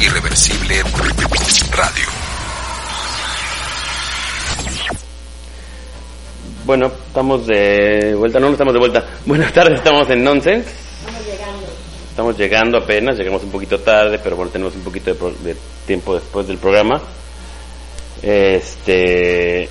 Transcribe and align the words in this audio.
Irreversible 0.00 0.82
Radio. 1.72 2.04
Bueno, 6.64 6.90
estamos 7.06 7.46
de 7.46 8.14
vuelta, 8.16 8.38
no, 8.40 8.46
no 8.46 8.52
estamos 8.52 8.74
de 8.74 8.78
vuelta. 8.80 9.04
Buenas 9.24 9.52
tardes, 9.52 9.78
estamos 9.78 10.08
en 10.10 10.22
Nonsense. 10.24 10.68
Estamos 10.68 11.26
llegando. 11.26 11.66
Estamos 12.10 12.38
llegando 12.38 12.78
apenas, 12.78 13.16
llegamos 13.16 13.42
un 13.44 13.50
poquito 13.50 13.78
tarde, 13.80 14.18
pero 14.22 14.36
bueno, 14.36 14.50
tenemos 14.50 14.74
un 14.74 14.82
poquito 14.82 15.10
de, 15.12 15.16
pro- 15.16 15.34
de 15.42 15.56
tiempo 15.86 16.14
después 16.14 16.46
del 16.46 16.58
programa. 16.58 17.00
Este. 18.22 19.68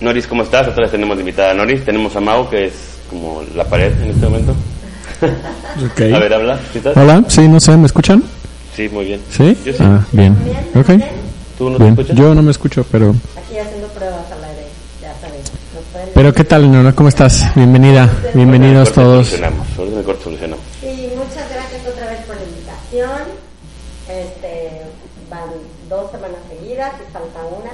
Noris, 0.00 0.26
¿cómo 0.26 0.42
estás? 0.42 0.68
Otra 0.68 0.82
vez 0.82 0.90
tenemos 0.90 1.18
invitada 1.18 1.50
a 1.50 1.54
Noris. 1.54 1.84
Tenemos 1.84 2.14
a 2.16 2.20
Mau, 2.20 2.48
que 2.48 2.66
es 2.66 2.74
como 3.10 3.42
la 3.54 3.64
pared 3.64 3.92
en 4.02 4.10
este 4.10 4.26
momento. 4.26 4.52
Ok. 5.84 6.00
A 6.14 6.18
ver, 6.18 6.34
habla. 6.34 6.58
¿Sí 6.72 6.78
estás? 6.78 6.96
Hola, 6.96 7.24
sí, 7.28 7.48
no 7.48 7.58
sé, 7.58 7.76
¿me 7.76 7.86
escuchan? 7.86 8.22
Sí, 8.76 8.88
muy 8.90 9.06
bien. 9.06 9.20
¿Sí? 9.30 9.56
Yo 9.64 9.72
sí. 9.72 9.78
Ah, 9.80 10.04
bien. 10.12 10.36
Bien, 10.44 10.56
Ok. 10.74 11.02
¿Tú 11.56 11.70
no 11.70 11.78
te 11.78 11.84
Bien. 11.84 11.94
escuchas? 11.94 12.16
Yo 12.16 12.34
no 12.34 12.42
me 12.42 12.50
escucho, 12.50 12.84
pero... 12.92 13.14
Aquí 13.36 13.58
haciendo 13.58 13.88
pruebas 13.88 14.30
al 14.30 14.44
aire, 14.44 14.66
ya 15.00 15.14
sabes. 15.18 15.50
Pueden- 15.92 16.08
Pero 16.12 16.34
¿qué 16.34 16.44
tal, 16.44 16.70
Nora? 16.70 16.92
¿Cómo 16.92 17.08
estás? 17.08 17.54
Bienvenida. 17.54 18.10
Bienvenidos 18.34 18.92
todos. 18.92 19.28
Solucionamos. 19.28 19.66
Corte 20.04 20.24
solucionamos. 20.24 20.64
Sí, 20.82 21.08
muchas 21.16 21.48
gracias 21.50 21.80
otra 21.90 22.10
vez 22.10 22.20
por 22.26 22.36
la 22.36 22.42
invitación. 22.42 23.22
Este, 24.10 24.82
van 25.30 25.48
dos 25.88 26.10
semanas 26.10 26.36
seguidas 26.50 26.92
y 27.00 27.10
falta 27.12 27.38
una. 27.58 27.70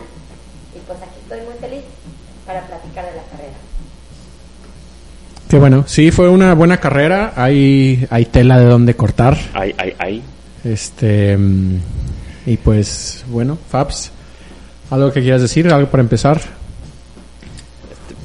Y 0.77 0.79
pues 0.87 0.99
aquí 1.03 1.19
estoy 1.21 1.41
muy 1.41 1.55
feliz 1.61 1.83
para 2.47 2.61
platicar 2.69 3.05
de 3.07 3.17
la 3.17 3.23
carrera. 3.25 3.55
Qué 5.49 5.59
bueno. 5.59 5.85
Sí, 5.89 6.13
fue 6.13 6.29
una 6.29 6.55
buena 6.55 6.79
carrera. 6.79 7.33
Hay, 7.35 8.07
hay 8.11 8.27
tela 8.27 8.61
de 8.61 8.67
donde 8.67 8.95
cortar. 8.95 9.37
Ay, 9.55 9.75
ay, 9.77 9.95
ay. 9.99 10.23
Este... 10.65 11.37
mm, 11.37 11.81
Y 12.47 12.57
pues, 12.57 13.25
bueno, 13.29 13.57
Fabs, 13.71 14.11
¿algo 14.91 15.13
que 15.13 15.23
quieras 15.23 15.43
decir? 15.43 15.71
¿Algo 15.73 15.89
para 15.89 16.03
empezar? 16.03 16.41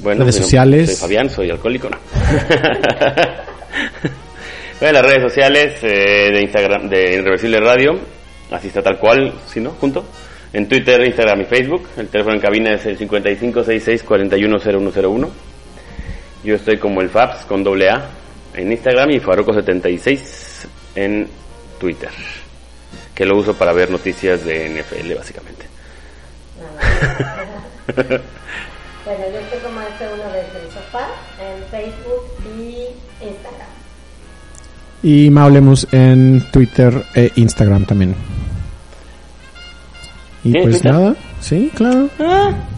Bueno, 0.02 0.22
Redes 0.22 0.36
sociales. 0.36 0.86
Soy 0.90 0.96
Fabián, 0.96 1.30
soy 1.30 1.50
alcohólico, 1.50 1.88
no. 1.90 1.98
bueno, 4.80 4.92
las 4.92 5.02
redes 5.02 5.22
sociales 5.22 5.74
eh, 5.82 6.30
de 6.32 6.40
Instagram, 6.42 6.88
de 6.88 7.14
Irreversible 7.16 7.58
Radio, 7.60 7.98
así 8.50 8.68
está 8.68 8.82
tal 8.82 8.98
cual, 8.98 9.34
si 9.46 9.60
no, 9.60 9.70
junto. 9.72 10.04
En 10.52 10.68
Twitter, 10.68 11.04
Instagram 11.04 11.40
y 11.42 11.44
Facebook. 11.44 11.88
El 11.96 12.08
teléfono 12.08 12.36
en 12.36 12.40
cabina 12.40 12.72
es 12.74 12.86
el 12.86 12.96
5566-410101. 12.98 15.28
Yo 16.44 16.54
estoy 16.54 16.78
como 16.78 17.00
el 17.02 17.10
Fabs 17.10 17.44
con 17.44 17.62
doble 17.64 17.90
A 17.90 18.08
en 18.54 18.70
Instagram 18.72 19.10
y 19.10 19.20
Faroco76 19.20 20.20
en 20.94 21.28
Twitter. 21.78 22.10
Que 23.14 23.24
lo 23.24 23.36
uso 23.36 23.54
para 23.54 23.72
ver 23.72 23.90
noticias 23.90 24.44
de 24.44 24.68
NFL, 24.68 25.14
básicamente. 25.14 25.66
Nada. 26.58 27.08
bueno, 29.04 29.24
yo 29.32 29.38
estoy 29.40 29.58
como 29.60 29.80
F1 29.80 30.32
desde 30.32 30.66
el 30.66 30.72
sofá 30.72 31.08
en 31.40 31.64
Facebook 31.70 32.24
y 32.56 33.24
Instagram. 33.24 33.68
Y 35.02 35.30
Maulemus 35.30 35.86
en 35.92 36.44
Twitter 36.50 37.04
e 37.14 37.32
Instagram 37.36 37.84
también. 37.86 38.14
Y 40.44 40.52
¿Tienes 40.52 40.62
pues 40.62 40.82
Twitter? 40.82 40.92
nada, 40.92 41.16
sí, 41.40 41.70
claro. 41.74 42.08
Decíamos 42.18 42.77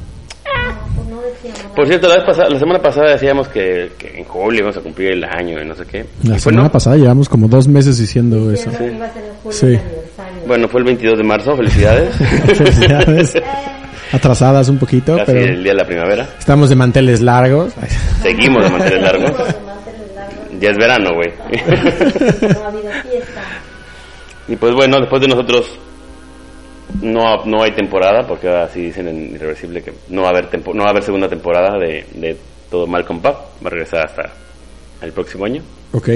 Por 1.75 1.87
cierto, 1.87 2.09
la, 2.09 2.17
vez 2.17 2.25
pasada, 2.25 2.49
la 2.51 2.59
semana 2.59 2.79
pasada 2.83 3.13
decíamos 3.13 3.49
que, 3.49 3.93
que 3.99 4.19
en 4.19 4.25
julio 4.25 4.61
íbamos 4.61 4.77
a 4.77 4.81
cumplir 4.81 5.13
el 5.13 5.25
año 5.25 5.61
y 5.63 5.65
no 5.67 5.75
sé 5.75 5.85
qué. 5.87 6.05
La 6.25 6.37
Y 6.37 6.41
semana 6.41 6.63
bueno, 6.63 6.73
pasada 6.73 6.97
llevamos 6.97 7.29
como 7.29 7.49
dos 7.49 7.67
meses 7.67 7.97
diciendo 7.99 8.51
eso. 8.53 8.71
Diciendo 8.71 8.79
que 8.79 8.97
iba 8.97 9.07
a 9.07 9.13
ser 9.13 9.25
en 9.25 9.35
julio 9.43 9.59
Sí. 9.59 9.79
Bueno, 10.47 10.69
fue 10.69 10.81
el 10.81 10.87
22 10.87 11.19
de 11.19 11.25
marzo, 11.25 11.57
felicidades. 11.57 12.15
Felicidades. 12.57 13.35
Eh, 13.37 13.43
Atrasadas 14.13 14.69
un 14.69 14.79
poquito, 14.79 15.17
Casi 15.17 15.33
pero 15.33 15.41
el 15.53 15.63
día 15.63 15.73
de 15.73 15.79
la 15.79 15.87
primera. 15.87 16.29
estamos 16.39 16.69
de 16.69 16.75
manteles 16.77 17.21
largos. 17.21 17.73
Ay, 17.81 17.89
Seguimos 18.23 18.65
de 18.65 18.71
mantener 18.71 19.03
largos. 19.03 19.31
seguimos 19.31 19.55
de 19.55 19.65
manteles 19.65 20.15
largos. 20.17 20.61
Ya 20.61 20.71
es 20.71 20.77
verano, 20.79 21.11
güey. 21.15 22.53
No 22.55 22.65
ha 22.65 22.69
habido 22.69 22.91
fiesta. 23.09 23.43
y 24.49 24.57
pues 24.57 24.75
bueno, 24.75 24.97
después 25.01 25.23
de 25.23 25.29
nosotros 25.29 25.67
no, 27.03 27.45
no 27.45 27.63
hay 27.63 27.73
temporada, 27.73 28.27
porque 28.27 28.49
ahora 28.49 28.69
sí 28.69 28.83
dicen 28.83 29.09
en 29.09 29.35
Irreversible 29.35 29.83
que 29.83 29.93
no 30.09 30.23
va 30.23 30.29
a 30.29 30.31
haber, 30.31 30.47
tempo- 30.49 30.73
no 30.75 30.83
va 30.83 30.89
a 30.89 30.91
haber 30.91 31.03
segunda 31.03 31.29
temporada 31.29 31.79
de, 31.79 32.05
de 32.15 32.37
todo 32.71 32.87
Malcolm 32.87 33.21
Pop. 33.21 33.35
Va 33.65 33.67
a 33.69 33.71
regresar 33.71 34.07
hasta 34.07 34.31
el 35.03 35.13
próximo 35.13 35.45
año. 35.47 35.63
Ok. 35.93 36.09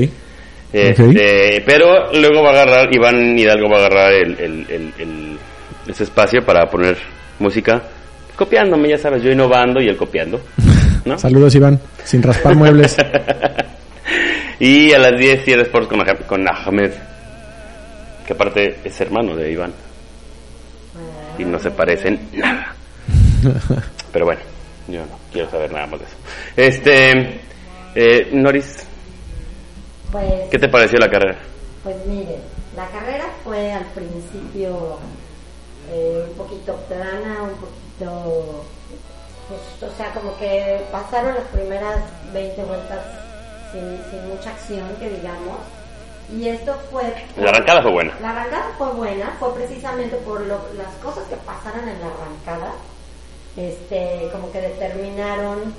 Este, 0.73 1.63
Pero 1.65 2.13
luego 2.13 2.43
va 2.43 2.51
a 2.51 2.63
agarrar, 2.63 2.89
Iván 2.95 3.39
Hidalgo 3.39 3.69
va 3.71 3.77
a 3.77 3.87
agarrar 3.87 4.13
el, 4.13 4.33
el, 4.41 4.67
el, 4.69 4.93
el- 4.99 5.39
ese 5.89 6.05
espacio 6.05 6.45
para 6.45 6.67
poner 6.71 6.97
música, 7.39 7.83
copiándome, 8.37 8.89
ya 8.89 8.99
sabes, 8.99 9.23
yo 9.23 9.31
innovando 9.31 9.81
y 9.81 9.89
él 9.89 9.97
copiando. 9.97 10.41
¿no? 11.05 11.19
Saludos, 11.19 11.55
Iván. 11.55 11.79
Sin 12.05 12.23
raspar 12.23 12.57
muebles. 12.57 12.97
y 14.59 14.93
a 14.93 14.99
las 14.99 15.19
10 15.19 15.45
cierra 15.45 15.63
Sports 15.63 15.89
con, 15.89 16.01
con 16.27 16.45
Ahmed, 16.49 16.91
que 18.27 18.33
aparte 18.33 18.77
es 18.85 19.01
hermano 19.01 19.37
de 19.37 19.53
Iván. 19.53 19.73
Y 21.39 21.45
no 21.45 21.59
se 21.59 21.71
parecen 21.71 22.29
nada. 22.33 22.75
Pero 24.13 24.25
bueno, 24.27 24.41
yo 24.89 25.01
no 25.01 25.19
quiero 25.33 25.51
saber 25.51 25.73
nada 25.73 25.87
más 25.87 26.01
de 26.01 26.07
eso. 26.07 26.15
Este, 26.57 27.41
eh, 27.95 28.29
Noris, 28.33 28.85
Pues, 30.13 30.49
¿qué 30.51 30.59
te 30.59 30.69
pareció 30.69 30.99
la 30.99 31.11
carrera? 31.11 31.39
pues 31.83 31.97
miren, 32.07 32.41
la 32.77 32.87
carrera 32.89 33.27
fue 33.45 33.71
al 33.73 33.85
principio 33.87 34.99
eh, 35.93 36.25
un 36.31 36.35
poquito 36.37 36.75
plana, 36.89 37.43
un 37.43 37.57
poquito, 37.57 38.65
pues, 39.49 39.93
o 39.93 39.95
sea, 39.97 40.11
como 40.15 40.35
que 40.39 40.81
pasaron 40.91 41.35
las 41.35 41.45
primeras 41.49 41.97
20 42.33 42.63
vueltas 42.65 43.01
sin, 43.71 43.83
sin 44.11 44.29
mucha 44.29 44.51
acción, 44.51 44.89
que 44.99 45.11
digamos. 45.11 45.59
Y 46.33 46.49
esto 46.49 46.75
fue... 46.91 47.03
La 47.37 47.51
arrancada 47.51 47.83
fue 47.83 47.91
buena. 47.93 48.15
La 48.21 48.31
arrancada 48.31 48.71
fue 48.79 48.91
buena, 48.93 49.37
fue 49.39 49.55
precisamente 49.55 50.17
por 50.17 50.41
lo- 50.41 50.73
las 50.75 50.93
cosas 51.03 51.25
que 51.29 51.37
pasaron 51.37 51.89
en 51.89 52.01
la 52.01 52.07
arrancada, 52.07 52.73
este, 53.57 54.29
como 54.33 54.51
que 54.51 54.61
determinaron 54.61 55.75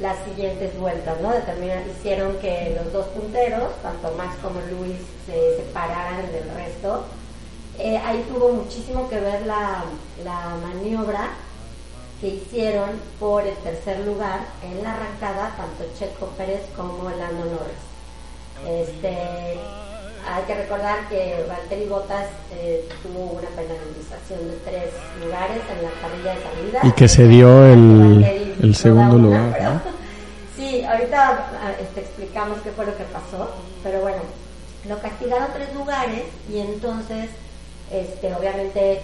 las 0.00 0.16
siguientes 0.24 0.78
vueltas, 0.78 1.20
¿no? 1.20 1.30
Determinaron, 1.32 1.82
hicieron 1.90 2.36
que 2.38 2.78
los 2.82 2.92
dos 2.92 3.06
punteros, 3.06 3.72
tanto 3.82 4.12
Max 4.16 4.36
como 4.42 4.60
Luis, 4.70 4.98
se 5.26 5.56
separaran 5.56 6.30
del 6.32 6.48
resto. 6.54 7.04
Eh, 7.78 7.96
ahí 7.98 8.24
tuvo 8.32 8.50
muchísimo 8.52 9.08
que 9.08 9.18
ver 9.20 9.44
la, 9.46 9.84
la 10.24 10.54
maniobra 10.62 11.30
que 12.20 12.28
hicieron 12.28 12.90
por 13.20 13.46
el 13.46 13.54
tercer 13.56 14.00
lugar 14.00 14.40
en 14.62 14.82
la 14.82 14.94
arrancada, 14.94 15.54
tanto 15.56 15.84
Checo 15.98 16.26
Pérez 16.36 16.62
como 16.76 17.08
Lando 17.10 17.44
Norris. 17.44 17.88
Este, 18.66 19.16
hay 20.26 20.42
que 20.44 20.54
recordar 20.54 21.08
que 21.08 21.44
Valtteri 21.48 21.86
Bottas 21.86 22.26
eh, 22.52 22.88
tuvo 23.02 23.32
una 23.32 23.48
penalización 23.50 24.50
de 24.50 24.56
tres 24.64 24.90
lugares 25.24 25.58
en 25.70 25.82
la 25.84 25.90
parrilla 26.02 26.34
de 26.34 26.42
salida. 26.42 26.80
Y 26.84 26.92
que 26.92 27.08
se 27.08 27.24
dio 27.28 27.64
el- 27.66 28.56
el 28.62 28.74
segundo 28.74 29.16
una, 29.16 29.24
lugar, 29.24 29.52
pero- 29.56 29.70
¿no? 29.74 29.80
Sí, 30.56 30.84
ahorita 30.84 31.28
ah, 31.62 31.72
este, 31.80 32.00
explicamos 32.00 32.58
qué 32.62 32.70
fue 32.72 32.84
lo 32.86 32.96
que 32.96 33.04
pasó, 33.04 33.52
pero 33.82 34.00
bueno, 34.00 34.22
lo 34.88 34.98
castigaron 35.00 35.48
tres 35.54 35.72
lugares 35.74 36.22
y 36.50 36.58
entonces, 36.58 37.30
este, 37.92 38.34
obviamente 38.34 39.00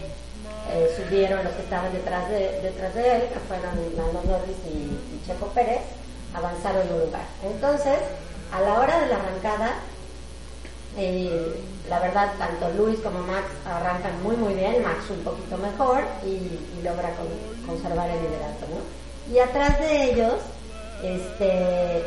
eh, 0.72 0.88
subieron 0.96 1.44
los 1.44 1.52
que 1.52 1.62
estaban 1.62 1.92
detrás 1.92 2.28
de, 2.28 2.60
detrás 2.62 2.94
de 2.94 3.16
él, 3.16 3.22
que 3.32 3.38
fueron 3.40 3.70
Lando 3.96 4.22
Norris 4.26 4.56
y, 4.66 4.78
y 5.14 5.22
Checo 5.26 5.46
Pérez, 5.48 5.80
avanzaron 6.34 6.82
un 6.92 7.00
lugar. 7.06 7.22
Entonces, 7.44 7.98
a 8.52 8.60
la 8.60 8.74
hora 8.80 9.00
de 9.00 9.06
la 9.08 9.16
arrancada, 9.16 9.74
eh, 10.96 11.60
la 11.88 11.98
verdad, 12.00 12.32
tanto 12.38 12.70
Luis 12.76 12.98
como 13.00 13.18
Max 13.20 13.44
arrancan 13.66 14.22
muy 14.22 14.36
muy 14.36 14.54
bien, 14.54 14.82
Max 14.82 15.10
un 15.10 15.22
poquito 15.24 15.56
mejor 15.58 16.02
y, 16.24 16.28
y 16.28 16.80
logra 16.82 17.10
con- 17.16 17.66
conservar 17.66 18.08
el 18.10 18.16
liderato, 18.22 18.66
¿no? 18.70 19.32
Y 19.34 19.38
atrás 19.38 19.78
de 19.80 20.04
ellos, 20.10 20.34
este, 21.02 22.04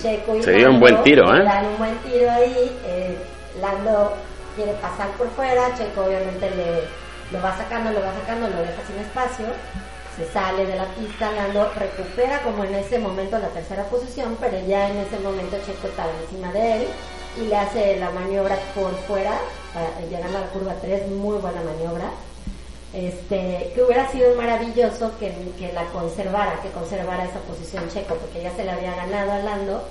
Checo 0.00 0.36
y 0.36 0.42
Se 0.42 0.52
dieron 0.52 0.74
Lando 0.74 0.80
buen 0.86 1.02
tiro, 1.02 1.34
¿eh? 1.34 1.44
dan 1.44 1.66
un 1.66 1.78
buen 1.78 1.96
tiro 1.98 2.30
ahí, 2.30 2.78
eh, 2.84 3.16
Lando 3.60 4.12
quiere 4.54 4.72
pasar 4.74 5.08
por 5.18 5.28
fuera, 5.30 5.74
Checo 5.76 6.02
obviamente 6.04 6.50
le, 6.50 6.82
lo 7.36 7.42
va 7.42 7.56
sacando, 7.56 7.90
lo 7.92 8.00
va 8.00 8.12
sacando, 8.20 8.48
lo 8.48 8.60
deja 8.62 8.82
sin 8.86 8.98
espacio, 8.98 9.46
se 10.16 10.26
sale 10.32 10.66
de 10.66 10.76
la 10.76 10.84
pista, 10.94 11.30
Lando 11.32 11.70
recupera 11.74 12.40
como 12.42 12.64
en 12.64 12.74
ese 12.74 12.98
momento 12.98 13.38
la 13.38 13.48
tercera 13.48 13.84
posición, 13.84 14.36
pero 14.40 14.58
ya 14.66 14.88
en 14.90 14.98
ese 14.98 15.18
momento 15.20 15.56
Checo 15.64 15.88
estaba 15.88 16.10
encima 16.22 16.52
de 16.52 16.82
él 16.82 16.86
y 17.38 17.46
le 17.46 17.56
hace 17.56 17.96
la 17.98 18.10
maniobra 18.10 18.56
por 18.74 18.94
fuera, 19.06 19.38
para- 19.74 20.00
llegando 20.08 20.38
a 20.38 20.42
la 20.42 20.46
curva 20.48 20.74
3, 20.80 21.08
muy 21.10 21.38
buena 21.38 21.60
maniobra. 21.62 22.10
Este, 22.92 23.72
que 23.74 23.82
hubiera 23.82 24.10
sido 24.10 24.34
maravilloso 24.36 25.12
que, 25.18 25.34
que 25.58 25.72
la 25.72 25.84
conservara, 25.86 26.60
que 26.62 26.70
conservara 26.70 27.24
esa 27.24 27.40
posición 27.40 27.88
Checo, 27.90 28.14
porque 28.14 28.42
ya 28.42 28.54
se 28.56 28.64
le 28.64 28.70
había 28.70 28.94
ganado 28.94 29.32
a 29.32 29.38
Lando 29.38 29.82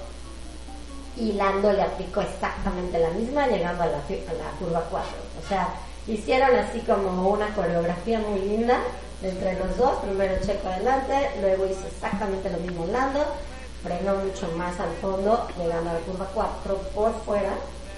y 1.18 1.34
Lando 1.34 1.72
le 1.72 1.84
aplicó 1.84 2.22
exactamente 2.22 2.98
la 2.98 3.10
misma 3.10 3.48
llegando 3.48 3.84
a 3.84 3.88
la, 3.88 3.98
a 3.98 4.34
la 4.34 4.50
curva 4.60 4.84
4. 4.90 5.08
O 5.46 5.48
sea, 5.48 5.68
hicieron 6.08 6.56
así 6.56 6.80
como 6.80 7.30
una 7.30 7.48
coreografía 7.54 8.20
muy 8.20 8.40
linda 8.40 8.80
entre 9.22 9.54
los 9.60 9.78
dos. 9.78 9.98
Primero 10.04 10.36
Checo 10.44 10.68
adelante, 10.68 11.30
luego 11.42 11.66
hizo 11.66 11.86
exactamente 11.88 12.50
lo 12.50 12.58
mismo 12.58 12.86
Lando, 12.88 13.24
frenó 13.86 14.16
mucho 14.16 14.50
más 14.58 14.80
al 14.80 14.92
fondo, 15.02 15.48
llegando 15.58 15.92
a 15.92 15.94
la 15.94 16.00
curva 16.00 16.28
4 16.34 16.76
por 16.94 17.14
fuera 17.24 17.54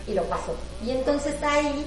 y 0.08 0.14
lo 0.14 0.24
pasó. 0.24 0.54
Y 0.86 0.92
entonces 0.92 1.36
ahí 1.42 1.86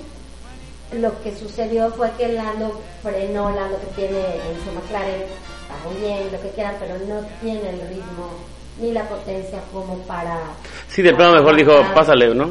lo 0.98 1.22
que 1.22 1.36
sucedió 1.36 1.90
fue 1.90 2.10
que 2.18 2.28
Lando 2.28 2.80
frenó, 3.02 3.50
Lando 3.50 3.78
que 3.80 4.02
tiene 4.02 4.18
en 4.18 4.64
su 4.64 4.72
McLaren, 4.72 5.22
está 5.22 5.88
muy 5.88 6.00
bien, 6.00 6.32
lo 6.32 6.40
que 6.40 6.48
quieran, 6.50 6.76
pero 6.80 6.94
no 7.06 7.26
tiene 7.40 7.68
el 7.70 7.88
ritmo 7.88 8.30
ni 8.80 8.92
la 8.92 9.04
potencia 9.04 9.60
como 9.72 9.98
para 10.04 10.38
Sí, 10.88 11.02
de 11.02 11.12
plano 11.12 11.34
mejor 11.34 11.56
dijo, 11.56 11.72
pásale, 11.94 12.34
¿no? 12.34 12.50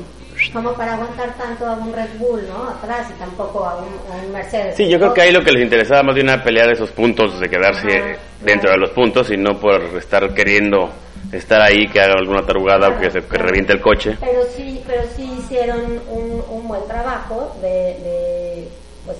como 0.54 0.72
para 0.74 0.94
aguantar 0.94 1.36
tanto 1.38 1.66
a 1.66 1.74
un 1.74 1.92
Red 1.92 2.18
Bull, 2.18 2.48
¿no? 2.48 2.70
Atrás 2.70 3.08
y 3.14 3.20
tampoco 3.20 3.66
a 3.66 3.76
un, 3.76 3.88
a 4.10 4.26
un 4.26 4.32
Mercedes. 4.32 4.78
Sí, 4.78 4.88
yo 4.88 4.98
creo 4.98 5.14
que 5.14 5.22
ahí 5.22 5.34
lo 5.34 5.44
que 5.44 5.52
les 5.52 5.64
interesaba 5.64 6.02
más 6.04 6.16
bien 6.16 6.30
era 6.30 6.42
pelear 6.42 6.72
esos 6.72 6.92
puntos, 6.92 7.38
de 7.42 7.50
quedarse 7.50 7.88
Ajá, 7.88 8.20
dentro 8.40 8.70
claro. 8.70 8.76
de 8.76 8.78
los 8.78 8.90
puntos 8.92 9.30
y 9.32 9.36
no 9.36 9.60
por 9.60 9.82
estar 9.98 10.34
queriendo 10.34 10.90
estar 11.32 11.62
ahí, 11.62 11.88
que 11.88 12.02
haga 12.02 12.14
alguna 12.20 12.46
tarugada 12.46 12.90
o 12.90 13.00
que 13.00 13.10
se 13.12 13.22
que 13.24 13.38
reviente 13.38 13.74
el 13.74 13.82
coche. 13.82 14.18
Pero 14.20 14.42
sí, 14.56 14.84
pero 14.88 15.04
sí 15.16 15.32
hicieron 15.40 16.00
un, 16.10 16.44
un 16.50 16.68
buen 16.68 16.86
trabajo 16.88 17.56
de, 17.62 17.68
de, 17.70 18.68
pues, 19.06 19.18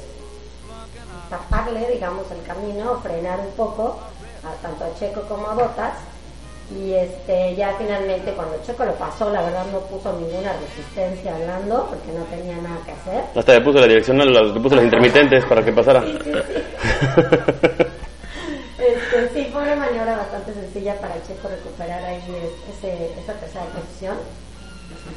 taparle, 1.30 1.88
digamos, 1.94 2.26
el 2.32 2.42
camino, 2.44 3.00
frenar 3.02 3.40
un 3.40 3.52
poco, 3.52 4.00
a, 4.44 4.54
tanto 4.62 4.86
a 4.86 4.94
Checo 5.00 5.22
como 5.22 5.48
a 5.48 5.54
Botas. 5.54 5.94
Y 6.72 6.94
este, 6.94 7.56
ya 7.56 7.74
finalmente 7.80 8.32
cuando 8.34 8.56
Checo 8.64 8.86
lo 8.86 8.94
pasó, 8.94 9.32
la 9.32 9.42
verdad 9.42 9.66
no 9.72 9.80
puso 9.80 10.14
ninguna 10.14 10.54
resistencia 10.54 11.36
a 11.36 11.40
Lando, 11.40 11.88
porque 11.90 12.12
no 12.12 12.24
tenía 12.26 12.58
nada 12.58 12.78
que 12.86 12.92
hacer. 12.92 13.24
Hasta 13.36 13.54
le 13.54 13.62
puso 13.62 13.80
la 13.80 13.88
dirección, 13.88 14.18
los- 14.20 14.54
le 14.54 14.60
puso 14.60 14.76
las 14.76 14.86
intermitentes 14.86 15.46
para 15.46 15.64
que 15.66 15.72
pasara. 15.74 16.04
Sí, 16.04 16.20
sí, 16.24 16.32
Este, 18.80 19.30
sí, 19.34 19.50
fue 19.52 19.64
una 19.64 19.76
maniobra 19.76 20.16
bastante 20.16 20.54
sencilla 20.54 20.96
para 20.96 21.16
Checo 21.28 21.50
recuperar 21.50 22.04
ahí 22.04 22.22
ese, 22.70 23.12
esa 23.20 23.34
tercera 23.34 23.66
posición. 23.66 24.18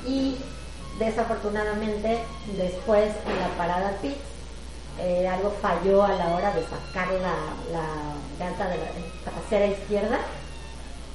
Y 0.07 0.37
desafortunadamente, 0.99 2.19
después 2.57 3.13
en 3.27 3.39
la 3.41 3.49
parada 3.57 3.93
pits, 4.03 4.17
eh, 5.01 5.29
algo 5.29 5.55
falló 5.63 6.03
a 6.03 6.13
la 6.13 6.29
hora 6.35 6.53
de 6.53 6.63
sacar 6.63 7.09
la, 7.15 7.35
la 7.73 8.45
llanta 8.45 8.69
de 8.69 8.79
la 8.79 9.31
trasera 9.31 9.67
izquierda. 9.67 10.19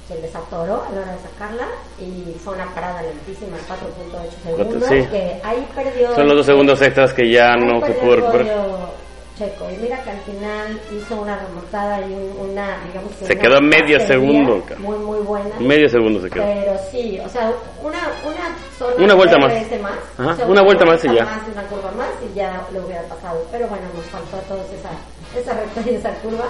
Se 0.08 0.16
desatoró 0.22 0.84
a 0.84 0.90
la 0.90 1.02
hora 1.02 1.12
de 1.12 1.18
sacarla 1.20 1.66
y 2.00 2.34
fue 2.42 2.54
una 2.54 2.74
parada 2.74 3.02
lentísima, 3.02 3.58
4.8 3.68 4.56
segundos, 4.56 4.88
sí. 4.88 5.06
que 5.10 5.38
ahí 5.44 5.68
perdió... 5.74 6.14
Son 6.14 6.26
los 6.28 6.38
dos 6.38 6.46
segundos 6.46 6.80
extras 6.80 7.12
que 7.12 7.30
ya 7.30 7.56
no 7.56 7.86
se 7.86 7.92
pudo 7.92 8.14
el 8.14 8.20
recuperar. 8.22 8.98
Checo. 9.38 9.70
Y 9.70 9.76
mira 9.76 10.02
que 10.02 10.10
al 10.10 10.20
final 10.22 10.80
hizo 10.92 11.20
una 11.22 11.38
remontada 11.38 12.00
y 12.00 12.12
un- 12.12 12.50
una, 12.50 12.78
digamos 12.86 13.12
que 13.14 13.24
Se 13.26 13.32
una 13.34 13.42
quedó 13.42 13.60
medio 13.60 14.00
segundo, 14.00 14.62
Muy, 14.78 14.98
muy 14.98 15.18
buena. 15.20 15.50
Medio 15.60 15.88
segundo 15.88 16.20
se 16.20 16.28
quedó. 16.30 16.42
Pero 16.44 16.72
sí, 16.90 17.20
o 17.24 17.28
sea, 17.28 17.52
una, 17.82 17.98
una 18.26 18.56
sola 18.78 18.96
Una 19.04 19.14
vuelta 19.14 19.38
más. 19.38 19.52
Más. 19.80 19.92
Ajá, 20.18 20.32
o 20.32 20.36
sea, 20.36 20.46
una 20.46 20.62
vuelta 20.62 20.84
más 20.84 21.04
y 21.04 21.14
ya. 21.14 21.24
más, 21.24 21.40
una 21.52 21.62
curva 21.68 21.90
más 21.92 22.08
y 22.28 22.34
ya 22.36 22.66
lo 22.72 22.84
hubiera 22.84 23.02
pasado. 23.02 23.42
Pero 23.52 23.66
bueno, 23.68 23.84
nos 23.94 24.04
faltó 24.06 24.36
a 24.36 24.40
todos 24.40 24.66
esa, 24.72 24.90
esa 25.38 25.54
recta 25.60 25.80
y 25.90 25.94
esa 25.94 26.10
curva. 26.20 26.44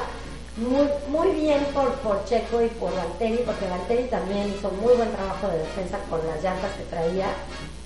Muy, 0.56 0.88
muy 1.08 1.28
bien 1.40 1.60
por, 1.72 1.88
por 2.00 2.24
Checo 2.24 2.60
y 2.60 2.66
por 2.80 2.90
Valtteri, 2.92 3.38
porque 3.46 3.68
Valtteri 3.68 4.04
también 4.08 4.48
hizo 4.48 4.68
muy 4.82 4.92
buen 4.96 5.08
trabajo 5.12 5.46
de 5.48 5.58
defensa 5.58 5.98
con 6.10 6.18
las 6.26 6.42
llantas 6.42 6.72
que 6.72 6.82
traía. 6.84 7.26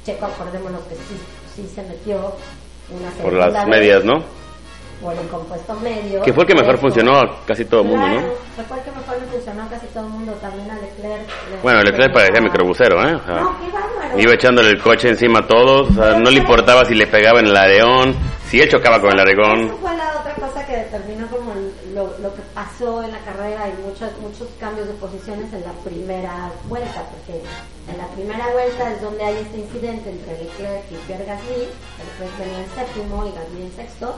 Checo, 0.07 0.25
acordémonos 0.25 0.81
que 0.85 0.95
sí, 0.95 1.21
sí 1.55 1.71
se 1.75 1.83
metió 1.83 2.17
una 2.89 3.11
Por 3.11 3.17
segunda 3.33 3.49
las 3.49 3.67
vez 3.67 3.77
medias, 3.77 4.05
¿no? 4.05 4.25
Por 5.03 5.13
el 5.15 5.27
compuesto 5.29 5.75
medio. 5.81 6.23
Que 6.23 6.33
fue 6.33 6.45
el 6.45 6.49
que 6.49 6.55
mejor 6.55 6.79
funcionó 6.79 7.19
a 7.19 7.45
casi 7.47 7.65
todo 7.65 7.81
el 7.83 7.89
mundo, 7.89 8.07
¿no? 8.07 8.21
fue 8.69 8.77
el 8.79 8.85
que 8.85 8.91
mejor 8.93 9.19
le 9.21 9.27
funcionó 9.27 9.63
a 9.65 9.69
casi 9.69 9.87
todo 9.89 10.05
el 10.05 10.11
mundo, 10.11 10.33
también 10.41 10.71
a 10.71 10.75
Leclerc. 10.77 11.27
le- 11.51 11.57
Bueno, 11.63 11.83
Leclerc 11.83 12.13
parecía 12.15 12.39
Ah. 12.39 12.45
microbusero, 12.45 12.97
¿eh? 13.09 13.15
O 13.17 13.27
sea, 13.27 13.41
No, 13.41 13.59
qué 13.61 13.71
bárbaro. 13.73 14.19
iba 14.21 14.33
echándole 14.35 14.71
el 14.71 14.81
coche 14.81 15.09
encima 15.09 15.41
a 15.41 15.47
todos, 15.47 15.91
o 15.91 15.95
sea, 15.95 16.19
no 16.19 16.31
le 16.31 16.39
importaba 16.39 16.85
si 16.85 16.95
le 16.95 17.07
pegaba 17.07 17.41
en 17.41 17.47
el 17.47 17.57
areón, 17.57 18.15
si 18.49 18.61
él 18.61 18.69
chocaba 18.71 19.01
con 19.01 19.11
el 19.13 19.19
aregón. 19.21 19.77
fue 19.81 19.97
la 19.97 20.11
otra 20.21 20.35
cosa 20.35 20.65
que 20.67 20.77
determinó 20.77 21.27
como 21.29 21.53
lo, 21.95 22.05
lo 22.19 22.35
que 22.35 22.43
pasó 22.55 23.03
en 23.03 23.13
la 23.13 23.19
carrera 23.21 23.69
y 23.69 23.83
muchos 23.87 24.11
muchos 24.21 24.49
cambios 24.61 24.87
de 24.87 24.95
posiciones 24.95 25.53
en 25.53 25.63
la 25.63 25.73
primera 25.85 26.51
vuelta, 26.69 27.03
porque 27.11 27.41
en 27.91 27.99
la 27.99 28.07
primera 28.09 28.47
vuelta 28.53 28.93
es 28.93 29.01
donde 29.03 29.25
hay 29.25 29.37
este 29.43 29.59
incidente 29.59 30.11
entre 30.11 30.39
Leclerc 30.39 30.85
y 30.91 30.95
Pierre 31.07 31.25
Gasly, 31.25 31.69
Leclerc 31.99 32.39
venía 32.39 32.59
en 32.59 32.71
séptimo 32.75 33.27
y 33.27 33.33
Gasly 33.33 33.63
en 33.63 33.73
sexto, 33.73 34.15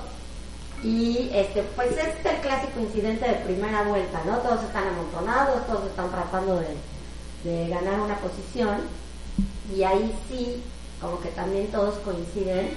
y 0.85 1.31
este 1.33 1.63
pues 1.75 1.93
es 1.93 2.25
el 2.25 2.37
clásico 2.43 2.79
incidente 2.79 3.27
de 3.27 3.35
primera 3.37 3.83
vuelta, 3.85 4.21
¿no? 4.27 4.37
Todos 4.39 4.63
están 4.65 4.85
amontonados, 4.89 5.67
todos 5.67 5.87
están 5.87 6.11
tratando 6.11 6.61
de, 6.61 7.51
de 7.51 7.69
ganar 7.71 7.99
una 8.01 8.17
posición, 8.17 8.83
y 9.75 9.83
ahí 9.83 10.15
sí, 10.29 10.63
como 11.01 11.19
que 11.21 11.29
también 11.31 11.67
todos 11.69 11.95
coinciden 12.05 12.71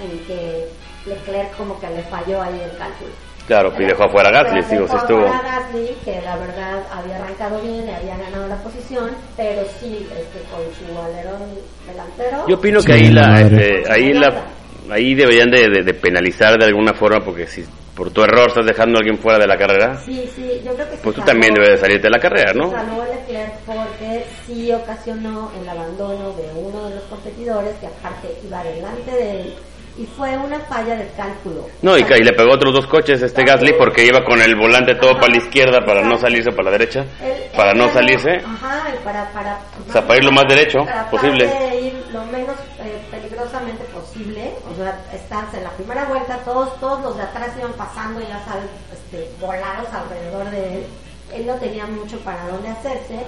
en 0.00 0.18
que 0.26 0.68
Leclerc 1.04 1.56
como 1.56 1.78
que 1.80 1.88
le 1.90 2.02
falló 2.04 2.40
ahí 2.40 2.60
el 2.64 2.76
cálculo. 2.78 3.10
Claro, 3.46 3.72
y 3.76 3.84
dejó 3.84 4.04
afuera 4.04 4.28
a 4.28 4.44
Gasly, 4.44 4.62
digo, 4.70 4.82
dejó 4.84 4.92
sí 4.92 4.96
estuvo. 5.02 5.26
afuera 5.26 5.38
a 5.38 5.60
Gasly, 5.60 5.96
que 6.04 6.22
la 6.22 6.36
verdad 6.36 6.82
había 6.92 7.16
arrancado 7.16 7.60
bien, 7.60 7.86
le 7.86 7.96
había 7.96 8.16
ganado 8.16 8.46
la 8.46 8.56
posición, 8.62 9.10
pero 9.36 9.62
sí, 9.80 10.08
este, 10.16 10.38
con 10.48 10.62
su 10.78 10.96
alerón 11.02 11.40
delantero. 11.86 12.46
Yo 12.46 12.54
opino 12.54 12.80
Sí, 12.80 12.86
que 12.86 12.92
ahí 12.92 13.10
la 13.10 13.40
este, 13.40 13.82
ahí 13.92 14.12
la, 14.12 14.44
ahí 14.90 15.14
deberían 15.14 15.50
de, 15.50 15.68
de- 15.68 15.82
de 15.84 15.94
penalizar 15.94 16.58
de 16.58 16.64
alguna 16.66 16.94
forma 16.94 17.24
porque 17.24 17.46
si 17.46 17.64
por 17.94 18.10
tu 18.10 18.22
error 18.22 18.48
estás 18.48 18.64
dejando 18.64 18.96
a 18.96 19.00
alguien 19.00 19.18
fuera 19.18 19.38
de 19.38 19.46
la 19.46 19.56
carrera, 19.58 19.96
Sí, 20.04 20.28
sí, 20.34 20.62
yo 20.64 20.74
creo 20.74 20.88
que 20.88 20.96
pues 21.02 21.14
tú 21.14 21.20
también 21.22 21.52
debes 21.54 21.70
de 21.72 21.76
salirte 21.78 22.04
de 22.04 22.10
la 22.10 22.18
carrera, 22.18 22.52
¿no? 22.54 22.70
Leclerc 22.70 23.52
porque 23.66 24.24
sí 24.46 24.72
ocasionó 24.72 25.52
el 25.60 25.68
abandono 25.68 26.32
de 26.32 26.50
uno 26.56 26.88
de 26.88 26.94
los 26.96 27.04
competidores 27.04 27.74
que 27.76 27.86
aparte 27.86 28.28
iba 28.44 28.64
delante 28.64 29.10
de 29.10 29.30
él 29.42 29.54
y 29.96 30.06
fue 30.06 30.36
una 30.38 30.58
falla 30.60 30.96
de 30.96 31.06
cálculo. 31.16 31.68
No, 31.82 31.98
y, 31.98 32.02
y 32.02 32.22
le 32.24 32.32
pegó 32.32 32.52
otros 32.52 32.72
dos 32.74 32.86
coches 32.86 33.20
este 33.20 33.44
Gasly 33.44 33.74
porque 33.74 34.06
iba 34.06 34.24
con 34.24 34.40
el 34.40 34.56
volante 34.56 34.94
todo 34.94 35.14
para 35.14 35.28
la 35.28 35.36
izquierda 35.36 35.84
para 35.84 36.02
no 36.02 36.16
salirse 36.18 36.50
para 36.50 36.64
la 36.64 36.70
derecha, 36.72 37.04
Él- 37.22 37.50
para 37.56 37.72
él 37.72 37.78
no 37.78 37.88
salirse. 37.92 38.30
Ajá, 38.36 38.84
y 38.94 39.04
para, 39.04 39.30
para, 39.32 39.58
O 39.88 39.92
sea, 39.92 40.06
para 40.06 40.18
ir 40.18 40.24
lo 40.24 40.32
más 40.32 40.44
derecho 40.48 40.78
posible. 41.10 41.46
de 41.46 41.80
ir 41.80 42.04
lo 42.12 42.24
menos 42.26 42.56
eh, 42.80 43.02
peligrosamente 43.10 43.84
posible. 43.84 44.52
O 44.72 44.74
sea, 44.76 44.98
estás 45.12 45.52
en 45.54 45.64
la 45.64 45.70
primera 45.70 46.04
vuelta, 46.06 46.38
todos 46.38 46.78
todos 46.80 47.00
los 47.02 47.16
de 47.16 47.22
atrás 47.24 47.48
iban 47.58 47.72
pasando, 47.74 48.20
ya 48.20 48.42
sabes, 48.46 48.64
este, 48.92 49.30
volados 49.40 49.88
alrededor 49.92 50.50
de 50.50 50.74
él. 50.76 50.86
Él 51.34 51.46
no 51.46 51.54
tenía 51.56 51.86
mucho 51.86 52.18
para 52.20 52.46
dónde 52.48 52.68
hacerse. 52.68 53.20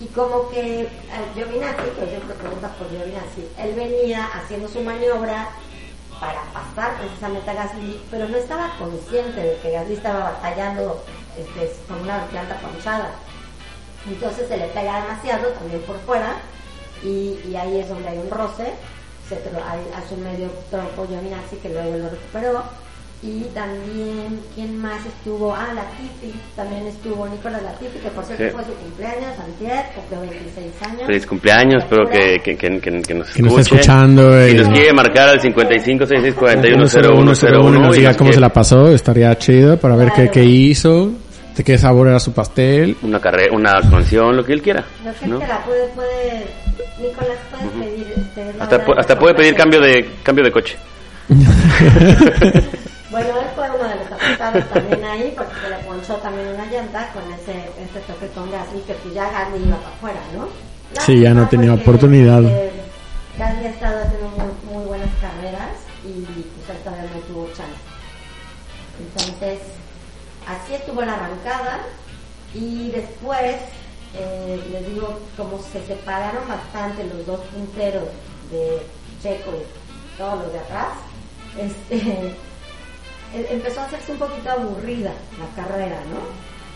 Y 0.00 0.06
como 0.06 0.48
que 0.48 0.80
eh, 0.82 0.88
Giovinazzi, 1.34 1.82
que 1.98 2.06
siempre 2.08 2.34
preguntas 2.40 2.70
por 2.78 2.88
Giovinazzi, 2.90 3.46
él 3.58 3.74
venía 3.74 4.26
haciendo 4.34 4.66
su 4.66 4.80
maniobra 4.80 5.48
para 6.20 6.42
pasar 6.52 6.98
precisamente 6.98 7.50
a 7.50 7.54
Gasly, 7.54 8.00
pero 8.10 8.28
no 8.28 8.36
estaba 8.36 8.70
consciente 8.78 9.40
de 9.40 9.56
que 9.60 9.70
Gasly 9.72 9.94
estaba 9.94 10.32
batallando 10.32 11.02
este, 11.38 11.72
con 11.88 12.02
una 12.02 12.26
planta 12.26 12.56
ponchada. 12.60 13.10
Entonces 14.06 14.48
se 14.48 14.56
le 14.56 14.66
pega 14.68 15.00
demasiado 15.02 15.48
también 15.48 15.80
por 15.82 15.98
fuera 16.00 16.36
y, 17.02 17.54
ahí 17.56 17.78
es 17.80 17.88
donde 17.88 18.08
hay 18.08 18.18
un 18.18 18.30
roce. 18.30 18.74
Se 19.28 19.36
hay- 19.36 19.92
a 19.94 20.08
su 20.08 20.16
medio 20.16 20.48
trompo 20.70 21.06
Giovinazzi 21.06 21.56
que 21.56 21.68
luego 21.68 21.96
lo 21.96 22.10
recuperó. 22.10 22.62
Y 23.22 23.42
también, 23.52 24.40
¿quién 24.54 24.78
más 24.78 25.04
estuvo? 25.04 25.54
Ah, 25.54 25.68
Latifi, 25.74 26.32
también 26.56 26.86
estuvo 26.86 27.28
Nicolás 27.28 27.62
Latifi, 27.62 27.98
que 27.98 28.08
por 28.08 28.24
cierto 28.24 28.44
Sí. 28.44 28.50
fue 28.50 28.64
su 28.64 28.72
cumpleaños, 28.80 29.38
antier, 29.38 29.84
cumplió 29.94 30.20
26 30.22 30.82
años. 30.88 31.02
Feliz 31.06 31.26
cumpleaños, 31.26 31.82
espero 31.84 32.08
que, 32.08 32.40
que, 32.42 32.56
que, 32.56 32.80
que- 32.80 32.90
nos 32.90 33.04
Que 33.04 33.42
nos 33.42 33.58
está 33.58 33.60
escuchando. 33.60 34.46
Si 34.46 34.52
y- 34.52 34.54
nos 34.54 34.68
quiere 34.70 34.92
marcar 34.94 35.28
al 35.28 35.40
55 35.40 36.06
66 36.06 36.34
41 36.34 36.88
10101 36.88 37.76
y 37.76 37.82
nos 37.82 37.94
diga 37.96 38.16
cómo 38.16 38.32
se 38.32 38.40
la 38.40 38.48
pasó, 38.48 38.88
estaría 38.90 39.36
chido 39.36 39.76
para 39.78 39.96
ver 39.96 40.08
qué, 40.08 40.14
Claro. 40.22 40.30
qué 40.32 40.44
hizo. 40.44 41.12
Este, 41.50 41.62
¿qué 41.62 41.76
sabor 41.76 42.08
era 42.08 42.20
su 42.20 42.32
pastel? 42.32 42.96
Una 43.02 43.20
carrera, 43.20 43.54
una 43.54 43.72
canción, 43.90 44.34
lo 44.34 44.42
que 44.42 44.54
él 44.54 44.62
quiera. 44.62 44.82
Lo 45.04 45.12
que 45.12 45.26
¿no? 45.26 45.36
quiera, 45.38 45.62
puede, 45.66 45.88
puede, 45.88 46.46
Nicolás, 46.98 47.36
puedes 47.50 47.70
pedir, 47.90 48.06
este, 48.16 48.62
Hasta, 48.62 48.78
de 48.78 48.84
hasta 48.96 49.18
puede 49.18 49.34
pedir 49.34 49.54
cambio 49.54 49.78
de 49.80 50.08
cambio 50.22 50.42
de 50.44 50.52
coche. 50.52 50.76
Bueno, 53.10 53.40
él 53.40 53.46
fue 53.56 53.68
uno 53.70 53.88
de 53.88 53.94
los 53.96 54.12
afectados 54.12 54.68
también 54.70 55.04
ahí 55.04 55.34
porque 55.36 55.54
se 55.60 55.68
le 55.70 55.76
ponchó 55.78 56.14
también 56.18 56.48
una 56.48 56.66
llanta 56.66 57.10
con 57.12 57.24
ese, 57.32 57.70
ese 57.82 58.00
toque 58.06 58.28
con 58.28 58.50
Gasly 58.52 58.80
que 58.82 58.94
pues 58.94 59.14
ya 59.14 59.30
Gasly 59.30 59.66
iba 59.66 59.76
para 59.78 59.94
afuera, 59.96 60.20
¿no? 60.36 60.48
Sí, 61.04 61.20
ya 61.20 61.34
no 61.34 61.48
tenía 61.48 61.74
oportunidad. 61.74 62.42
eh, 62.44 62.70
Gasly 63.36 63.66
ha 63.66 63.70
estado 63.70 64.02
haciendo 64.04 64.28
muy, 64.28 64.74
muy 64.74 64.84
buenas 64.86 65.08
carreras 65.20 65.72
y 66.04 66.22
pues 66.22 66.70
él 66.76 66.84
todavía 66.84 67.10
no 67.12 67.20
tuvo 67.22 67.46
chance. 67.48 67.80
Entonces, 69.00 69.58
así 70.46 70.74
estuvo 70.74 71.02
la 71.02 71.14
arrancada 71.14 71.80
y 72.54 72.90
después, 72.92 73.56
eh, 74.14 74.68
les 74.70 74.86
digo, 74.86 75.18
como 75.36 75.58
se 75.60 75.84
separaron 75.84 76.46
bastante 76.48 77.04
los 77.04 77.26
dos 77.26 77.40
punteros 77.46 78.08
de 78.52 78.82
Checo 79.22 79.50
y 79.50 80.18
todos 80.18 80.44
los 80.44 80.52
de 80.52 80.58
atrás, 80.60 80.88
este, 81.58 82.34
empezó 83.34 83.80
a 83.80 83.84
hacerse 83.84 84.12
un 84.12 84.18
poquito 84.18 84.50
aburrida 84.50 85.12
la 85.38 85.62
carrera, 85.62 85.96
¿no? 86.10 86.20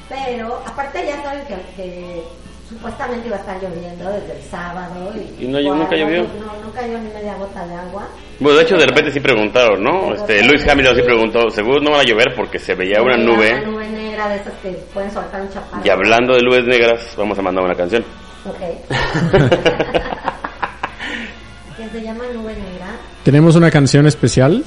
Pero 0.09 0.63
aparte 0.67 1.05
ya 1.07 1.23
saben 1.23 1.45
que, 1.47 1.55
que 1.77 2.23
supuestamente 2.69 3.27
iba 3.29 3.37
a 3.37 3.41
estar 3.41 3.61
lloviendo 3.63 4.11
desde 4.11 4.37
el 4.37 4.43
sábado 4.43 5.13
y, 5.15 5.45
¿Y 5.45 5.49
no 5.49 5.61
nunca 5.75 5.97
llovió? 5.97 6.23
No, 6.23 6.65
no 6.65 6.73
cayó 6.73 6.99
ni 6.99 7.09
media 7.11 7.35
gota 7.37 7.67
de 7.67 7.75
agua. 7.75 8.09
Bueno, 8.41 8.59
de 8.59 8.65
hecho, 8.65 8.77
de 8.77 8.87
repente 8.87 9.11
sí 9.11 9.21
preguntaron, 9.21 9.83
¿no? 9.83 10.15
Este, 10.15 10.43
Luis 10.45 10.67
Hamilton 10.67 10.97
sí 10.97 11.03
preguntó, 11.03 11.51
seguro 11.51 11.81
no 11.81 11.91
van 11.93 12.01
a 12.01 12.05
llover 12.05 12.35
porque 12.37 12.59
se 12.59 12.75
veía 12.75 13.01
una 13.03 13.15
Una 13.17 13.25
nube. 13.25 13.61
nube 13.65 13.89
negra 13.89 14.29
de 14.29 14.37
esas 14.37 14.53
que 14.63 14.71
pueden 14.93 15.11
soltar 15.11 15.41
un 15.41 15.51
chaparro. 15.51 15.83
Y 15.85 15.89
hablando 15.89 16.35
de 16.35 16.43
nubes 16.43 16.65
negras, 16.65 17.15
vamos 17.17 17.39
a 17.39 17.43
mandar 17.43 17.65
una 17.65 17.75
canción. 17.75 18.05
Ok. 18.47 18.61
que 21.77 21.89
se 21.89 22.03
llama 22.03 22.25
Nube 22.33 22.53
Negra. 22.55 22.87
Tenemos 23.25 23.57
una 23.57 23.71
canción 23.71 24.07
especial 24.07 24.65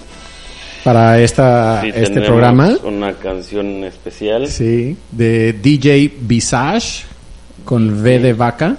para 0.84 1.20
esta, 1.20 1.82
Sí, 1.82 1.92
este 1.94 2.22
programa. 2.22 2.76
Una 2.84 3.14
canción 3.14 3.84
especial. 3.84 4.48
Sí, 4.48 4.96
de 5.12 5.54
DJ 5.54 6.14
Visage 6.22 7.04
con 7.66 8.02
V 8.02 8.20
de 8.20 8.34
vaca 8.34 8.78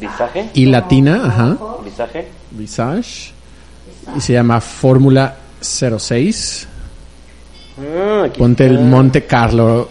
¿Visaje? 0.00 0.50
y 0.54 0.66
latina, 0.66 1.22
ajá. 1.26 1.56
¿Visaje? 1.84 2.28
Visage. 2.52 3.32
Y 4.16 4.20
se 4.20 4.32
llama 4.32 4.60
Fórmula 4.60 5.36
06. 5.60 6.68
Ah, 7.78 8.26
Ponte 8.36 8.64
el. 8.66 8.78
Monte 8.80 9.26
Carlo 9.26 9.88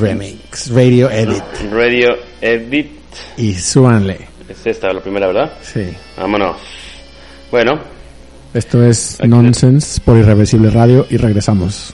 Remix, 0.00 0.70
Radio 0.72 1.10
Edit. 1.10 1.42
Radio 1.70 2.16
Edit. 2.40 2.90
Y 3.36 3.54
súbanle. 3.54 4.18
Es 4.48 4.66
esta 4.66 4.92
la 4.92 5.00
primera, 5.00 5.26
¿verdad? 5.28 5.52
Sí. 5.62 5.92
Vámonos. 6.16 6.56
Bueno, 7.50 7.78
Esto 8.54 8.84
es 8.84 9.18
Nonsense 9.26 10.00
por 10.00 10.16
Irreversible 10.16 10.70
Radio 10.70 11.06
y 11.10 11.16
regresamos. 11.16 11.92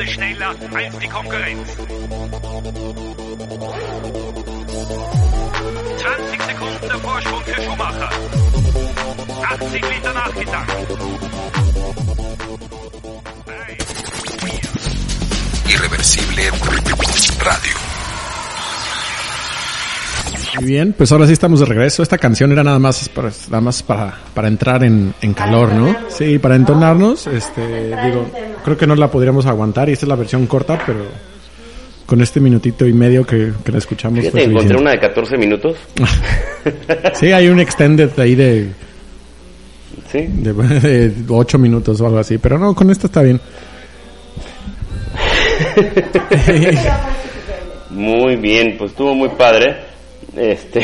Sekunde 0.00 0.06
schneller 0.06 0.48
als 0.48 0.98
die 0.98 1.08
Konkurrenz. 1.08 1.68
20 5.98 6.42
Sekunden 6.42 6.88
der 6.88 6.98
Vorsprung 6.98 7.42
für 7.44 7.62
Schumacher. 7.62 8.10
80 9.42 9.72
Liter 9.72 10.12
nachgetankt. 10.14 10.72
Drei, 13.46 13.76
vier, 14.38 15.74
Irreversible 15.74 16.42
Radio. 17.44 17.76
Muy 20.56 20.64
bien, 20.64 20.92
pues 20.94 21.12
ahora 21.12 21.26
sí 21.26 21.32
estamos 21.32 21.60
de 21.60 21.66
regreso. 21.66 22.02
Esta 22.02 22.18
canción 22.18 22.52
era 22.52 22.64
nada 22.64 22.78
más 22.78 23.08
para, 23.08 23.30
nada 23.48 23.60
más 23.60 23.82
para, 23.82 24.14
para 24.34 24.48
entrar 24.48 24.82
en, 24.84 25.14
en 25.20 25.34
calor, 25.34 25.72
¿no? 25.72 25.94
Sí, 26.08 26.38
para 26.38 26.56
entonarnos. 26.56 27.26
Este, 27.26 27.94
digo, 28.04 28.30
creo 28.64 28.76
que 28.76 28.86
no 28.86 28.94
la 28.94 29.10
podríamos 29.10 29.46
aguantar 29.46 29.88
y 29.88 29.92
esta 29.92 30.06
es 30.06 30.08
la 30.08 30.16
versión 30.16 30.46
corta, 30.46 30.80
pero 30.86 31.00
con 32.06 32.20
este 32.20 32.40
minutito 32.40 32.86
y 32.86 32.92
medio 32.92 33.24
que, 33.24 33.52
que 33.64 33.72
la 33.72 33.78
escuchamos 33.78 34.20
fíjate, 34.20 34.44
encontré 34.44 34.76
una 34.76 34.92
de 34.92 34.98
14 35.00 35.36
minutos. 35.36 35.76
Sí, 37.14 37.32
hay 37.32 37.48
un 37.48 37.60
extended 37.60 38.10
ahí 38.18 38.34
de, 38.34 38.68
Sí. 40.10 40.26
de, 40.28 40.52
de 40.52 41.12
8 41.28 41.58
minutos 41.58 42.00
o 42.00 42.06
algo 42.06 42.18
así, 42.18 42.38
pero 42.38 42.58
no, 42.58 42.74
con 42.74 42.90
esta 42.90 43.06
está 43.06 43.22
bien. 43.22 43.40
Muy 47.90 48.36
bien, 48.36 48.76
pues 48.78 48.92
estuvo 48.92 49.14
muy 49.14 49.28
padre. 49.30 49.76
Este. 50.36 50.80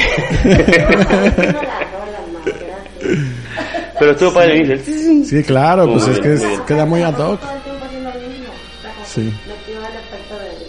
Pero 3.99 4.11
estuvo 4.13 4.35
padre, 4.35 4.65
dice. 4.65 5.25
Sí, 5.25 5.43
claro, 5.45 5.87
pues 5.91 6.07
Muy 6.07 6.15
es 6.17 6.21
bien, 6.23 6.39
que 6.39 6.55
es- 6.55 6.61
queda 6.63 6.85
muy 6.85 7.03
ad 7.03 7.19
hoc. 7.19 7.41
Sí. 9.07 9.33
Metió 9.47 9.79
el 9.79 9.97
efecto 9.97 10.39
del, 10.39 10.67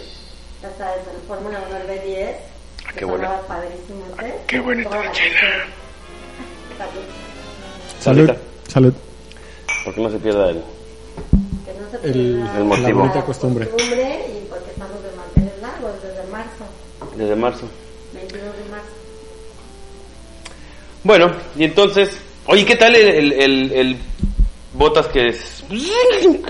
ya 0.62 0.70
sabes, 0.78 1.04
del 1.06 1.16
Fórmula 1.26 1.60
1 1.68 1.78
del 1.78 1.88
B10. 1.88 2.34
Ah, 2.86 2.90
qué 2.92 2.98
que 3.00 3.04
buena. 3.04 3.26
sonaba 3.28 3.46
padrísimo 3.48 4.04
ese. 4.18 4.34
Qué 4.46 4.60
buena 4.60 4.84
Toda 4.84 5.04
la. 5.04 5.14
Salud. 5.14 5.24
Salud, 8.00 8.30
salud. 8.68 8.94
Porque 9.84 10.00
no 10.00 10.10
se 10.10 10.18
pierda 10.18 10.50
el. 10.50 10.62
Que 11.64 11.72
no 11.74 11.90
se 12.00 12.06
el, 12.08 12.46
El 12.56 12.64
motivo. 12.64 13.06
la 13.14 13.24
costumbre. 13.24 13.68
costumbre 13.68 14.26
y 14.28 14.46
porque 14.48 14.70
estamos 14.70 15.02
de 15.02 15.10
manteles 15.16 15.60
largos 15.62 15.92
desde 16.02 16.22
marzo, 16.30 16.64
Desde 17.16 17.36
marzo. 17.36 17.68
22 18.14 18.42
de 18.42 18.70
marzo. 18.70 18.86
Bueno, 21.04 21.32
y 21.56 21.64
entonces, 21.64 22.10
oye, 22.46 22.64
¿qué 22.64 22.76
tal 22.76 22.94
el, 22.94 23.08
el, 23.08 23.32
el, 23.32 23.72
el 23.72 23.96
botas 24.74 25.06
que 25.08 25.28
es 25.28 25.64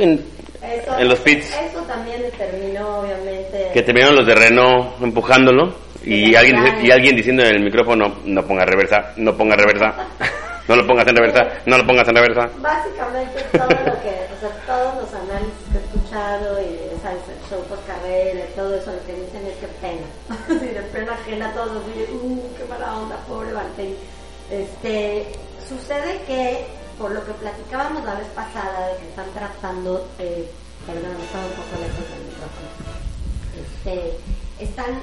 Eso, 0.63 0.99
en 0.99 1.09
los 1.09 1.21
pits? 1.21 1.57
Eso 1.57 1.83
también 1.83 2.23
determinó, 2.23 3.01
obviamente. 3.01 3.71
Que 3.73 3.83
terminaron 3.83 4.17
los 4.17 4.27
de 4.27 4.35
Renault 4.35 5.03
empujándolo 5.03 5.75
y 6.05 6.35
alguien 6.35 6.57
y 6.83 6.91
alguien 6.91 7.17
diciendo 7.17 7.45
en 7.45 7.57
el 7.57 7.65
micrófono 7.65 8.19
no 8.25 8.43
ponga 8.45 8.65
reversa, 8.65 9.13
no 9.17 9.37
ponga 9.37 9.57
reversa, 9.57 9.95
no 10.69 10.77
lo 10.77 10.87
pongas 10.87 11.07
en 11.09 11.17
reversa, 11.17 11.43
no 11.67 11.79
lo 11.79 11.87
pongas 11.87 12.09
en 12.09 12.15
reversa. 12.15 12.43
Básicamente 12.59 13.43
todo 13.53 13.69
lo 13.69 14.03
que, 14.03 14.15
o 14.37 14.41
sea, 14.41 14.51
todos 14.67 15.03
los 15.03 15.15
análisis 15.15 15.65
que 15.73 15.79
he 15.79 15.81
escuchado 15.81 16.61
y 16.61 17.01
sabes, 17.03 17.23
el 17.29 17.49
show 17.49 17.65
por 17.65 17.83
carrera 17.85 18.41
y 18.41 18.57
todo 18.57 18.75
eso, 18.75 18.93
lo 18.93 19.05
que 19.07 19.15
dicen 19.15 19.47
es 19.47 19.57
que 19.57 19.67
pena. 19.81 20.07
Así 20.47 20.67
de 20.67 20.83
pena 20.93 21.13
ajena, 21.13 21.53
todos 21.53 21.83
así, 21.83 22.13
uh, 22.13 22.57
qué 22.57 22.65
mala 22.69 22.99
onda, 22.99 23.17
pobre 23.27 23.53
Valtteri. 23.53 23.97
Este, 24.51 25.27
sucede 25.69 26.21
que, 26.27 26.67
por 26.99 27.13
lo 27.13 27.25
que 27.25 27.33
platicábamos 27.33 28.05
la 28.05 28.15
vez 28.15 28.27
pasada, 28.29 28.89
de 28.89 28.97
que 28.99 29.09
están 29.09 29.31
tratando, 29.33 30.07
eh, 30.19 30.51
perdón, 30.87 31.17
estaba 31.21 31.45
un 31.45 31.53
poco 31.53 31.81
lejos 31.81 32.11
del 32.11 32.25
micrófono, 32.27 32.69
este, 33.57 34.19
están 34.59 35.01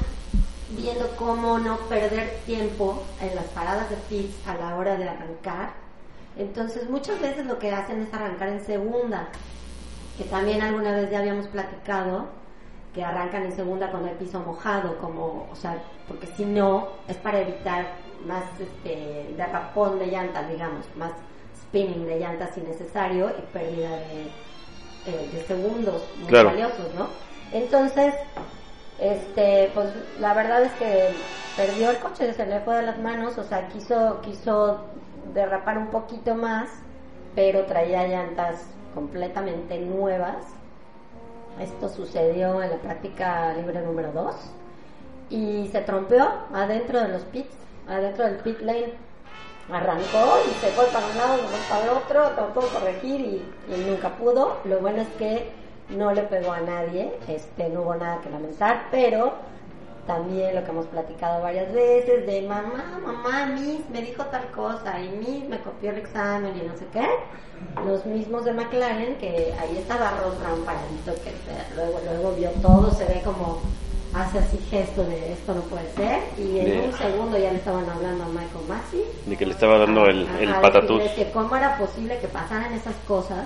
viendo 0.70 1.16
cómo 1.16 1.58
no 1.58 1.78
perder 1.88 2.40
tiempo 2.46 3.02
en 3.22 3.36
las 3.36 3.46
paradas 3.46 3.90
de 3.90 3.96
pits 4.10 4.36
a 4.48 4.56
la 4.56 4.76
hora 4.76 4.98
de 4.98 5.08
arrancar. 5.08 5.74
Entonces 6.38 6.90
muchas 6.90 7.20
veces 7.22 7.46
lo 7.46 7.60
que 7.60 7.72
hacen 7.72 8.02
es 8.02 8.14
arrancar 8.14 8.50
en 8.50 8.66
segunda, 8.66 9.30
que 10.18 10.26
también 10.26 10.62
alguna 10.62 10.92
vez 10.92 11.10
ya 11.10 11.20
habíamos 11.20 11.48
platicado, 11.48 12.26
que 12.94 13.04
arrancan 13.04 13.44
en 13.44 13.56
segunda 13.56 13.92
con 13.92 14.06
el 14.08 14.16
piso 14.16 14.40
mojado, 14.40 14.98
como, 14.98 15.48
o 15.52 15.56
sea, 15.56 15.82
porque 16.08 16.28
si 16.28 16.46
no, 16.46 16.90
es 17.08 17.18
para 17.18 17.40
evitar 17.40 17.88
más 18.26 18.44
este, 18.60 19.34
derrapón 19.38 20.00
de 20.00 20.08
llantas, 20.08 20.50
digamos, 20.50 20.86
más 20.96 21.12
spinning 21.68 22.06
de 22.06 22.20
llantas 22.20 22.58
innecesario 22.58 23.30
y 23.30 23.42
pérdida 23.54 23.90
de, 23.90 24.22
eh, 25.08 25.30
de 25.34 25.44
segundos 25.44 26.04
muy 26.20 26.28
Claro. 26.28 26.50
valiosos, 26.50 26.94
¿no? 26.96 27.08
Entonces, 27.52 28.14
este, 29.00 29.72
pues 29.74 29.90
la 30.20 30.34
verdad 30.34 30.64
es 30.64 30.72
que 30.74 31.10
perdió 31.58 31.92
el 31.92 31.98
coche, 31.98 32.34
se 32.34 32.46
le 32.46 32.60
fue 32.62 32.76
de 32.78 32.82
las 32.84 32.98
manos, 33.00 33.38
o 33.38 33.44
sea, 33.44 33.68
quiso, 33.70 34.20
quiso 34.22 34.82
derrapar 35.34 35.78
un 35.78 35.88
poquito 35.88 36.36
más, 36.36 36.70
pero 37.36 37.66
traía 37.66 38.08
llantas 38.08 38.66
completamente 38.94 39.78
nuevas. 39.80 40.38
Esto 41.62 41.90
sucedió 41.90 42.62
en 42.62 42.70
la 42.72 42.78
práctica 42.78 43.54
libre 43.54 43.82
número 43.82 44.12
2 44.12 44.36
y 45.30 45.68
se 45.72 45.82
trompeó 45.82 46.28
adentro 46.54 47.00
de 47.02 47.08
los 47.10 47.24
pits, 47.24 47.56
adentro 47.88 48.26
del 48.26 48.36
pit 48.38 48.60
lane. 48.62 48.94
Arrancó 49.72 50.38
y 50.48 50.54
se 50.62 50.68
fue 50.72 50.86
para 50.86 51.08
un 51.08 51.18
lado, 51.18 51.38
luego 51.38 51.58
para 51.70 51.84
el 51.84 51.90
otro, 51.90 52.36
trató 52.36 52.62
de 52.62 52.68
corregir 52.68 53.22
y, 53.22 53.52
nunca 53.90 54.10
pudo. 54.10 54.58
Lo 54.66 54.80
bueno 54.80 55.02
es 55.02 55.08
que 55.18 55.52
no 55.90 56.12
le 56.14 56.22
pegó 56.24 56.52
a 56.52 56.60
nadie, 56.60 57.14
este, 57.28 57.70
no 57.70 57.82
hubo 57.82 57.96
nada 57.96 58.20
que 58.22 58.30
lamentar, 58.30 58.84
pero 58.92 59.34
también 60.06 60.54
lo 60.56 60.64
que 60.64 60.70
hemos 60.70 60.86
platicado 60.86 61.42
varias 61.42 61.74
veces 61.74 62.28
de 62.28 62.44
mamá, 62.44 63.00
mamá, 63.04 63.48
Miss 63.48 63.90
me 63.90 64.02
dijo 64.04 64.24
tal 64.26 64.46
cosa 64.52 65.00
y 65.00 65.10
Miss 65.10 65.50
me 65.50 65.60
copió 65.60 65.90
el 65.90 65.98
examen 65.98 66.56
y 66.56 66.68
no 66.68 66.78
sé 66.78 66.86
qué. 66.94 67.08
Los 67.88 68.06
mismos 68.06 68.46
de 68.46 68.54
McLaren, 68.54 69.16
que 69.18 69.52
ahí 69.60 69.78
estaba 69.78 70.12
Ross 70.22 70.40
Brown 70.40 70.64
paradito, 70.64 71.14
que 71.24 71.32
se- 71.32 71.76
luego, 71.76 72.00
luego 72.06 72.36
vio 72.36 72.52
todo, 72.62 72.92
se 72.92 73.06
ve 73.06 73.22
como 73.26 73.62
hace 74.16 74.40
así 74.40 74.58
gesto 74.70 75.04
de 75.04 75.34
esto 75.34 75.54
no 75.54 75.62
puede 75.64 75.92
ser 75.94 76.24
y 76.38 76.60
en 76.60 76.86
un 76.90 76.98
segundo 76.98 77.38
ya 77.38 77.52
le 77.52 77.58
estaban 77.58 77.88
hablando 77.90 78.24
a 78.24 78.28
Michael 78.28 78.66
Massey 78.68 79.04
De 79.26 79.36
que 79.36 79.46
le 79.46 79.52
estaba 79.52 79.78
dando 79.78 80.06
el, 80.06 80.26
el 80.40 80.54
patatús. 80.56 81.02
que 81.12 81.30
cómo 81.32 81.54
era 81.56 81.78
posible 81.78 82.18
que 82.20 82.28
pasaran 82.30 82.74
esas 82.74 82.96
cosas, 83.08 83.46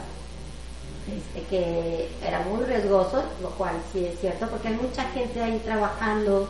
este, 1.07 1.41
que 1.49 2.09
era 2.23 2.41
muy 2.41 2.63
riesgoso, 2.65 3.23
lo 3.41 3.49
cual 3.51 3.73
sí 3.91 4.05
es 4.05 4.19
cierto, 4.19 4.47
porque 4.47 4.67
hay 4.67 4.75
mucha 4.75 5.03
gente 5.05 5.41
ahí 5.41 5.59
trabajando 5.65 6.47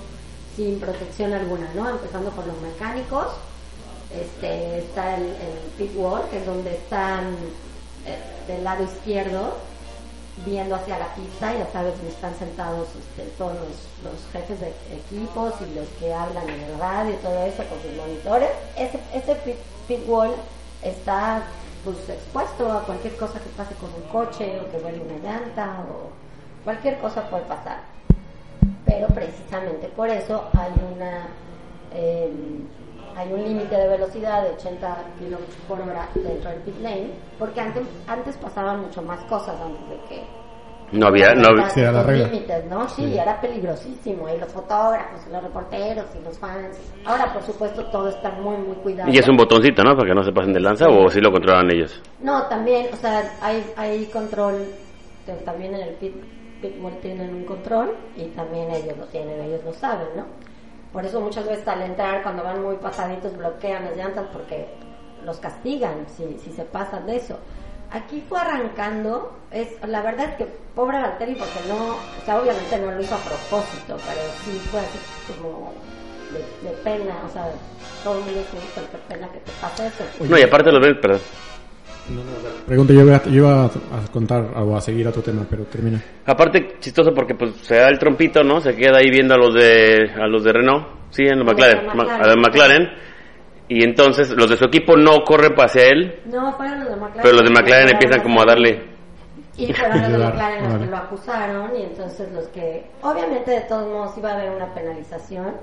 sin 0.57 0.79
protección 0.81 1.31
alguna, 1.31 1.69
¿no? 1.73 1.89
Empezando 1.89 2.31
por 2.31 2.45
los 2.45 2.59
mecánicos, 2.59 3.27
este, 4.13 4.79
está 4.79 5.15
el, 5.15 5.23
el 5.27 5.69
pit 5.77 5.91
wall, 5.95 6.23
que 6.29 6.39
es 6.39 6.45
donde 6.45 6.71
están 6.71 7.35
eh, 8.05 8.17
del 8.51 8.65
lado 8.65 8.83
izquierdo, 8.83 9.55
viendo 10.45 10.75
hacia 10.75 10.99
la 10.99 11.13
pista, 11.15 11.53
ya 11.53 11.67
sabes, 11.71 11.93
están 12.07 12.35
sentados 12.35 12.87
este, 12.95 13.29
todos 13.37 13.55
los, 13.55 14.11
los 14.11 14.31
jefes 14.31 14.59
de 14.59 14.73
equipos 14.95 15.53
y 15.61 15.75
los 15.75 15.87
que 15.99 16.13
hablan 16.13 16.49
en 16.49 16.61
el 16.61 16.79
radio 16.79 17.13
y 17.13 17.17
todo 17.17 17.43
eso 17.45 17.63
con 17.65 17.81
sus 17.81 17.93
monitores. 17.95 18.49
Ese, 18.77 18.99
ese 19.13 19.35
pit, 19.35 19.55
pit 19.87 19.99
wall 20.07 20.31
está 20.81 21.43
pues 21.83 21.97
expuesto 22.09 22.71
a 22.71 22.83
cualquier 22.83 23.15
cosa 23.15 23.39
que 23.39 23.49
pase 23.49 23.73
con 23.75 23.89
un 23.93 24.09
coche 24.11 24.59
o 24.59 24.71
que 24.71 24.77
vuele 24.79 25.01
una 25.01 25.17
llanta 25.17 25.83
o 25.89 26.09
cualquier 26.63 26.99
cosa 26.99 27.29
puede 27.29 27.43
pasar. 27.43 27.79
Pero 28.85 29.07
precisamente 29.07 29.87
por 29.87 30.09
eso 30.09 30.49
hay 30.53 30.71
una 30.95 31.27
eh, 31.93 32.31
hay 33.19 33.33
un 33.33 33.43
límite 33.43 33.75
de 33.75 33.87
velocidad 33.89 34.43
de 34.43 34.51
80 34.51 34.97
kilómetros 35.19 35.55
por 35.67 35.81
hora 35.81 36.07
dentro 36.15 36.49
del 36.51 36.59
pit 36.61 36.79
lane, 36.81 37.09
porque 37.37 37.59
antes, 37.59 37.83
antes 38.07 38.37
pasaban 38.37 38.79
mucho 38.81 39.01
más 39.01 39.19
cosas 39.25 39.55
antes 39.61 39.89
de 39.89 39.97
que 40.07 40.23
No 40.91 41.07
había, 41.07 41.35
no 41.35 41.49
había- 41.49 41.69
Sí, 41.69 41.81
la 41.81 42.01
regla. 42.01 42.27
límites, 42.29 42.65
¿no? 42.65 42.87
Sí, 42.89 43.03
y 43.03 43.17
era 43.19 43.39
peligrosísimo. 43.39 44.27
Y 44.29 44.39
los 44.39 44.51
fotógrafos, 44.51 45.21
y 45.27 45.31
los 45.31 45.43
reporteros, 45.43 46.05
y 46.19 46.23
los 46.23 46.39
fans. 46.39 46.79
Ahora, 47.05 47.31
por 47.31 47.43
supuesto, 47.43 47.85
todo 47.91 48.09
está 48.09 48.31
muy, 48.31 48.57
muy 48.57 48.75
cuidado. 48.77 49.11
Y 49.11 49.17
es 49.19 49.27
un 49.27 49.37
botoncito, 49.37 49.83
¿no? 49.83 49.95
Para 49.95 50.07
que 50.07 50.15
no 50.15 50.23
se 50.23 50.31
pasen 50.31 50.53
de 50.53 50.59
lanza 50.61 50.87
o 50.87 51.07
si 51.11 51.19
lo 51.21 51.31
controlan 51.31 51.69
ellos. 51.69 52.01
No, 52.21 52.43
también, 52.47 52.87
o 52.91 52.95
sea, 52.95 53.21
hay, 53.41 53.63
hay 53.77 54.05
control, 54.05 54.65
que 55.27 55.33
también 55.45 55.75
en 55.75 55.81
el 55.89 55.93
pit, 55.95 56.15
pitbull 56.61 56.97
tienen 57.01 57.35
un 57.35 57.45
control 57.45 57.95
y 58.17 58.23
también 58.29 58.71
ellos 58.71 58.97
lo 58.97 59.05
tienen, 59.05 59.41
ellos 59.41 59.61
lo 59.63 59.73
saben, 59.73 60.07
¿no? 60.15 60.25
Por 60.93 61.05
eso 61.05 61.21
muchas 61.21 61.45
veces 61.45 61.67
al 61.67 61.81
entrar, 61.83 62.23
cuando 62.23 62.43
van 62.43 62.63
muy 62.63 62.75
pasaditos, 62.77 63.37
bloquean 63.37 63.85
las 63.85 63.95
llantas 63.95 64.25
porque 64.33 64.67
los 65.23 65.37
castigan 65.37 66.05
si, 66.15 66.39
si 66.43 66.51
se 66.51 66.63
pasan 66.63 67.05
de 67.05 67.17
eso. 67.17 67.37
Aquí 67.91 68.23
fue 68.27 68.39
arrancando, 68.39 69.33
es 69.51 69.69
la 69.87 70.01
verdad 70.01 70.29
es 70.29 70.35
que 70.35 70.47
pobre 70.75 71.01
Valtteri 71.01 71.35
porque 71.35 71.59
no, 71.67 71.95
o 71.95 72.25
sea, 72.25 72.39
obviamente 72.39 72.77
no 72.77 72.91
lo 72.91 73.01
hizo 73.01 73.15
a 73.15 73.17
propósito, 73.17 73.97
pero 74.07 74.21
sí 74.43 74.59
fue 74.69 74.79
así 74.79 74.99
como 75.27 75.73
de, 76.63 76.69
pena, 76.83 77.15
o 77.27 77.33
sea, 77.33 77.51
todo 78.03 78.19
el 78.19 78.25
mundo 78.25 78.39
dice, 78.39 78.57
qué 78.75 78.97
pena 79.13 79.27
que 79.29 79.39
te 79.39 79.51
pase 79.59 79.87
eso. 79.87 80.03
No, 80.19 80.37
y 80.37 80.43
aparte 80.43 80.71
lo 80.71 80.79
ven, 80.79 81.01
perdón. 81.01 81.21
Pregunta, 82.65 82.93
yo 82.93 83.01
iba, 83.01 83.15
a, 83.15 83.23
yo 83.25 83.31
iba 83.35 83.65
a 83.65 83.69
contar 84.11 84.43
o 84.55 84.75
a 84.75 84.81
seguir 84.81 85.07
a 85.07 85.11
tu 85.11 85.21
tema, 85.21 85.45
pero 85.49 85.63
termina. 85.65 86.01
Aparte, 86.25 86.75
chistoso 86.79 87.13
porque 87.13 87.33
pues 87.35 87.55
se 87.61 87.75
da 87.77 87.87
el 87.89 87.97
trompito, 87.99 88.43
¿no? 88.43 88.59
Se 88.61 88.75
queda 88.75 88.97
ahí 88.97 89.09
viendo 89.09 89.33
a 89.33 89.37
los 89.37 89.53
de 89.53 90.11
a 90.15 90.27
los 90.27 90.43
de 90.43 90.53
Renault, 90.53 90.87
sí, 91.09 91.23
en 91.23 91.39
los 91.39 91.47
A 91.47 91.51
los 91.51 91.57
de 91.57 91.75
McLaren, 91.75 91.87
McLaren. 91.87 92.17
Ma- 92.19 92.23
a 92.23 92.27
los 92.27 92.37
McLaren. 92.37 92.89
Y 93.71 93.83
entonces 93.83 94.29
los 94.31 94.49
de 94.49 94.57
su 94.57 94.65
equipo 94.65 94.97
no 94.97 95.23
corren 95.23 95.53
hacia 95.57 95.87
él, 95.87 96.19
No, 96.25 96.51
fueron 96.53 96.79
los 96.79 96.89
de 96.89 96.95
McLaren. 96.95 97.21
pero 97.21 97.33
los 97.35 97.43
de 97.43 97.49
McLaren 97.51 97.89
empiezan 97.89 98.21
como 98.23 98.41
a 98.41 98.45
darle 98.45 98.83
Y 99.57 99.71
fueron 99.73 100.01
los 100.01 100.11
de 100.11 100.17
McLaren 100.17 100.63
los 100.63 100.73
vale. 100.73 100.85
que 100.85 100.91
lo 100.91 100.97
acusaron 100.97 101.75
y 101.75 101.83
entonces 101.83 102.31
los 102.33 102.47
que... 102.47 102.85
Obviamente 103.03 103.51
de 103.51 103.61
todos 103.61 103.87
modos 103.87 104.17
iba 104.17 104.31
a 104.31 104.33
haber 104.35 104.49
una 104.51 104.73
penalización, 104.73 105.53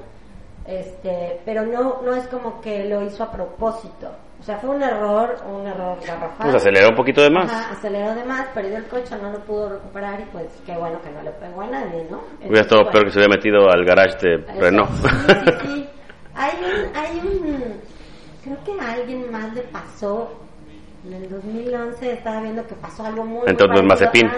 este, 0.68 1.40
pero 1.44 1.64
no, 1.66 2.00
no 2.04 2.14
es 2.14 2.26
como 2.28 2.60
que 2.60 2.84
lo 2.84 3.02
hizo 3.04 3.24
a 3.24 3.32
propósito. 3.32 4.10
O 4.46 4.48
sea, 4.48 4.58
fue 4.58 4.70
un 4.76 4.80
error, 4.80 5.34
un 5.52 5.66
error 5.66 5.98
garrafal. 6.06 6.36
pues 6.38 6.54
aceleró 6.54 6.90
un 6.90 6.94
poquito 6.94 7.20
de 7.20 7.30
más. 7.30 7.50
Ajá, 7.50 7.72
aceleró 7.72 8.14
de 8.14 8.22
más, 8.24 8.46
perdió 8.54 8.76
el 8.76 8.84
coche, 8.86 9.16
no 9.20 9.32
lo 9.32 9.40
pudo 9.40 9.70
recuperar 9.70 10.20
y 10.20 10.24
pues 10.26 10.46
qué 10.64 10.76
bueno 10.76 11.02
que 11.02 11.10
no 11.10 11.20
le 11.22 11.32
pegó 11.32 11.62
a 11.62 11.66
nadie, 11.66 12.06
¿no? 12.08 12.20
Hubiera 12.46 12.60
estado 12.60 12.82
Entonces, 12.82 12.92
peor 12.92 13.04
que 13.06 13.10
se 13.10 13.18
hubiera 13.18 13.34
metido 13.34 13.68
al 13.68 13.84
garage 13.84 14.16
de 14.24 14.34
eso, 14.36 14.60
Renault. 14.60 14.90
Sí, 14.92 15.08
sí, 15.08 15.52
sí. 15.64 15.88
Hay 16.36 16.52
un, 16.62 16.96
hay 16.96 17.18
un, 17.18 17.80
creo 18.44 18.56
que 18.64 18.80
a 18.84 18.92
alguien 18.92 19.32
más 19.32 19.52
le 19.52 19.62
pasó, 19.62 20.30
en 21.04 21.14
el 21.14 21.28
2011 21.28 22.12
estaba 22.12 22.40
viendo 22.40 22.64
que 22.68 22.76
pasó 22.76 23.04
algo 23.04 23.24
muy 23.24 23.42
Entonces, 23.48 23.80
muy. 23.80 23.88
Mazepin. 23.88 24.26
Ah, 24.28 24.32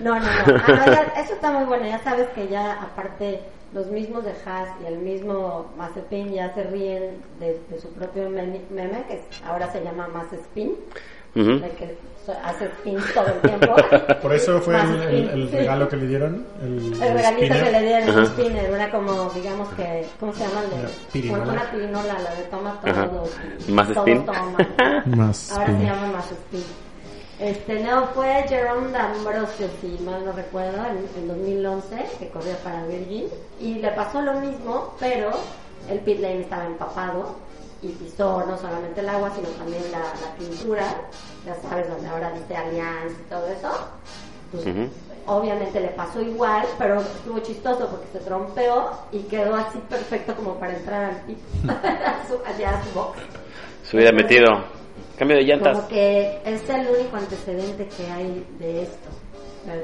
no, 0.00 0.14
no, 0.14 0.20
no, 0.20 0.62
Ah, 0.66 0.86
ya- 0.86 1.20
eso 1.20 1.34
está 1.34 1.50
muy 1.52 1.64
bueno, 1.66 1.84
ya 1.84 1.98
sabes 1.98 2.26
que 2.28 2.48
ya 2.48 2.72
aparte 2.80 3.42
los 3.74 3.86
mismos 3.86 4.24
de 4.24 4.32
Haas 4.44 4.68
y 4.82 4.86
el 4.86 4.98
mismo 4.98 5.66
Mazepin 5.76 6.32
ya 6.32 6.52
se 6.54 6.62
ríen 6.64 7.16
de, 7.40 7.58
de 7.70 7.80
su 7.80 7.88
propio 7.88 8.28
meme, 8.28 8.60
meme, 8.70 9.04
que 9.08 9.20
ahora 9.46 9.70
se 9.72 9.82
llama 9.82 10.08
Mazepin, 10.08 10.72
Ujú. 11.34 11.58
de 11.60 11.70
que 11.70 11.96
so- 12.26 12.34
hace 12.44 12.66
spins 12.66 13.02
todo 13.14 13.26
el 13.28 13.40
tiempo. 13.40 13.74
Por 14.22 14.34
eso 14.34 14.60
fue 14.60 14.78
el, 14.78 15.02
el- 15.02 15.28
el 15.30 15.50
regalo 15.50 15.88
que 15.88 15.96
le 15.96 16.06
dieron. 16.06 16.44
El, 16.62 16.92
El 17.02 17.14
regalito 17.14 17.46
spinner. 17.54 17.64
que 17.64 17.70
le 17.72 17.80
dieron 17.82 18.18
un 18.18 18.26
spinner, 18.26 18.70
una 18.70 18.90
como, 18.90 19.30
digamos 19.30 19.68
que, 19.70 20.06
¿cómo 20.20 20.32
se 20.34 20.40
llama? 20.46 20.60
El 20.64 20.72
Una 20.72 20.82
de, 20.82 20.88
pirinola. 21.12 21.52
Una 21.52 21.70
pirinola, 21.70 22.18
la 22.18 22.34
de 22.34 22.42
toma 22.50 22.80
todos. 22.82 23.30
Más 23.70 23.88
todos 23.88 24.06
spin. 24.08 24.26
toman. 24.26 24.56
Más 25.16 25.52
Ahora 25.52 25.66
se 25.66 25.72
spin. 25.72 25.86
llama 25.86 26.06
más 26.12 26.30
spin. 26.30 26.64
Este, 27.42 27.80
no, 27.80 28.06
fue 28.14 28.44
Jerome 28.48 28.92
D'Ambrosio, 28.92 29.66
si 29.80 30.00
mal 30.04 30.24
no 30.24 30.30
recuerdo, 30.30 30.78
en, 30.86 30.98
en 31.20 31.26
2011, 31.26 32.06
que 32.20 32.28
corría 32.28 32.56
para 32.58 32.86
Virgin. 32.86 33.24
Y 33.60 33.74
le 33.74 33.90
pasó 33.90 34.22
lo 34.22 34.34
mismo, 34.34 34.94
pero 35.00 35.32
el 35.90 35.98
pit 35.98 36.20
lane 36.20 36.42
estaba 36.42 36.66
empapado 36.66 37.34
y 37.82 37.88
pisó 37.88 38.44
no 38.46 38.56
solamente 38.56 39.00
el 39.00 39.08
agua, 39.08 39.32
sino 39.34 39.48
también 39.48 39.82
la, 39.90 39.98
la 39.98 40.36
pintura, 40.38 40.84
ya 41.44 41.56
sabes, 41.68 41.88
donde 41.88 42.08
ahora 42.08 42.30
dice 42.30 42.54
Allianz 42.54 43.12
y 43.12 43.28
todo 43.28 43.48
eso. 43.48 43.88
Pues. 44.52 44.64
Obviamente 45.26 45.80
le 45.80 45.88
pasó 45.88 46.22
igual, 46.22 46.64
pero 46.78 47.00
estuvo 47.00 47.40
chistoso 47.40 47.88
porque 47.88 48.06
se 48.12 48.20
trompeó 48.20 48.92
y 49.10 49.18
quedó 49.22 49.56
así 49.56 49.78
perfecto 49.88 50.36
como 50.36 50.60
para 50.60 50.76
entrar 50.76 51.04
al 51.10 51.16
pit, 51.22 51.38
allá 51.68 52.78
a 52.78 52.84
su 52.84 52.90
box. 52.92 53.18
Se 53.82 53.96
hubiera 53.96 54.12
metido. 54.12 54.46
Cambio 55.22 55.36
de 55.36 55.44
llantas. 55.44 55.76
Como 55.76 55.88
que 55.88 56.40
es 56.44 56.68
el 56.68 56.88
único 56.88 57.16
antecedente 57.16 57.86
que 57.96 58.06
hay 58.10 58.44
de 58.58 58.82
esto. 58.82 59.08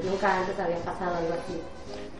Nunca 0.03 0.37
antes 0.37 0.59
había 0.59 0.75
pasado 0.79 1.15
algo 1.15 1.31
así. 1.33 1.57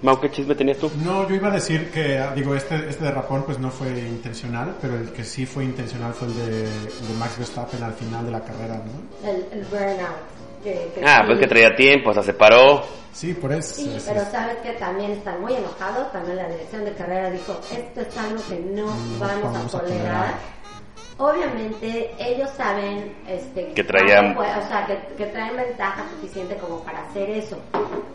Mau, 0.02 0.18
¿qué 0.22 0.32
chisme 0.32 0.56
tenías 0.56 0.78
tú? 0.78 0.90
No, 1.04 1.28
yo 1.28 1.36
iba 1.36 1.50
a 1.50 1.52
decir 1.52 1.92
que, 1.92 2.24
digo, 2.34 2.56
este, 2.56 2.88
este 2.88 3.04
derrapón 3.04 3.44
pues 3.44 3.60
no 3.60 3.70
fue 3.70 3.90
intencional, 3.90 4.78
pero 4.82 4.96
el 4.96 5.12
que 5.12 5.26
sí 5.26 5.46
fue 5.46 5.66
intencional 5.66 6.14
fue 6.14 6.30
el 6.30 6.38
de, 6.38 6.62
de 6.64 7.14
Max 7.20 7.38
Verstappen 7.38 7.84
al 7.84 7.92
final 7.94 8.26
de 8.26 8.32
la 8.32 8.40
carrera, 8.40 8.76
¿no? 8.76 9.30
El, 9.30 9.46
el 9.52 9.66
burnout. 9.66 10.64
Que, 10.64 10.90
que 10.96 11.04
Ah, 11.06 11.18
sí. 11.20 11.24
pues 11.28 11.40
que 11.40 11.48
traía 11.48 11.76
tiempo, 11.76 12.12
o 12.12 12.14
sea, 12.14 12.24
se 12.24 12.34
paró. 12.34 12.84
Sí, 13.12 13.34
por 13.34 13.52
eso. 13.52 13.76
Sí, 13.76 13.94
es- 13.98 14.04
pero 14.04 14.22
es- 14.22 14.30
sabes 14.30 14.56
que 14.64 14.72
también 14.74 15.12
están 15.12 15.42
muy 15.42 15.54
enojados. 15.54 16.10
También 16.14 16.38
la 16.38 16.48
dirección 16.48 16.86
de 16.86 16.94
carrera 16.94 17.30
dijo: 17.30 17.60
Esto 17.74 18.00
es 18.02 18.18
algo 18.18 18.42
que 18.48 18.56
no, 18.74 18.86
vamos, 19.20 19.44
vamos 19.54 19.76
a 19.76 19.78
a 19.78 19.82
tolerar. 19.82 20.34
Obviamente, 21.20 22.12
ellos 22.18 22.50
saben 22.56 23.14
este, 23.28 23.74
Que 23.74 23.84
traían- 23.84 24.38
o 24.38 24.68
sea, 24.70 24.86
que, 24.88 25.16
que 25.18 25.26
traen 25.26 25.56
ventaja 25.58 26.06
suficiente 26.16 26.56
como 26.56 26.82
para 26.84 27.02
hacer 27.02 27.30
eso. 27.32 27.58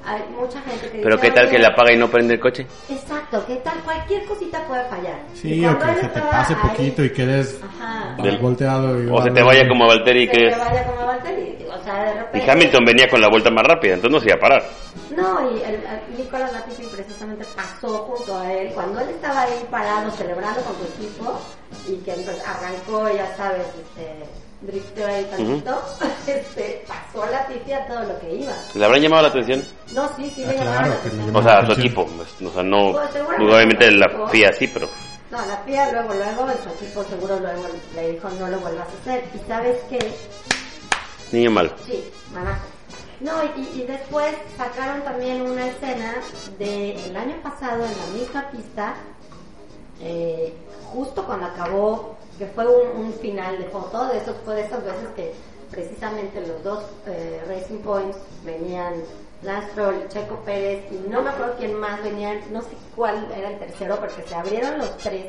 Hay 0.07 0.23
mucha 0.39 0.59
gente 0.63 0.89
que 0.91 1.03
Pero 1.03 1.17
dice, 1.17 1.29
¿qué 1.29 1.35
tal 1.35 1.45
que 1.51 1.57
"Oye, 1.57 1.59
le 1.61 1.67
apaga 1.67 1.93
y 1.93 1.97
no 1.99 2.09
prende 2.09 2.35
el 2.35 2.41
coche? 2.41 2.67
Exacto, 2.89 3.45
¿qué 3.47 3.57
tal? 3.57 3.75
Cualquier 3.85 4.25
cosita 4.25 4.65
puede 4.67 4.85
fallar. 4.85 5.19
Y 5.35 5.37
Sí, 5.37 5.67
o 5.67 5.79
que 5.79 5.95
se 6.01 6.09
te 6.09 6.21
pase 6.23 6.55
ahí- 6.55 6.61
poquito 6.69 7.05
y 7.05 7.11
quedes 7.13 7.61
Ajá. 7.63 8.17
Del- 8.23 8.39
volteado. 8.39 9.03
Y 9.03 9.09
O 9.11 9.23
se 9.23 9.31
te 9.31 9.43
vaya 9.43 9.69
como 9.69 9.85
a 9.85 9.89
Valtteri 9.89 10.27
Se 10.27 10.33
que 10.33 10.51
vaya 10.57 10.87
como 10.87 11.07
Valtteri, 11.07 11.59
o 11.69 11.85
sea, 11.85 12.05
de 12.05 12.11
Y 12.11 12.19
repente... 12.19 12.51
Hamilton 12.51 12.85
venía 12.87 13.09
con 13.11 13.21
la 13.21 13.29
vuelta 13.29 13.51
más 13.51 13.65
rápida, 13.67 13.95
entonces 13.95 14.13
no 14.13 14.21
se 14.21 14.27
iba 14.29 14.37
a 14.37 14.41
parar. 14.41 14.63
No, 15.15 15.51
y 15.53 15.63
el, 15.63 15.75
el 15.75 16.17
Nicolás 16.19 16.53
Latifi 16.53 16.85
precisamente 16.87 17.45
pasó 17.55 17.99
junto 17.99 18.39
a 18.39 18.51
él 18.53 18.73
cuando 18.75 19.01
él 19.01 19.11
estaba 19.11 19.43
ahí 19.43 19.65
parado 19.71 20.11
celebrando 20.13 20.61
con 20.63 20.75
su 20.77 20.85
equipo 21.03 21.41
y 21.87 21.97
que 21.99 22.13
pues, 22.13 22.39
arrancó, 22.47 23.09
ya 23.15 23.37
sabes, 23.37 23.67
este, 23.67 24.25
drifteó 24.61 25.07
ahí 25.07 25.25
tantito, 25.25 25.83
este, 26.27 26.85
pasó 26.87 27.25
a 27.25 27.87
todo 27.87 28.03
lo 28.05 28.19
que 28.21 28.35
iba. 28.35 28.53
¿Le 28.75 28.85
habrán 28.85 29.03
llamado 29.03 29.23
la 29.23 29.29
atención? 29.29 29.63
No, 29.93 30.09
sí, 30.17 30.31
sí, 30.31 30.45
Ah, 30.45 30.49
le 30.49 30.55
claro, 30.57 30.65
llamaron 30.71 30.89
la 30.91 30.95
atención. 30.97 31.27
llamaron. 31.27 31.37
O 31.37 31.49
sea, 31.49 31.59
a 31.59 31.67
su 31.67 31.73
equipo. 31.81 32.07
pues, 32.07 32.51
O 32.51 32.53
sea, 32.55 32.63
no. 32.63 32.93
Pues, 32.93 33.11
seguramente 33.13 33.55
Obviamente 33.55 33.91
la. 33.93 34.29
FIA 34.29 34.53
sí, 34.53 34.67
pero. 34.69 34.89
No, 35.31 35.39
la 35.47 35.57
FIA 35.65 35.93
luego, 35.93 36.15
luego, 36.15 36.51
en 36.51 36.59
su 36.63 36.85
equipo 36.85 37.05
seguro 37.05 37.41
luego 37.41 37.65
le 37.95 38.13
dijo 38.13 38.29
no 38.39 38.49
lo 38.49 38.59
vuelvas 38.61 38.87
a 38.89 39.01
hacer. 39.01 39.25
Y 39.35 39.49
sabes 39.49 39.77
qué, 39.91 39.99
Niño 41.33 41.51
malo. 41.51 41.71
Sí, 41.87 42.05
manazo. 42.33 42.63
No, 43.21 43.33
y, 43.57 43.81
y 43.81 43.85
después 43.87 44.35
sacaron 44.57 45.03
también 45.03 45.43
una 45.43 45.67
escena 45.69 46.15
de 46.59 46.93
el 47.07 47.17
año 47.17 47.37
pasado 47.43 47.85
en 47.85 47.91
la 47.91 48.07
misma 48.19 48.51
pista, 48.51 48.95
eh, 50.01 50.53
justo 50.95 51.25
cuando 51.25 51.47
acabó, 51.47 52.17
que 52.39 52.47
fue 52.47 52.67
un, 52.67 53.13
final 53.15 53.59
de 53.59 53.65
foto, 53.65 54.07
de 54.07 54.19
esos 54.19 54.37
fue 54.45 54.55
de 54.55 54.63
esas 54.63 54.85
veces 54.85 55.09
que 55.17 55.35
precisamente 55.71 56.41
los 56.47 56.63
dos 56.63 56.85
eh, 57.07 57.43
Racing 57.49 57.79
Points 57.79 58.17
venían 58.45 58.95
Lance 59.43 60.09
Checo 60.09 60.37
Pérez 60.45 60.85
y 60.91 61.09
no 61.09 61.23
me 61.23 61.31
acuerdo 61.31 61.55
quién 61.59 61.75
más 61.75 62.03
venían, 62.03 62.41
no 62.51 62.63
sé 62.63 62.77
cuál 62.95 63.29
era 63.37 63.51
el 63.51 63.59
tercero, 63.59 63.97
porque 63.99 64.23
se 64.23 64.35
abrieron 64.35 64.79
los 64.79 64.97
tres 64.99 65.27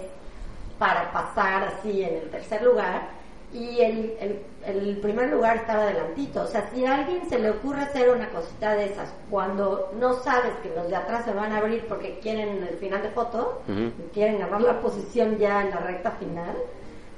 para 0.78 1.12
pasar 1.12 1.64
así 1.64 2.04
en 2.04 2.16
el 2.16 2.30
tercer 2.30 2.62
lugar 2.62 3.10
y 3.54 3.80
el, 3.82 4.14
el, 4.20 4.40
el 4.66 4.98
primer 4.98 5.30
lugar 5.30 5.58
estaba 5.58 5.84
adelantito. 5.84 6.42
O 6.42 6.48
sea, 6.48 6.70
si 6.74 6.86
a 6.86 6.96
alguien 6.96 7.28
se 7.30 7.40
le 7.40 7.52
ocurre 7.52 7.82
hacer 7.84 8.10
una 8.10 8.30
cosita 8.30 8.76
de 8.76 8.86
esas 8.86 9.14
cuando 9.30 9.92
no 10.00 10.14
sabes 10.14 10.54
que 10.62 10.70
los 10.76 10.90
de 10.90 10.96
atrás 10.96 11.26
se 11.26 11.34
van 11.34 11.52
a 11.54 11.58
abrir 11.60 11.86
porque 11.88 12.20
quieren 12.20 12.64
el 12.64 12.78
final 12.78 13.02
de 13.02 13.10
foto, 13.10 13.62
y 13.68 14.14
quieren 14.14 14.40
ganar 14.40 14.62
la 14.62 14.80
posición 14.82 15.38
ya 15.38 15.62
en 15.62 15.70
la 15.70 15.78
recta 15.78 16.12
final, 16.12 16.56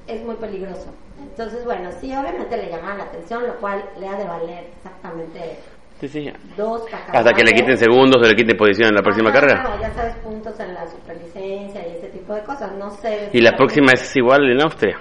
es 0.07 0.23
muy 0.23 0.35
peligroso. 0.35 0.93
Entonces, 1.19 1.65
bueno, 1.65 1.89
sí, 1.99 2.13
obviamente 2.15 2.55
le 2.57 2.69
llaman 2.69 2.99
la 2.99 3.05
atención, 3.05 3.47
lo 3.47 3.55
cual 3.55 3.83
le 3.99 4.07
ha 4.07 4.15
de 4.17 4.25
valer 4.25 4.65
exactamente 4.77 5.57
Sí, 5.99 6.07
sí. 6.07 6.31
dos 6.55 6.83
Hasta 7.11 7.33
que 7.33 7.43
le 7.43 7.53
quiten 7.53 7.75
segundos 7.75 8.21
o 8.21 8.27
le 8.27 8.35
quiten 8.35 8.55
posición 8.55 8.89
en 8.89 8.95
la 8.95 9.01
próxima 9.01 9.31
carrera. 9.31 9.63
no, 9.63 9.81
ya 9.81 9.91
sabes, 9.95 10.15
puntos 10.17 10.59
en 10.59 10.75
la 10.75 10.85
superlicencia 10.87 11.87
y 11.87 11.97
ese 11.97 12.09
tipo 12.09 12.35
de 12.35 12.43
cosas. 12.43 12.71
No 12.73 12.91
sé. 12.91 13.29
Y 13.33 13.41
la 13.41 13.53
próxima 13.57 13.93
es 13.93 14.15
igual 14.15 14.47
en 14.51 14.61
Austria. 14.61 14.95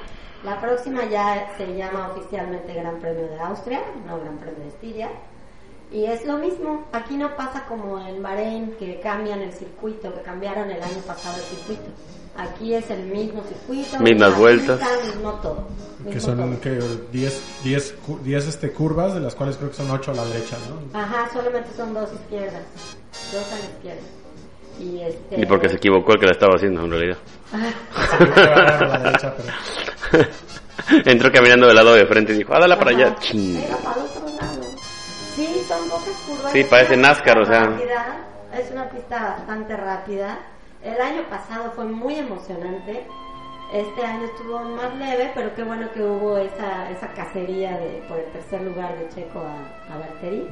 La 0.46 0.60
próxima 0.60 1.04
ya 1.06 1.52
se 1.58 1.76
llama 1.76 2.12
oficialmente 2.16 2.72
Gran 2.72 2.98
Premio 3.00 3.26
de 3.28 3.38
Austria, 3.40 3.80
no 4.06 4.18
Gran 4.20 4.38
Premio 4.38 4.60
de 4.60 4.68
Estiria. 4.68 5.08
Y 5.92 6.04
es 6.06 6.24
lo 6.24 6.38
mismo, 6.38 6.84
aquí 6.92 7.16
no 7.16 7.36
pasa 7.36 7.64
como 7.68 7.98
en 8.06 8.22
Bahrein 8.22 8.72
que 8.78 9.00
cambian 9.00 9.40
el 9.40 9.52
circuito, 9.52 10.12
que 10.14 10.20
cambiaron 10.22 10.70
el 10.70 10.82
año 10.82 10.98
pasado 11.06 11.36
el 11.36 11.42
circuito. 11.42 11.90
Aquí 12.36 12.74
es 12.74 12.90
el 12.90 13.04
mismo 13.06 13.42
circuito, 13.44 13.98
Mismas 14.00 14.02
misma 14.30 14.38
vueltas. 14.38 14.78
pista, 14.80 15.06
mismo 15.06 15.32
todo. 15.42 15.68
Que 16.04 16.14
mismo 16.14 16.20
son 16.36 16.56
que 16.58 16.70
10, 17.12 17.62
10, 17.64 17.92
cu- 18.06 18.18
10 18.22 18.46
este, 18.48 18.70
curvas, 18.72 19.14
de 19.14 19.20
las 19.20 19.34
cuales 19.34 19.56
creo 19.56 19.70
que 19.70 19.76
son 19.76 19.90
8 19.90 20.10
a 20.10 20.14
la 20.14 20.24
derecha, 20.26 20.56
¿no? 20.68 20.98
Ajá, 21.00 21.28
solamente 21.32 21.70
son 21.76 21.94
dos 21.94 22.12
izquierdas, 22.12 22.62
dos 23.32 23.52
a 23.52 23.58
la 23.58 23.64
izquierda. 23.64 24.02
Y, 24.78 25.00
este... 25.00 25.40
Y 25.40 25.46
porque 25.46 25.68
se 25.70 25.76
equivocó 25.76 26.12
el 26.12 26.20
que 26.20 26.26
la 26.26 26.32
estaba 26.32 26.52
haciendo 26.56 26.84
en 26.84 26.90
realidad. 26.90 27.16
Entró 31.04 31.32
caminando 31.32 31.66
del 31.66 31.76
lado 31.76 31.94
de 31.94 32.06
frente 32.06 32.32
y 32.32 32.38
dijo, 32.38 32.54
ah, 32.54 32.60
dale 32.60 32.76
para 32.76 32.90
allá. 32.90 33.14
Sí, 33.20 33.62
son 35.68 35.88
pocas 35.88 36.14
curvas. 36.26 36.52
Sí, 36.52 36.64
parece 36.64 36.96
NASCAR, 36.96 37.38
o 37.38 37.44
sea. 37.44 37.64
rápida, 37.64 38.16
es 38.54 38.70
una 38.70 38.88
pista 38.88 39.36
bastante 39.36 39.76
rápida. 39.76 40.38
El 40.82 41.00
año 41.00 41.22
pasado 41.28 41.72
fue 41.72 41.84
muy 41.84 42.16
emocionante. 42.16 43.06
Este 43.72 44.04
año 44.04 44.26
estuvo 44.26 44.60
más 44.60 44.94
leve, 44.96 45.32
pero 45.34 45.52
qué 45.54 45.64
bueno 45.64 45.90
que 45.92 46.02
hubo 46.02 46.38
esa, 46.38 46.88
esa 46.90 47.08
cacería 47.08 47.76
de, 47.78 48.04
por 48.08 48.18
el 48.18 48.26
tercer 48.26 48.62
lugar 48.62 48.96
de 48.96 49.08
Checo 49.08 49.40
a, 49.40 49.92
a 49.92 49.98
Valtteri. 49.98 50.48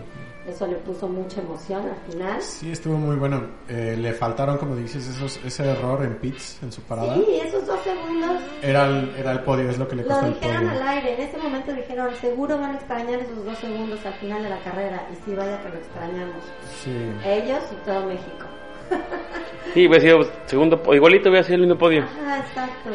Eso 0.47 0.67
le 0.67 0.75
puso 0.77 1.09
mucha 1.09 1.41
emoción 1.41 1.89
al 1.89 2.13
final. 2.13 2.43
Sí, 2.43 2.71
estuvo 2.71 2.99
muy 2.99 3.17
bueno. 3.17 3.43
Eh, 3.67 3.97
le 3.99 4.13
faltaron, 4.13 4.59
como 4.59 4.77
dices, 4.77 5.09
esos, 5.09 5.41
ese 5.43 5.71
error 5.71 6.05
en 6.05 6.17
pits, 6.17 6.63
en 6.63 6.71
su 6.71 6.83
parada. 6.83 7.15
Sí, 7.15 7.25
esos 7.43 7.67
dos 7.67 7.81
segundos 7.81 8.43
Era, 8.61 8.87
el, 8.87 9.15
era 9.17 9.33
el 9.33 9.41
podio, 9.41 9.71
es 9.71 9.79
lo 9.79 9.89
que 9.89 9.97
le 9.97 10.03
Lo 10.03 10.09
costó 10.09 10.27
el 10.27 10.35
dijeron 10.35 10.69
al 10.69 10.83
aire, 10.89 11.15
en 11.15 11.21
ese 11.29 11.39
momento 11.39 11.73
dijeron, 11.73 12.15
seguro 12.17 12.59
van 12.59 12.73
a 12.73 12.75
extrañar 12.75 13.21
esos 13.21 13.43
dos 13.43 13.59
segundos 13.59 14.05
al 14.05 14.15
final 14.15 14.43
de 14.43 14.51
la 14.51 14.59
carrera, 14.61 15.09
y 15.13 15.17
sí, 15.25 15.35
vaya 15.35 15.63
que 15.63 15.69
lo 15.71 15.77
extrañamos. 15.77 16.45
Sí. 16.83 16.93
Ellos 17.25 17.63
y 17.73 17.87
todo 17.87 18.07
México. 18.07 18.47
Sí, 19.73 19.89
hubiera 19.89 20.01
sido 20.03 20.31
segundo, 20.47 20.81
po- 20.81 20.95
igualito 20.95 21.31
hubiera 21.31 21.43
sido 21.43 21.57
el 21.57 21.63
mismo 21.63 21.77
podio. 21.79 22.05
Ajá, 22.05 22.39
exacto. 22.39 22.91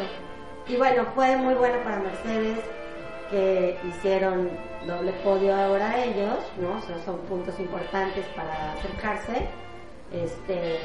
Y 0.66 0.76
bueno, 0.76 1.04
fue 1.14 1.36
muy 1.36 1.52
bueno 1.54 1.74
para 1.84 1.98
Mercedes 1.98 2.58
que 3.30 3.76
hicieron 3.88 4.48
doble 4.86 5.12
podio 5.24 5.54
ahora 5.54 6.02
ellos, 6.04 6.38
¿no? 6.60 6.76
O 6.76 6.80
sea, 6.80 6.98
son 6.98 7.18
puntos 7.20 7.58
importantes 7.60 8.26
para 8.36 8.72
acercarse. 8.72 9.48
Este, 10.12 10.78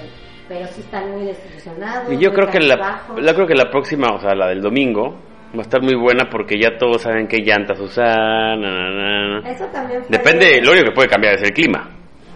pero 0.47 0.67
sí 0.67 0.81
están 0.81 1.11
muy 1.11 1.25
desilusionados. 1.25 2.11
Y 2.11 2.17
yo 2.17 2.31
creo 2.31 2.47
que 2.47 2.59
la, 2.59 3.01
yo 3.17 3.33
creo 3.33 3.47
que 3.47 3.55
la 3.55 3.69
próxima, 3.71 4.13
o 4.13 4.19
sea, 4.19 4.35
la 4.35 4.47
del 4.47 4.61
domingo, 4.61 5.15
va 5.55 5.59
a 5.59 5.61
estar 5.61 5.81
muy 5.81 5.95
buena 5.95 6.29
porque 6.29 6.59
ya 6.59 6.77
todos 6.77 7.01
saben 7.01 7.27
qué 7.27 7.39
llantas 7.39 7.79
usar. 7.79 8.57
Eso 9.45 9.65
también 9.73 10.03
Depende, 10.09 10.61
lo 10.61 10.71
único 10.71 10.89
que 10.89 10.95
puede 10.95 11.09
cambiar 11.09 11.35
es 11.35 11.41
el 11.43 11.53
clima, 11.53 11.89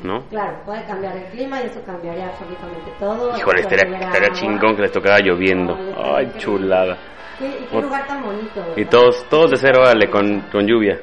¿no? 0.04 0.24
Claro, 0.30 0.58
puede 0.66 0.84
cambiar 0.86 1.16
el 1.18 1.26
clima 1.26 1.62
y 1.62 1.68
eso 1.68 1.82
cambiaría 1.86 2.28
absolutamente 2.28 2.92
todo. 3.00 3.38
Híjole, 3.38 3.62
estaría, 3.62 4.00
estaría 4.00 4.30
chingón 4.32 4.76
que 4.76 4.82
les 4.82 4.92
tocara 4.92 5.20
lloviendo. 5.20 5.76
Ay, 5.76 5.90
estaría 5.92 6.18
Ay, 6.18 6.32
chulada. 6.38 6.98
Sí, 7.38 7.46
y 7.46 7.66
qué 7.68 7.82
lugar 7.82 8.08
tan 8.08 8.24
bonito. 8.24 8.60
Y 8.76 8.84
¿verdad? 8.84 8.92
todos, 8.92 9.30
todos 9.30 9.52
de 9.52 9.58
cero, 9.58 9.82
vale, 9.86 10.10
con, 10.10 10.42
con 10.52 10.66
lluvia. 10.66 11.00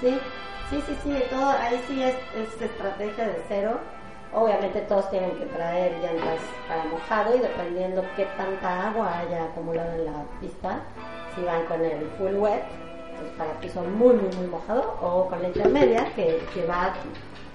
Sí, 0.00 0.16
sí, 0.70 0.82
sí, 0.86 0.96
sí, 1.02 1.22
todo, 1.28 1.50
ahí 1.50 1.82
sí 1.88 2.02
es, 2.02 2.14
es 2.36 2.62
estrategia 2.62 3.26
de 3.26 3.42
cero. 3.48 3.78
Obviamente 4.32 4.80
todos 4.82 5.10
tienen 5.10 5.30
que 5.32 5.46
traer 5.46 5.92
llantas 6.00 6.40
para 6.68 6.84
mojado 6.84 7.36
y 7.36 7.40
dependiendo 7.40 8.04
qué 8.14 8.26
tanta 8.36 8.88
agua 8.88 9.18
haya 9.18 9.44
acumulado 9.44 9.90
en 9.92 10.04
la 10.04 10.24
pista, 10.40 10.80
si 11.34 11.42
van 11.42 11.64
con 11.64 11.82
el 11.82 12.06
full 12.18 12.34
wet, 12.34 12.62
pues 13.18 13.30
para 13.38 13.52
piso 13.60 13.82
muy, 13.82 14.14
muy, 14.14 14.36
muy 14.36 14.46
mojado, 14.46 14.96
o 15.00 15.26
con 15.28 15.42
la 15.42 15.48
intermedia, 15.48 16.12
que, 16.14 16.42
que 16.54 16.66
va, 16.66 16.92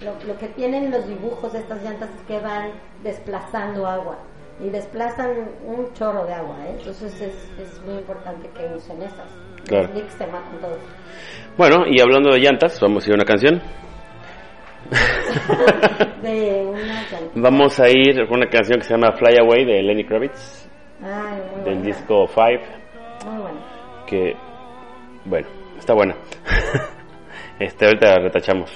lo, 0.01 0.37
que 0.37 0.47
tienen 0.49 0.91
los 0.91 1.07
dibujos 1.07 1.53
de 1.53 1.59
estas 1.59 1.81
llantas 1.83 2.09
es 2.09 2.21
que 2.27 2.39
van 2.39 2.71
desplazando 3.03 3.87
agua 3.87 4.17
y 4.59 4.69
desplazan 4.69 5.49
un 5.65 5.93
chorro 5.93 6.25
de 6.25 6.33
agua, 6.33 6.55
¿eh? 6.65 6.75
entonces 6.79 7.13
es, 7.21 7.35
es 7.59 7.81
muy 7.85 7.95
importante 7.95 8.49
que 8.49 8.65
usen 8.75 9.01
esas. 9.03 9.42
Claro. 9.67 9.87
Los 9.87 9.95
leaks 9.95 10.13
se 10.13 10.27
matan 10.27 10.59
todos. 10.61 10.77
Bueno, 11.57 11.85
y 11.87 11.99
hablando 12.01 12.31
de 12.31 12.39
llantas, 12.39 12.79
vamos 12.81 13.03
a 13.05 13.07
ir 13.09 13.13
a 13.13 13.15
una 13.15 13.25
canción. 13.25 13.61
de 16.21 16.65
una 16.65 17.03
can- 17.09 17.41
Vamos 17.41 17.79
a 17.79 17.89
ir 17.89 18.27
con 18.27 18.37
una 18.37 18.47
canción 18.49 18.79
que 18.79 18.85
se 18.85 18.93
llama 18.93 19.11
Fly 19.13 19.37
Away 19.39 19.65
de 19.65 19.81
Lenny 19.83 20.03
Kravitz, 20.05 20.67
Ay, 21.01 21.41
muy 21.55 21.63
del 21.63 21.75
buena. 21.75 21.81
disco 21.81 22.27
5, 22.27 23.29
Muy 23.29 23.41
buena. 23.41 23.59
que, 24.07 24.35
bueno, 25.25 25.47
está 25.77 25.93
buena. 25.93 26.15
este, 27.59 27.85
ahorita 27.85 28.07
la 28.07 28.19
retachamos. 28.23 28.71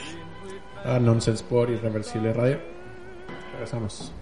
A 0.85 0.99
Nonsense 0.99 1.43
por 1.43 1.69
Irreversible 1.69 2.31
Radio. 2.33 2.59
Regresamos. 3.53 4.13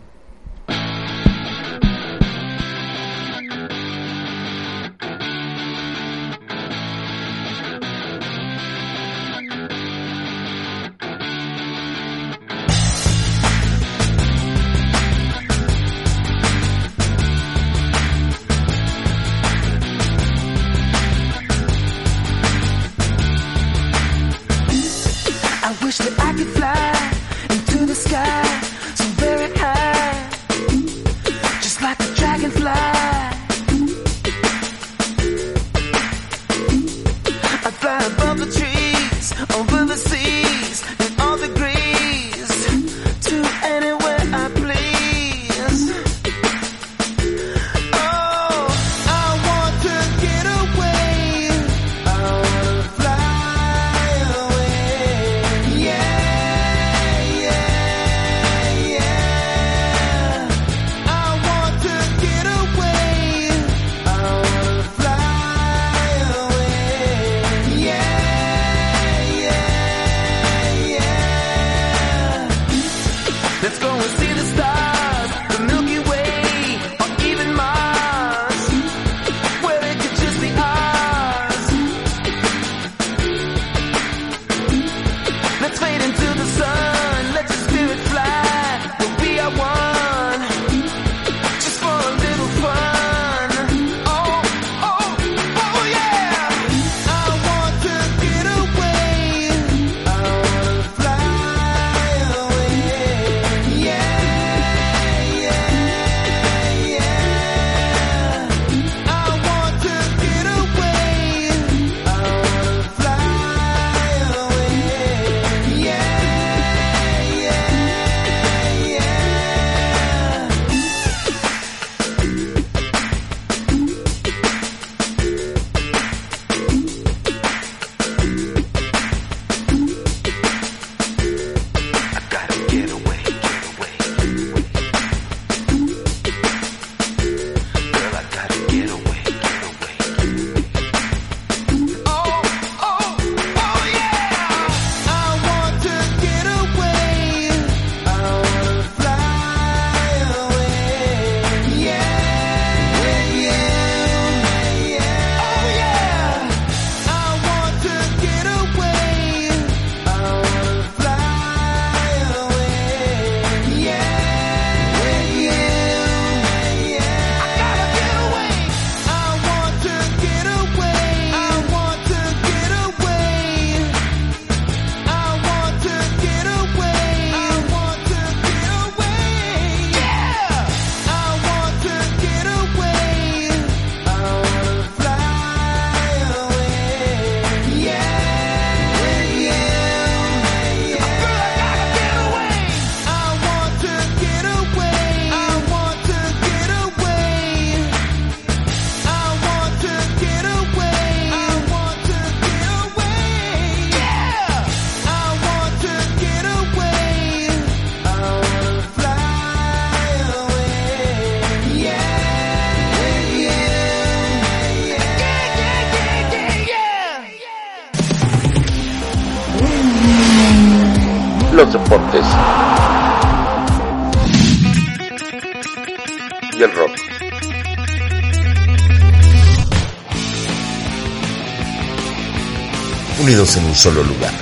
En 233.45 233.63
un 233.63 233.75
solo 233.75 234.03
lugar. 234.03 234.33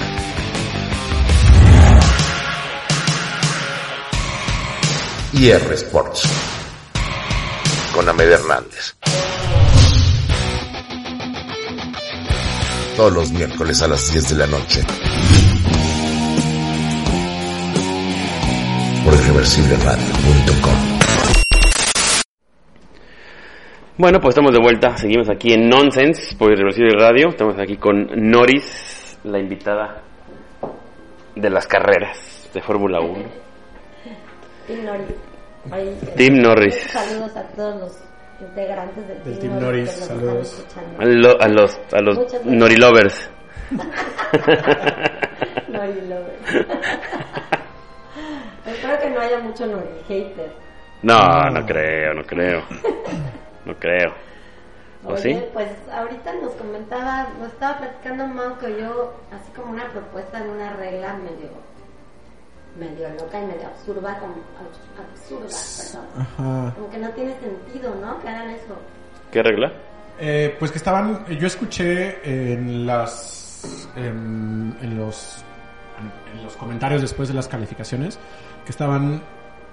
IR 5.33 5.73
Sports. 5.73 6.23
Con 7.93 8.07
Ahmed 8.07 8.31
Hernández. 8.31 8.95
Todos 12.95 13.13
los 13.13 13.31
miércoles 13.31 13.81
a 13.81 13.89
las 13.89 14.09
10 14.13 14.29
de 14.29 14.35
la 14.37 14.47
noche. 14.47 14.81
Por 19.03 19.13
irreversibleradio.com. 19.13 20.93
Bueno, 23.95 24.19
pues 24.19 24.31
estamos 24.31 24.51
de 24.53 24.59
vuelta. 24.59 24.97
Seguimos 24.97 25.29
aquí 25.29 25.53
en 25.53 25.69
Nonsense 25.69 26.35
por 26.35 26.51
Irreversible 26.51 26.97
Radio. 26.97 27.29
Estamos 27.29 27.59
aquí 27.59 27.77
con 27.77 28.09
Noris, 28.15 28.92
la 29.23 29.39
invitada 29.39 30.01
de 31.35 31.49
las 31.49 31.67
carreras 31.67 32.49
de 32.53 32.61
Fórmula 32.61 32.99
1. 33.01 33.23
Team 34.67 34.85
Norris. 34.85 35.15
Ahí, 35.71 35.97
Team 36.15 36.35
Norris. 36.41 36.75
Saludos 36.91 37.35
a 37.37 37.43
todos 37.55 37.79
los 37.79 37.97
integrantes 38.41 39.07
del, 39.07 39.23
Del 39.23 39.39
Team 39.39 39.51
Team 39.53 39.59
Norris. 39.63 39.85
Norris, 39.89 40.05
saludos. 40.05 40.65
A, 40.99 41.05
lo- 41.05 41.41
a 41.41 41.47
los, 41.47 41.79
a 41.93 42.01
los. 42.01 42.45
Norilovers. 42.45 43.29
Nori 45.69 46.01
Lovers. 46.07 46.33
Espero 48.65 48.99
que 48.99 49.09
no 49.09 49.19
haya 49.19 49.39
mucho 49.39 49.65
no 49.65 49.81
hater. 50.07 50.51
No, 51.01 51.49
no 51.51 51.65
creo, 51.65 52.13
no 52.13 52.23
creo. 52.23 52.61
No 53.65 53.73
creo. 53.75 54.13
¿O 55.05 55.13
Oye, 55.13 55.21
sí? 55.21 55.43
pues 55.53 55.69
ahorita 55.91 56.33
nos 56.41 56.51
comentaba, 56.53 57.27
nos 57.39 57.49
estaba 57.51 57.77
platicando 57.79 58.25
Mau 58.27 58.57
que 58.57 58.79
yo, 58.79 59.13
así 59.31 59.51
como 59.55 59.71
una 59.73 59.87
propuesta 59.91 60.41
de 60.41 60.49
una 60.49 60.73
regla 60.73 61.13
medio, 61.15 61.49
medio 62.79 63.09
loca 63.19 63.39
y 63.41 63.45
medio 63.45 63.67
absurda, 63.67 64.17
como 64.19 64.33
abs- 64.35 65.11
absurda, 65.11 66.03
perdón. 66.05 66.21
Ajá. 66.21 66.73
Como 66.75 66.89
que 66.89 66.97
no 66.97 67.09
tiene 67.09 67.35
sentido, 67.39 67.93
¿no? 68.01 68.19
Que 68.21 68.29
hagan 68.29 68.49
eso. 68.51 68.75
¿Qué 69.31 69.43
regla? 69.43 69.73
Eh, 70.19 70.55
pues 70.59 70.71
que 70.71 70.77
estaban, 70.77 71.25
yo 71.25 71.47
escuché 71.47 72.53
en 72.53 72.85
las, 72.85 73.67
en, 73.95 74.77
en 74.81 74.97
los, 74.97 75.43
en 76.33 76.43
los 76.43 76.55
comentarios 76.55 77.01
después 77.01 77.27
de 77.27 77.33
las 77.33 77.47
calificaciones 77.47 78.19
que 78.63 78.71
estaban, 78.71 79.21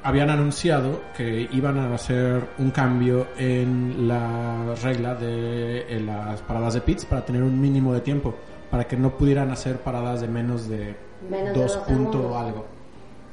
habían 0.03 0.31
anunciado 0.31 1.01
que 1.17 1.49
iban 1.53 1.79
a 1.79 1.95
hacer 1.95 2.43
un 2.59 2.71
cambio 2.71 3.27
en 3.37 4.09
la 4.09 4.75
regla 4.83 5.15
de 5.15 5.95
en 5.95 6.07
las 6.07 6.41
paradas 6.43 6.75
de 6.75 6.81
pits 6.81 7.05
para 7.05 7.25
tener 7.25 7.43
un 7.43 7.61
mínimo 7.61 7.93
de 7.93 8.01
tiempo, 8.01 8.35
para 8.71 8.85
que 8.85 8.97
no 8.97 9.11
pudieran 9.11 9.51
hacer 9.51 9.79
paradas 9.81 10.21
de 10.21 10.29
menos 10.29 10.69
de 10.69 10.95
Menos 11.29 11.55
dos 11.55 11.75
dos 11.75 11.77
punto 11.87 12.13
segundos. 12.19 12.37
algo. 12.43 12.67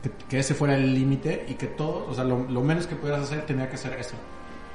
Que, 0.03 0.11
que 0.29 0.39
ese 0.39 0.53
fuera 0.53 0.75
el 0.75 0.93
límite 0.93 1.45
y 1.47 1.53
que 1.55 1.67
todo, 1.67 2.05
o 2.09 2.13
sea, 2.13 2.23
lo, 2.23 2.39
lo 2.49 2.61
menos 2.61 2.85
que 2.85 2.95
pudieras 2.95 3.23
hacer 3.23 3.45
tenía 3.45 3.69
que 3.69 3.77
ser 3.77 3.93
eso. 3.93 4.15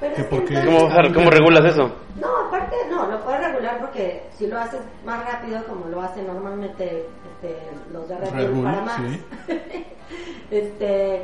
Pero 0.01 0.15
Que 0.17 0.21
es 0.23 0.27
porque- 0.29 0.55
entonces- 0.59 0.95
¿Cómo, 0.97 1.15
cómo 1.15 1.31
regulas 1.31 1.65
eso? 1.65 1.93
No, 2.21 2.29
aparte 2.49 2.75
no, 2.91 3.07
lo 3.07 3.21
puedes 3.21 3.41
regular 3.47 3.79
porque 3.81 4.25
si 4.37 4.47
lo 4.49 4.59
haces 4.59 4.81
más 5.07 5.25
rápido 5.25 5.63
como 5.67 5.87
lo 5.87 6.03
hacen 6.03 6.27
normalmente 6.27 7.07
este, 7.43 7.57
los 7.93 8.09
de 8.09 8.17
Red, 8.19 8.31
Red 8.33 8.47
Bull 8.51 8.55
Bull, 8.55 8.65
para 8.65 8.83
Max. 8.83 9.03
sí. 9.07 9.25
este, 10.51 11.23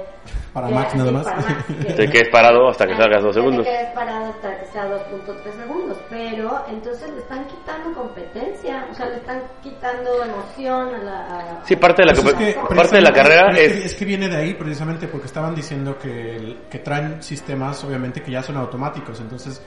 Para 0.52 0.68
Max 0.68 0.94
nada 0.94 1.12
más. 1.12 1.24
para 1.24 1.37
Max, 1.40 1.64
que- 1.87 1.92
Te 1.92 2.11
quedes 2.11 2.28
parado 2.31 2.68
hasta 2.68 2.87
que 2.87 2.94
Ah, 2.94 2.96
salgas 2.96 3.22
dos 3.22 3.35
segundos. 3.35 3.64
Te 3.64 3.70
quedes 3.70 3.90
parado 3.94 4.24
hasta 4.26 4.59
que 4.61 4.66
sea 4.66 4.87
2.3 4.88 5.52
segundos, 5.62 5.98
pero 6.09 6.64
entonces 6.68 7.11
le 7.11 7.18
están 7.20 7.46
quitando 7.46 7.92
competencia, 7.94 8.87
o 8.90 8.94
sea, 8.94 9.07
le 9.07 9.16
están 9.16 9.42
quitando 9.62 10.24
emoción 10.24 10.94
a 10.94 10.98
la... 10.98 11.20
a- 11.61 11.64
Sí, 11.66 11.76
parte 11.76 12.02
de 12.02 12.07
la, 12.07 12.12
Pues 12.14 12.26
es 12.26 12.35
que 12.35 12.52
parte 12.74 12.96
de 12.96 13.02
la 13.02 13.11
precisamente- 13.11 13.12
carrera 13.12 13.50
es, 13.52 13.57
que, 13.59 13.64
es... 13.78 13.85
es 13.87 13.94
que 13.94 14.04
viene 14.04 14.28
de 14.28 14.37
ahí 14.37 14.54
precisamente 14.54 15.09
porque 15.09 15.26
estaban 15.26 15.54
diciendo 15.54 15.98
que, 15.98 16.57
que 16.70 16.78
traen 16.78 17.22
sistemas 17.22 17.85
obviamente 17.85 18.22
que 18.22 18.31
ya 18.33 18.42
son 18.42 18.57
automáticos 18.57 19.20
entonces 19.20 19.62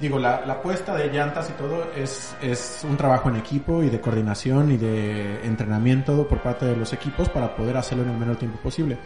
digo 0.00 0.18
la, 0.18 0.44
la 0.44 0.60
puesta 0.60 0.94
de 0.94 1.08
llantas 1.08 1.50
y 1.50 1.52
todo 1.54 1.90
es, 1.96 2.34
es 2.42 2.84
un 2.88 2.96
trabajo 2.96 3.28
en 3.28 3.36
equipo 3.36 3.82
y 3.82 3.90
de 3.90 4.00
coordinación 4.00 4.70
y 4.72 4.76
de 4.76 5.44
entrenamiento 5.46 6.26
por 6.26 6.38
parte 6.40 6.66
de 6.66 6.76
los 6.76 6.92
equipos 6.92 7.28
para 7.28 7.54
poder 7.54 7.76
hacerlo 7.76 8.02
en 8.04 8.10
el 8.10 8.18
menor 8.18 8.36
tiempo 8.36 8.58
posible 8.58 8.98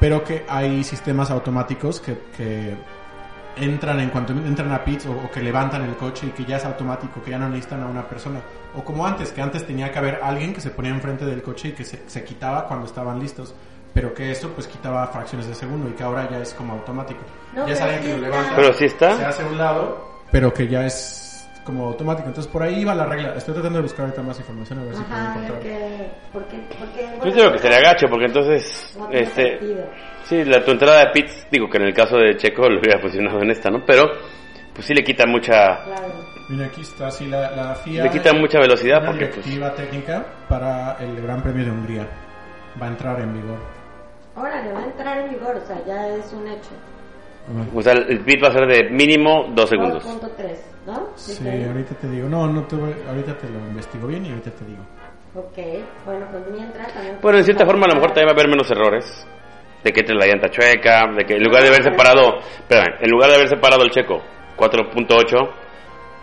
pero 0.00 0.24
que 0.24 0.44
hay 0.48 0.82
sistemas 0.82 1.30
automáticos 1.30 2.00
que, 2.00 2.18
que 2.36 2.74
entran 3.56 4.00
en 4.00 4.10
cuanto 4.10 4.32
entran 4.32 4.72
a 4.72 4.82
pits 4.82 5.06
o, 5.06 5.12
o 5.12 5.30
que 5.30 5.40
levantan 5.40 5.82
el 5.82 5.94
coche 5.96 6.26
y 6.26 6.30
que 6.30 6.44
ya 6.44 6.56
es 6.56 6.64
automático, 6.64 7.22
que 7.22 7.30
ya 7.30 7.38
no 7.38 7.48
necesitan 7.48 7.82
a 7.82 7.86
una 7.86 8.08
persona. 8.08 8.40
O 8.74 8.82
como 8.82 9.06
antes, 9.06 9.30
que 9.30 9.40
antes 9.42 9.64
tenía 9.66 9.92
que 9.92 9.98
haber 9.98 10.20
alguien 10.22 10.52
que 10.54 10.60
se 10.60 10.70
ponía 10.70 10.90
enfrente 10.90 11.24
del 11.24 11.42
coche 11.42 11.68
y 11.68 11.72
que 11.72 11.84
se, 11.84 12.02
se 12.08 12.24
quitaba 12.24 12.66
cuando 12.66 12.86
estaban 12.86 13.20
listos. 13.20 13.54
Pero 13.94 14.14
que 14.14 14.30
eso 14.32 14.48
pues 14.54 14.66
quitaba 14.66 15.06
fracciones 15.08 15.46
de 15.46 15.54
segundo 15.54 15.88
y 15.88 15.92
que 15.92 16.02
ahora 16.02 16.28
ya 16.30 16.38
es 16.40 16.54
como 16.54 16.72
automático. 16.72 17.20
No, 17.52 17.66
ya 17.66 17.74
es 17.74 17.80
pero 17.80 17.92
alguien 17.92 18.02
sí 18.02 18.08
que 18.08 18.16
lo 18.18 18.26
está. 18.26 18.38
levanta, 18.38 18.56
Pero 18.56 18.72
sí 18.72 18.84
está. 18.86 19.16
se 19.18 19.24
hace 19.26 19.42
a 19.42 19.46
un 19.46 19.58
lado, 19.58 20.11
pero 20.32 20.52
que 20.52 20.66
ya 20.66 20.86
es 20.86 21.48
como 21.64 21.86
automático. 21.86 22.28
Entonces 22.28 22.50
por 22.50 22.62
ahí 22.62 22.84
va 22.84 22.94
la 22.94 23.06
regla. 23.06 23.34
Estoy 23.36 23.54
tratando 23.54 23.78
de 23.78 23.82
buscar 23.82 24.06
ahorita 24.06 24.22
más 24.22 24.38
información 24.38 24.80
a 24.80 24.84
ver 24.84 24.94
si 24.96 25.02
puedo 25.02 25.20
Ajá, 25.20 25.30
encontrar. 25.30 25.58
Porque, 26.32 26.56
porque, 26.78 27.02
Yo 27.02 27.18
bueno, 27.18 27.36
digo 27.36 27.52
que 27.52 27.58
sería 27.58 27.80
gacho, 27.80 28.06
porque 28.08 28.24
entonces... 28.26 28.96
No 28.98 29.06
tiene 29.08 29.24
este 29.24 29.58
sentido. 29.58 29.84
Sí, 30.24 30.44
la, 30.44 30.64
tu 30.64 30.70
entrada 30.72 31.00
de 31.00 31.06
pits, 31.12 31.46
digo 31.50 31.68
que 31.68 31.76
en 31.76 31.84
el 31.84 31.94
caso 31.94 32.16
de 32.16 32.36
Checo 32.36 32.68
lo 32.68 32.80
hubiera 32.80 32.98
funcionado 33.00 33.40
en 33.42 33.50
esta, 33.50 33.70
¿no? 33.70 33.84
Pero, 33.84 34.04
pues 34.74 34.86
sí 34.86 34.94
le 34.94 35.04
quita 35.04 35.26
mucha... 35.26 35.84
Claro. 35.84 36.32
Mira, 36.48 36.66
aquí 36.66 36.80
está, 36.80 37.10
sí, 37.10 37.26
la, 37.26 37.50
la 37.52 37.74
FIA... 37.74 38.04
Le 38.04 38.10
quita 38.10 38.32
mucha 38.32 38.58
velocidad 38.58 38.98
una 39.02 39.10
porque, 39.10 39.26
pues... 39.26 39.44
directiva 39.44 39.74
técnica 39.74 40.26
para 40.48 40.96
el 41.00 41.20
Gran 41.20 41.42
Premio 41.42 41.64
de 41.64 41.70
Hungría. 41.70 42.08
Va 42.80 42.86
a 42.86 42.88
entrar 42.88 43.20
en 43.20 43.34
vigor. 43.34 43.58
Órale, 44.34 44.72
va 44.72 44.80
a 44.80 44.84
entrar 44.84 45.18
en 45.18 45.30
vigor, 45.30 45.56
o 45.56 45.66
sea, 45.66 45.84
ya 45.86 46.08
es 46.08 46.32
un 46.32 46.48
hecho. 46.48 46.70
O 47.74 47.82
sea, 47.82 47.92
el 47.92 48.20
pit 48.20 48.42
va 48.42 48.48
a 48.48 48.52
ser 48.52 48.66
de 48.66 48.90
mínimo 48.90 49.46
dos 49.54 49.68
segundos. 49.68 50.04
2.3, 50.04 50.56
¿no? 50.86 51.08
Sí, 51.16 51.42
te- 51.42 51.64
ahorita 51.66 51.94
te 51.96 52.08
digo. 52.08 52.28
No, 52.28 52.46
no 52.46 52.64
te 52.66 52.76
voy- 52.76 52.94
ahorita 53.08 53.36
te 53.36 53.48
lo 53.50 53.58
investigo 53.58 54.06
bien 54.06 54.24
y 54.26 54.30
ahorita 54.30 54.50
te 54.52 54.64
digo. 54.64 54.82
Ok, 55.34 55.58
bueno, 56.04 56.26
pues 56.30 56.42
mientras 56.52 56.92
también... 56.92 57.18
Bueno, 57.20 57.38
en 57.38 57.44
cierta 57.44 57.64
forma 57.66 57.86
a 57.86 57.88
lo 57.88 57.94
mejor 57.94 58.10
también 58.10 58.28
va 58.28 58.30
a 58.32 58.34
haber 58.34 58.48
menos 58.48 58.70
errores. 58.70 59.26
De 59.82 59.90
que 59.92 60.00
entre 60.00 60.14
la 60.14 60.26
llanta 60.26 60.48
chueca, 60.50 61.06
de 61.16 61.24
que 61.24 61.34
en 61.34 61.42
lugar 61.42 61.62
de 61.62 61.68
haber 61.70 61.82
separado... 61.82 62.38
Espérame, 62.38 62.96
en 63.00 63.10
lugar 63.10 63.30
de 63.30 63.36
haber 63.36 63.48
separado 63.48 63.82
el 63.82 63.90
Checo 63.90 64.20
4.8, 64.56 65.50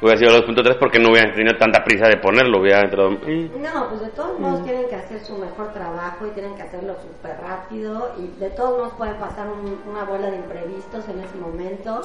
hubiera 0.02 0.18
sido 0.18 0.32
2.3 0.46 0.78
porque 0.80 1.00
no 1.00 1.10
hubiera 1.12 1.34
tenido 1.34 1.58
tanta 1.58 1.84
prisa 1.84 2.08
de 2.08 2.18
ponerlo, 2.18 2.60
hubiera 2.62 2.82
entrado... 2.82 3.12
mm. 3.12 3.62
No, 3.62 3.90
pues 3.90 4.02
de 4.02 4.08
todos 4.10 4.40
Mm. 4.40 4.42
modos 4.42 4.64
tienen 4.64 4.88
que 4.88 4.96
hacer 4.96 5.20
su 5.26 5.36
mejor 5.38 5.74
trabajo 5.74 6.28
y 6.28 6.30
tienen 6.32 6.56
que 6.56 6.62
hacerlo 6.64 6.96
súper 7.02 7.38
rápido 7.42 8.12
y 8.18 8.40
de 8.40 8.50
todos 8.52 8.78
modos 8.78 8.94
pueden 8.98 9.16
pasar 9.18 9.48
un- 9.48 9.80
una 9.90 10.04
bola 10.06 10.30
de 10.32 10.38
imprevistos 10.38 11.08
en 11.10 11.20
ese 11.20 11.36
momento 11.38 12.02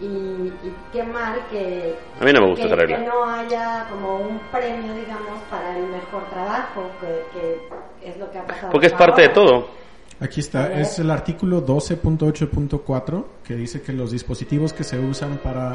y, 0.00 0.04
y 0.06 0.74
qué 0.92 1.04
mal 1.04 1.38
que, 1.50 1.94
A 2.20 2.24
mí 2.24 2.32
no 2.32 2.40
me 2.40 2.46
gusta 2.48 2.62
que, 2.62 2.66
esa 2.72 2.76
regla. 2.76 2.98
que 2.98 3.06
no 3.06 3.24
haya 3.24 3.86
como 3.88 4.16
un 4.16 4.40
premio, 4.50 4.92
digamos, 4.94 5.38
para 5.48 5.76
el 5.78 5.86
mejor 5.86 6.24
trabajo, 6.30 6.90
que, 7.00 7.22
que 8.00 8.08
es 8.10 8.16
lo 8.16 8.28
que 8.32 8.38
ha 8.38 8.46
pasado. 8.46 8.72
Porque 8.72 8.88
es 8.88 8.92
parte 8.94 9.22
de 9.22 9.28
todo. 9.28 9.68
Aquí 10.20 10.40
está, 10.40 10.72
es 10.72 10.98
el 10.98 11.10
artículo 11.10 11.64
12.8.4 11.64 13.24
que 13.44 13.54
dice 13.54 13.82
que 13.82 13.92
los 13.92 14.10
dispositivos 14.10 14.72
que 14.72 14.84
se 14.84 14.98
usan 14.98 15.38
para 15.38 15.74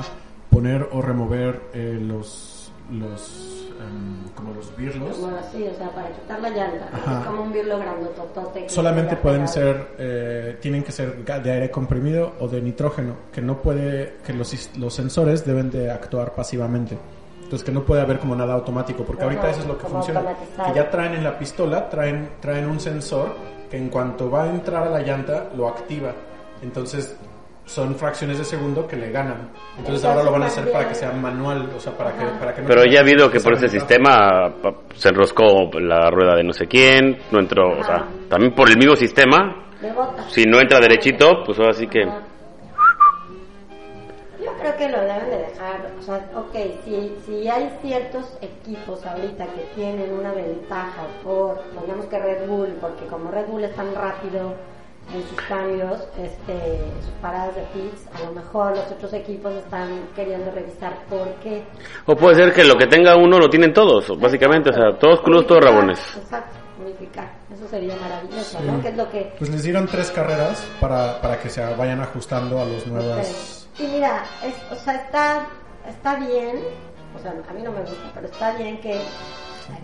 poner 0.49 0.89
o 0.91 1.01
remover 1.01 1.61
eh, 1.73 1.99
los, 2.01 2.71
los 2.91 3.69
em, 3.79 4.33
como 4.33 4.53
los 4.53 4.75
birlos 4.75 5.17
Como 5.17 5.35
así, 5.37 5.67
o 5.67 5.75
sea, 5.75 5.89
para 5.91 6.09
quitar 6.11 6.41
la 6.41 6.49
llanta, 6.49 6.89
Ajá. 6.93 7.19
es 7.19 7.27
como 7.27 7.43
un 7.43 7.53
birlo 7.53 7.79
grandototote. 7.79 8.69
solamente 8.69 9.15
pueden 9.17 9.47
ser, 9.47 9.95
eh, 9.97 10.57
tienen 10.61 10.83
que 10.83 10.91
ser 10.91 11.23
de 11.23 11.51
aire 11.51 11.69
comprimido 11.71 12.33
o 12.39 12.47
de 12.47 12.61
nitrógeno, 12.61 13.15
que 13.31 13.41
no 13.41 13.61
puede, 13.61 14.17
que 14.25 14.33
los, 14.33 14.77
los 14.77 14.93
sensores 14.93 15.45
deben 15.45 15.69
de 15.69 15.91
actuar 15.91 16.33
pasivamente. 16.33 16.97
Entonces 17.43 17.65
que 17.65 17.71
no 17.71 17.83
puede 17.83 18.01
haber 18.01 18.19
como 18.19 18.35
nada 18.35 18.53
automático, 18.55 19.03
porque 19.05 19.23
Ajá, 19.23 19.31
ahorita 19.31 19.49
eso 19.51 19.61
es 19.61 19.67
lo 19.67 19.77
que 19.77 19.87
funciona. 19.87 20.21
Que 20.65 20.73
ya 20.75 20.89
traen 20.89 21.13
en 21.13 21.23
la 21.23 21.39
pistola, 21.39 21.87
traen, 21.87 22.29
traen 22.41 22.65
un 22.67 22.77
sensor 22.77 23.35
que 23.71 23.77
en 23.77 23.87
cuanto 23.87 24.29
va 24.29 24.43
a 24.43 24.49
entrar 24.49 24.85
a 24.85 24.89
la 24.89 24.99
llanta, 24.99 25.49
lo 25.55 25.69
activa. 25.69 26.13
Entonces 26.61 27.15
son 27.67 27.95
fracciones 27.95 28.37
de 28.37 28.45
segundo 28.45 28.87
que 28.87 28.95
le 28.95 29.11
ganan. 29.11 29.49
Entonces 29.77 30.03
ahora 30.05 30.23
lo 30.23 30.31
van 30.31 30.43
a 30.43 30.45
hacer 30.45 30.71
para 30.71 30.87
que 30.87 30.95
sea 30.95 31.11
manual, 31.11 31.69
o 31.75 31.79
sea, 31.79 31.91
para 31.95 32.13
que, 32.13 32.25
para 32.39 32.53
que 32.55 32.61
no 32.61 32.67
Pero 32.67 32.85
ya 32.85 32.99
ha 32.99 33.01
habido 33.03 33.29
que 33.29 33.41
por 33.41 33.53
ese 33.53 33.67
sistema 33.67 34.53
se 34.95 35.09
enroscó 35.09 35.69
la 35.79 36.09
rueda 36.09 36.35
de 36.35 36.43
no 36.43 36.53
sé 36.53 36.65
quién, 36.65 37.17
no 37.29 37.39
entró, 37.39 37.77
o 37.77 37.83
sea, 37.83 38.07
también 38.29 38.55
por 38.55 38.69
el 38.69 38.77
mismo 38.77 38.95
sistema, 38.95 39.67
si 40.29 40.45
no 40.45 40.59
entra 40.61 40.79
derechito, 40.79 41.43
pues 41.45 41.59
ahora 41.59 41.73
sí 41.73 41.87
que... 41.87 42.03
Ajá. 42.03 42.21
Yo 44.43 44.53
creo 44.59 44.77
que 44.77 44.89
lo 44.89 45.01
deben 45.01 45.29
de 45.29 45.37
dejar, 45.39 45.91
o 45.99 46.01
sea, 46.01 46.29
ok, 46.35 46.55
si, 46.85 47.15
si 47.25 47.49
hay 47.49 47.69
ciertos 47.81 48.37
equipos 48.41 49.05
ahorita 49.05 49.45
que 49.45 49.61
tienen 49.75 50.13
una 50.13 50.31
ventaja 50.31 51.05
por, 51.21 51.59
pongamos 51.75 52.05
que 52.05 52.17
Red 52.17 52.47
Bull, 52.47 52.77
porque 52.79 53.05
como 53.07 53.29
Red 53.29 53.47
Bull 53.47 53.65
es 53.65 53.75
tan 53.75 53.93
rápido 53.93 54.55
en 55.13 55.23
sus 55.27 55.41
cambios, 55.47 56.01
este, 56.17 56.81
sus 57.01 57.13
paradas 57.21 57.55
de 57.55 57.61
pits, 57.73 58.07
a 58.13 58.25
lo 58.25 58.33
mejor 58.33 58.75
los 58.75 58.91
otros 58.91 59.13
equipos 59.13 59.53
están 59.53 60.07
queriendo 60.15 60.51
revisar 60.51 60.97
por 61.09 61.33
qué. 61.35 61.63
O 62.05 62.15
puede 62.15 62.35
ser 62.35 62.53
que 62.53 62.63
lo 62.63 62.75
que 62.75 62.87
tenga 62.87 63.15
uno 63.15 63.39
lo 63.39 63.49
tienen 63.49 63.73
todos, 63.73 64.19
básicamente, 64.19 64.69
o 64.69 64.73
sea, 64.73 64.97
todos 64.99 65.21
crudos, 65.21 65.47
todos 65.47 65.63
rabones. 65.63 65.99
Exacto, 66.17 66.57
unificar, 66.81 67.31
eso 67.53 67.67
sería 67.67 67.95
maravilloso, 67.95 68.59
¿no? 68.61 68.81
Que 68.81 68.89
es 68.89 68.97
lo 68.97 69.09
que 69.09 69.33
Pues 69.37 69.49
les 69.49 69.63
dieron 69.63 69.87
tres 69.87 70.11
carreras 70.11 70.67
para, 70.81 71.21
para 71.21 71.39
que 71.39 71.49
se 71.49 71.61
vayan 71.75 72.01
ajustando 72.01 72.59
a 72.59 72.65
los 72.65 72.85
nuevas... 72.87 73.69
Y 73.79 73.87
mira, 73.87 74.23
es, 74.43 74.55
o 74.71 74.75
sea, 74.75 74.95
está, 74.95 75.47
está 75.87 76.15
bien, 76.15 76.59
o 77.15 77.19
sea, 77.19 77.31
a 77.31 77.53
mí 77.53 77.61
no 77.61 77.71
me 77.71 77.81
gusta, 77.81 78.11
pero 78.13 78.27
está 78.27 78.57
bien 78.57 78.79
que, 78.81 78.99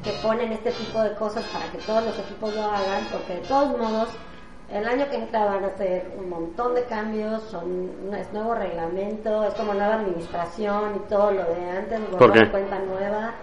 que 0.03 0.11
ponen 0.21 0.51
este 0.51 0.71
tipo 0.71 1.01
de 1.01 1.13
cosas 1.13 1.45
para 1.45 1.71
que 1.71 1.77
todos 1.79 2.03
los 2.03 2.19
equipos 2.19 2.53
lo 2.55 2.63
hagan, 2.63 3.05
porque 3.11 3.35
de 3.35 3.47
todos 3.47 3.77
modos, 3.77 4.09
el 4.71 4.87
año 4.87 5.07
que 5.09 5.17
entra 5.17 5.45
van 5.45 5.63
a 5.63 5.67
hacer 5.67 6.11
un 6.17 6.29
montón 6.29 6.73
de 6.75 6.83
cambios, 6.85 7.43
son, 7.43 7.91
es 8.17 8.31
nuevo 8.33 8.55
reglamento, 8.55 9.43
es 9.43 9.53
como 9.53 9.73
nueva 9.73 9.95
administración 9.95 10.95
y 10.95 11.09
todo 11.09 11.31
lo 11.31 11.43
de 11.43 11.69
antes, 11.69 11.99
¿Por 11.99 12.19
borrón, 12.19 12.49
cuenta 12.49 12.79
nueva. 12.79 13.33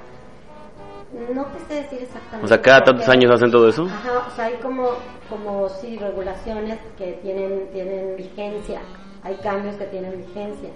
No 1.35 1.45
te 1.47 1.59
sé 1.61 1.83
decir 1.83 2.03
exactamente. 2.03 2.45
O 2.45 2.49
sea, 2.49 2.63
cada 2.63 2.85
tantos 2.85 3.09
años 3.09 3.33
hacen 3.33 3.51
todo 3.51 3.69
eso. 3.69 3.85
Ajá, 3.85 4.27
o 4.29 4.31
sea, 4.31 4.47
hay 4.47 4.55
como, 4.57 4.91
como 5.29 5.69
sí, 5.69 5.99
regulaciones 5.99 6.79
que 6.97 7.13
tienen, 7.23 7.69
tienen 7.73 8.17
vigencia, 8.17 8.81
hay 9.23 9.35
cambios 9.37 9.77
que 9.77 9.87
tienen 9.87 10.17
vigencia. 10.19 10.71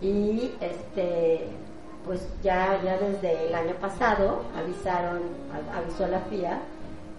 Y 0.00 0.52
este, 0.60 1.48
pues 2.04 2.28
ya, 2.42 2.80
ya 2.82 2.98
desde 2.98 3.48
el 3.48 3.54
año 3.54 3.74
pasado 3.80 4.42
avisaron, 4.56 5.20
avisó 5.76 6.06
la 6.08 6.20
FIA 6.20 6.60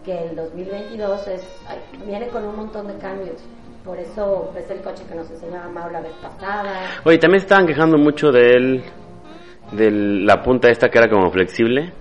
que 0.03 0.23
el 0.29 0.35
2022 0.35 1.27
es, 1.27 1.41
ay, 1.67 1.79
viene 2.05 2.27
con 2.27 2.45
un 2.45 2.55
montón 2.55 2.87
de 2.87 2.95
cambios. 2.97 3.37
Por 3.83 3.97
eso 3.99 4.51
es 4.57 4.69
el 4.71 4.81
coche 4.81 5.03
que 5.09 5.15
nos 5.15 5.29
enseñaba 5.29 5.67
Mau 5.69 5.89
la 5.91 5.99
vez 6.01 6.13
pasada. 6.21 6.73
Oye, 7.03 7.17
también 7.17 7.41
estaban 7.43 7.65
quejando 7.67 7.97
mucho 7.97 8.31
de 8.31 8.55
él, 8.55 8.83
de 9.73 9.91
la 9.91 10.41
punta 10.41 10.69
esta 10.69 10.89
que 10.89 10.99
era 10.99 11.09
como 11.09 11.29
flexible. 11.31 11.91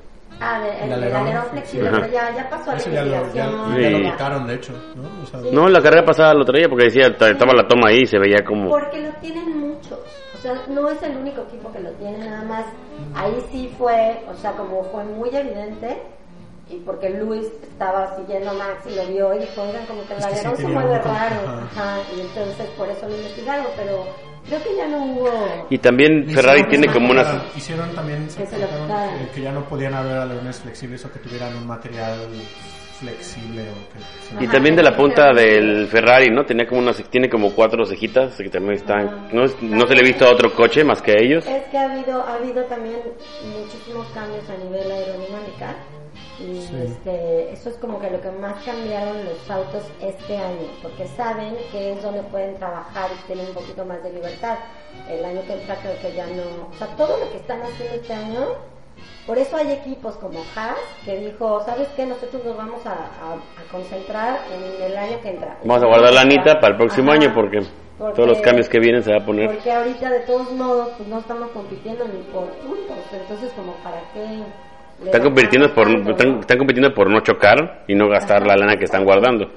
Ah, 0.41 0.61
de, 0.61 0.71
el, 0.85 0.93
El 0.93 1.05
alerón 1.13 1.45
flexible, 1.51 1.89
Ajá. 1.89 2.01
pero 2.01 2.13
ya, 2.13 2.35
ya 2.35 2.49
pasó 2.51 2.71
a 2.73 2.75
la 2.75 2.81
ya 2.81 3.05
lo, 3.05 3.11
ya, 3.13 3.33
ya 3.35 3.47
lo 3.91 3.99
Sí. 3.99 4.11
quitaron, 4.11 4.47
de 4.47 4.55
hecho. 4.55 4.73
¿no? 4.97 5.23
O 5.23 5.27
sea, 5.27 5.41
No, 5.53 5.69
la 5.69 5.81
carrera 5.81 6.05
pasada 6.05 6.35
lo 6.35 6.45
traía 6.45 6.69
porque 6.69 6.85
decía, 6.87 7.07
estaba 7.07 7.53
la 7.53 7.67
toma 7.69 7.89
ahí 7.91 8.01
y 8.03 8.07
se 8.07 8.19
veía 8.19 8.45
como... 8.45 8.69
Porque 8.69 9.01
lo 9.01 9.13
tienen 9.21 9.57
muchos. 9.59 10.01
O 10.35 10.39
sea, 10.39 10.55
no 10.69 10.89
es 10.89 11.01
el 11.05 11.17
único 11.17 11.43
equipo 11.43 11.71
que 11.73 11.79
lo 11.81 11.91
tiene, 11.93 12.19
nada 12.19 12.43
más. 12.43 12.65
Ahí 13.15 13.37
sí 13.53 13.73
fue, 13.79 14.21
o 14.29 14.35
sea, 14.35 14.53
como 14.53 14.83
fue 14.85 15.05
muy 15.05 15.29
evidente. 15.33 16.03
Y 16.73 16.77
porque 16.87 17.11
Luis 17.11 17.47
estaba 17.63 18.17
siguiendo 18.17 18.51
a 18.51 18.55
Max 18.55 18.87
y 18.91 18.95
lo 18.95 19.05
vio 19.07 19.35
y 19.35 19.41
dijo, 19.41 19.63
oigan, 19.63 19.85
como 19.87 20.07
que 20.07 20.15
el 20.15 20.19
Es 20.21 20.27
que 20.27 20.35
sí 20.35 20.41
alerón 20.41 20.57
se 20.57 20.67
mueve 20.69 20.99
raro. 20.99 21.37
ajá. 21.47 21.69
Ajá. 21.73 21.99
Y 22.17 22.21
entonces 22.23 22.67
por 22.79 22.89
eso 22.89 23.09
lo 23.09 23.17
investigaron, 23.17 23.67
pero 23.77 24.07
creo 24.47 24.63
que 24.63 24.77
ya 24.77 24.89
no 24.89 25.05
hubo. 25.05 25.31
Y 25.71 25.79
también 25.79 26.25
Ferrari 26.31 26.61
Hicieron 26.63 26.71
tiene 26.71 26.93
como 26.93 27.11
unas... 27.11 27.57
Hicieron 27.57 27.95
también 27.95 28.31
se 28.31 28.45
Que 28.45 28.55
eh, 28.57 29.29
que 29.35 29.41
ya 29.43 29.53
no 29.53 29.65
podían 29.69 29.95
haber 29.95 30.17
alerones 30.17 30.57
flexibles 30.61 31.05
o 31.05 31.13
que 31.13 31.19
tuvieran 31.19 31.55
un 31.57 31.67
material 31.67 32.19
flexible 32.99 33.63
o 33.63 33.75
que... 33.93 33.99
se- 34.01 34.35
Y 34.43 34.47
Ajá, 34.47 34.53
también 34.53 34.77
de 34.77 34.83
la 34.83 34.97
punta 34.97 35.33
del 35.33 35.87
Ferrari, 35.89 36.31
¿no? 36.31 36.45
Tenía 36.45 36.67
como 36.67 36.81
unas, 36.81 36.97
tiene 37.11 37.29
como 37.29 37.53
cuatro 37.53 37.85
cejitas 37.85 38.37
que 38.37 38.49
también 38.49 38.75
están, 38.75 39.29
no, 39.33 39.45
es- 39.45 39.61
no 39.63 39.87
se 39.87 39.95
le 39.95 40.01
he 40.01 40.05
visto 40.05 40.25
a 40.27 40.31
otro 40.33 40.55
coche 40.55 40.85
más 40.85 41.03
que 41.03 41.13
a 41.13 41.17
ellos. 41.19 41.47
Es 41.47 41.65
que 41.65 41.79
ha 41.79 41.91
habido, 41.93 42.23
ha 42.23 42.35
habido 42.35 42.65
también 42.65 43.01
muchísimos 43.59 44.07
cambios 44.15 44.49
a 44.49 44.57
nivel 44.65 44.91
aerodinámica 44.91 45.77
y 46.41 46.61
Sí. 46.63 46.77
este, 46.87 47.53
eso 47.53 47.69
es 47.71 47.77
como 47.77 47.99
que 48.01 48.11
lo 48.11 48.21
que 48.21 48.31
más 48.33 48.63
cambiaron 48.65 49.25
los 49.25 49.51
autos 49.51 49.83
este 50.01 50.37
año, 50.39 50.69
porque 50.83 51.07
saben 51.09 51.57
que 51.71 51.93
es 51.93 52.03
donde 52.03 52.23
pueden 52.25 52.57
trabajar 52.57 53.11
y 53.13 53.27
tienen 53.27 53.47
un 53.49 53.55
poquito 53.55 53.85
más 53.85 54.03
de 54.03 54.13
libertad. 54.13 54.57
El 55.09 55.25
año 55.25 55.41
que 55.47 55.53
entra 55.55 55.77
creo 55.77 55.99
que 56.01 56.13
ya 56.15 56.27
no, 56.27 56.69
o 56.71 56.75
sea, 56.79 56.87
todo 56.97 57.19
lo 57.19 57.31
que 57.31 57.37
están 57.37 57.61
haciendo 57.63 57.95
este 57.97 58.13
año, 58.15 58.47
por 59.27 59.39
eso 59.39 59.57
hay 59.57 59.73
equipos 59.73 60.17
como 60.17 60.41
Haas 60.57 60.77
que 61.05 61.17
dijo, 61.19 61.63
¿sabes 61.65 61.89
qué? 61.97 62.07
Nosotros 62.07 62.45
nos 62.45 62.57
vamos 62.57 62.85
a, 62.87 62.93
a- 62.93 63.35
a 63.35 63.71
concentrar 63.71 64.41
en 64.53 64.83
el 64.83 64.97
año 64.97 65.21
que 65.23 65.31
entra. 65.31 65.57
Vamos 65.65 65.83
a 65.83 65.87
guardar 65.87 66.13
la 66.13 66.21
anita 66.23 66.61
para 66.61 66.73
el 66.73 66.77
próximo 66.77 67.13
Ajá. 67.13 67.21
año 67.21 67.33
porque, 67.35 67.63
Porque- 67.99 68.15
todos 68.17 68.29
los 68.29 68.41
cambios 68.41 68.69
que 68.69 68.79
vienen 68.81 69.03
se 69.05 69.13
va 69.13 69.19
a 69.19 69.25
poner. 69.25 69.49
Porque 69.51 69.71
ahorita 69.73 70.11
de 70.11 70.21
todos 70.21 70.51
modos 70.53 70.89
pues 70.97 71.09
no 71.09 71.19
estamos 71.21 71.51
compitiendo 71.53 72.05
ni 72.09 72.21
por 72.33 72.47
puntos, 72.67 72.97
entonces 73.13 73.53
como 73.53 73.73
para 73.85 74.01
qué... 74.13 74.43
Están 75.05 75.23
compitiendo 75.23 75.75
por, 75.75 75.89
están, 75.89 76.33
¿no? 76.35 76.41
están 76.41 76.59
compitiendo 76.59 76.95
por 76.95 77.11
no 77.11 77.21
chocar 77.21 77.85
y 77.89 77.95
no 77.95 78.09
gastar 78.09 78.47
la 78.47 78.57
lana 78.57 78.77
que 78.77 78.85
están 78.85 79.05
guardando. 79.05 79.51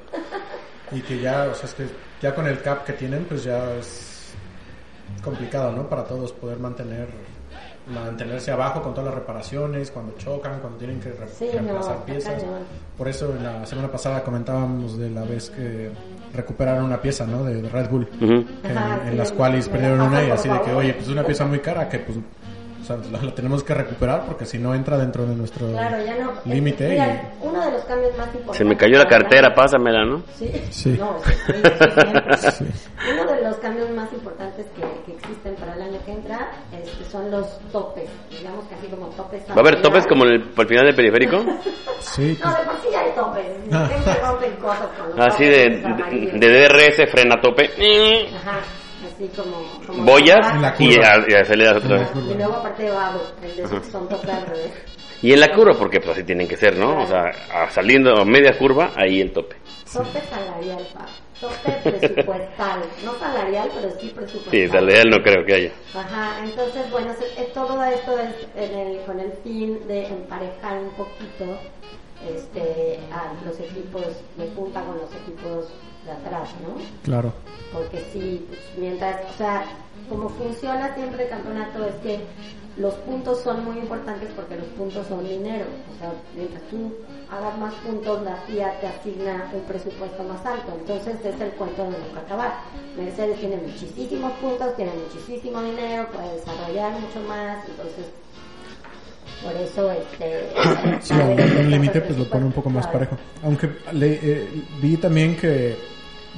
Y 0.91 1.01
que 1.01 1.19
ya, 1.19 1.47
o 1.51 1.53
sea, 1.55 1.65
es 1.69 1.73
que 1.75 1.85
ya 2.21 2.33
con 2.33 2.47
el 2.47 2.61
cap 2.61 2.83
que 2.85 2.93
tienen, 2.93 3.25
pues 3.25 3.43
ya 3.43 3.73
es 3.75 4.33
complicado, 5.23 5.71
¿no? 5.71 5.87
Para 5.89 6.03
todos 6.03 6.31
poder 6.33 6.57
mantener 6.59 7.07
mantenerse 7.87 8.51
abajo 8.51 8.81
con 8.81 8.95
todas 8.95 9.05
las 9.05 9.13
reparaciones, 9.13 9.91
cuando 9.91 10.15
chocan, 10.17 10.59
cuando 10.59 10.79
tienen 10.79 10.99
que 10.99 11.09
re- 11.09 11.27
Sí, 11.27 11.47
reemplazar 11.53 11.97
no, 11.99 12.05
piezas. 12.05 12.43
Por 12.97 13.07
eso 13.07 13.31
en 13.35 13.43
la 13.43 13.63
semana 13.67 13.91
pasada 13.91 14.23
comentábamos 14.23 14.97
de 14.97 15.11
la 15.11 15.23
vez 15.23 15.51
que 15.51 15.91
recuperaron 16.33 16.85
una 16.85 16.99
pieza, 16.99 17.27
¿no? 17.27 17.43
De, 17.43 17.61
de 17.61 17.69
Red 17.69 17.89
Bull. 17.89 18.09
En, 18.19 18.75
Ajá, 18.75 19.01
en 19.05 19.11
sí, 19.11 19.17
las 19.17 19.31
cuales 19.31 19.69
perdieron 19.69 20.01
una 20.01 20.23
y 20.23 20.31
así 20.31 20.49
de 20.49 20.59
que, 20.63 20.73
oye, 20.73 20.93
pues 20.93 21.05
es 21.05 21.11
una 21.13 21.23
pieza 21.23 21.45
muy 21.45 21.59
cara 21.59 21.87
que 21.87 21.99
pues 21.99 22.17
o 22.85 22.87
sea, 22.87 22.97
la, 23.11 23.19
la 23.21 23.33
tenemos 23.33 23.63
que 23.63 23.73
recuperar 23.73 24.25
porque 24.27 24.45
si 24.45 24.59
no 24.59 24.75
entra 24.75 24.95
dentro 24.97 25.25
de 25.25 25.35
nuestro 25.35 25.67
Claro, 25.71 25.97
ya 26.05 26.15
no. 26.23 26.33
límite. 26.45 26.87
Mira, 26.89 27.31
y- 27.41 27.45
uno 27.47 27.65
de 27.65 27.71
los 27.71 27.83
cambios 27.85 28.11
más 28.15 28.27
importantes. 28.27 28.57
Se 28.57 28.63
me 28.63 28.77
cayó 28.77 28.97
la 28.99 29.05
cartera, 29.05 29.53
pásamela, 29.55 30.05
¿no? 30.05 30.21
Sí, 30.37 30.51
Sí. 30.69 30.95
No, 30.99 31.17
sí, 31.25 31.33
sí. 32.57 32.65
Uno 33.11 33.31
de 33.33 33.41
los 33.41 33.55
cambios 33.57 33.89
más 33.91 34.11
importantes 34.13 34.65
que, 34.75 34.81
que 35.05 35.17
existen 35.17 35.55
para 35.55 35.73
el 35.75 35.81
año 35.81 35.99
que 36.05 36.11
entra 36.11 36.51
este, 36.71 37.05
son 37.11 37.31
los 37.31 37.57
topes, 37.71 38.09
digamos 38.29 38.65
que 38.67 38.75
así 38.75 38.87
como 38.87 39.07
topes. 39.07 39.43
¿Va 39.49 39.55
a 39.55 39.59
haber 39.59 39.81
topes 39.81 40.05
como 40.07 40.23
el, 40.25 40.43
por 40.49 40.65
el 40.65 40.69
final 40.69 40.85
del 40.85 40.95
periférico? 40.95 41.43
Sí, 41.99 42.37
No, 42.43 42.51
de 42.51 42.63
por 42.65 42.75
sí 42.81 42.87
ya 42.91 43.01
hay 43.01 43.11
topes. 43.15 43.45
Siempre 43.67 44.13
rompen 44.21 44.53
cosas 44.57 44.87
con 44.97 45.09
los 45.09 45.19
Así 45.27 45.43
topes, 45.45 45.57
de, 45.57 45.69
los 45.81 45.85
amarillos. 45.85 46.33
de, 46.39 46.39
de 46.49 46.67
DRS, 46.67 47.11
frena 47.11 47.35
tope. 47.41 47.63
Ajá, 48.35 48.59
así 49.15 49.27
como. 49.35 49.63
como 49.87 50.03
Boyas 50.03 50.47
y, 50.79 50.95
a- 50.99 51.25
y 51.27 51.33
aceleras 51.33 51.77
otra 51.83 51.99
vez. 51.99 52.09
Y 52.15 52.33
luego 52.33 52.53
aparte 52.53 52.89
va 52.91 53.13
el 53.43 53.55
de 53.55 53.67
son 53.91 54.07
topes 54.09 54.29
al 54.29 54.45
revés. 54.45 54.71
Y 55.21 55.31
en 55.33 55.39
la 55.39 55.53
curva, 55.55 55.73
porque 55.77 55.99
pues 55.99 56.11
así 56.17 56.23
tienen 56.23 56.47
que 56.47 56.57
ser, 56.57 56.77
¿no? 56.77 57.01
O 57.03 57.07
sea, 57.07 57.31
a- 57.53 57.69
saliendo 57.69 58.11
a 58.15 58.25
media 58.25 58.57
curva, 58.57 58.91
ahí 58.95 59.21
el 59.21 59.31
tope. 59.31 59.55
Tope 59.91 60.21
salarial, 60.29 60.85
pa. 60.93 61.05
Tope 61.39 61.71
presupuestal. 61.83 62.81
No 63.03 63.13
salarial, 63.17 63.69
pero 63.73 63.89
sí 63.99 64.11
presupuestal. 64.13 64.51
Sí, 64.51 64.67
salarial 64.67 65.09
no 65.09 65.23
creo 65.23 65.45
que 65.45 65.53
haya. 65.53 65.71
Ajá, 65.95 66.43
entonces, 66.43 66.91
bueno, 66.91 67.13
eh, 67.37 67.49
todo 67.53 67.83
esto 67.85 68.19
es 68.19 68.47
en 68.55 68.77
el- 68.77 68.99
con 69.05 69.19
el 69.19 69.31
fin 69.43 69.87
de 69.87 70.05
emparejar 70.07 70.79
un 70.79 70.89
poquito 70.91 71.57
este, 72.27 72.99
a 73.11 73.33
los 73.45 73.59
equipos 73.59 74.03
de 74.37 74.45
punta 74.47 74.81
con 74.83 74.97
los 74.97 75.09
equipos 75.13 75.67
de 76.05 76.11
atrás, 76.11 76.49
¿no? 76.61 76.75
claro. 77.03 77.33
Porque 77.73 78.05
sí, 78.13 78.45
pues, 78.47 78.59
mientras, 78.77 79.21
o 79.33 79.37
sea, 79.37 79.65
como 80.09 80.29
funciona 80.29 80.93
siempre 80.95 81.23
el 81.23 81.29
campeonato 81.29 81.85
es 81.85 81.95
que 81.95 82.19
los 82.77 82.93
puntos 82.95 83.39
son 83.41 83.63
muy 83.63 83.77
importantes 83.77 84.29
porque 84.35 84.57
los 84.57 84.67
puntos 84.67 85.07
son 85.07 85.27
dinero. 85.27 85.65
O 85.93 85.99
sea, 85.99 86.11
mientras 86.35 86.61
tú 86.63 86.93
hagas 87.31 87.57
más 87.57 87.73
puntos, 87.75 88.21
la 88.23 88.35
FIA 88.47 88.79
te 88.81 88.87
asigna 88.87 89.49
un 89.53 89.61
presupuesto 89.61 90.23
más 90.23 90.45
alto. 90.45 90.73
Entonces 90.77 91.15
es 91.23 91.39
el 91.39 91.51
cuento 91.51 91.83
de 91.83 91.91
nunca 91.91 92.19
acabar. 92.25 92.53
Mercedes 92.97 93.39
tiene 93.39 93.57
muchísimos 93.57 94.31
puntos, 94.33 94.75
tiene 94.75 94.91
muchísimo 94.93 95.61
dinero, 95.61 96.07
puede 96.11 96.35
desarrollar 96.35 96.91
mucho 96.99 97.21
más. 97.27 97.65
Entonces, 97.69 98.05
por 99.41 99.55
eso, 99.55 99.91
este. 99.91 100.49
Sí, 101.01 101.13
un, 101.13 101.71
límite 101.71 102.01
pues 102.01 102.17
lo 102.17 102.29
pone 102.29 102.45
un 102.45 102.51
poco 102.51 102.69
más 102.69 102.87
parejo. 102.87 103.17
Aunque 103.43 103.69
le, 103.93 104.19
eh, 104.21 104.49
vi 104.81 104.97
también 104.97 105.37
que 105.37 105.77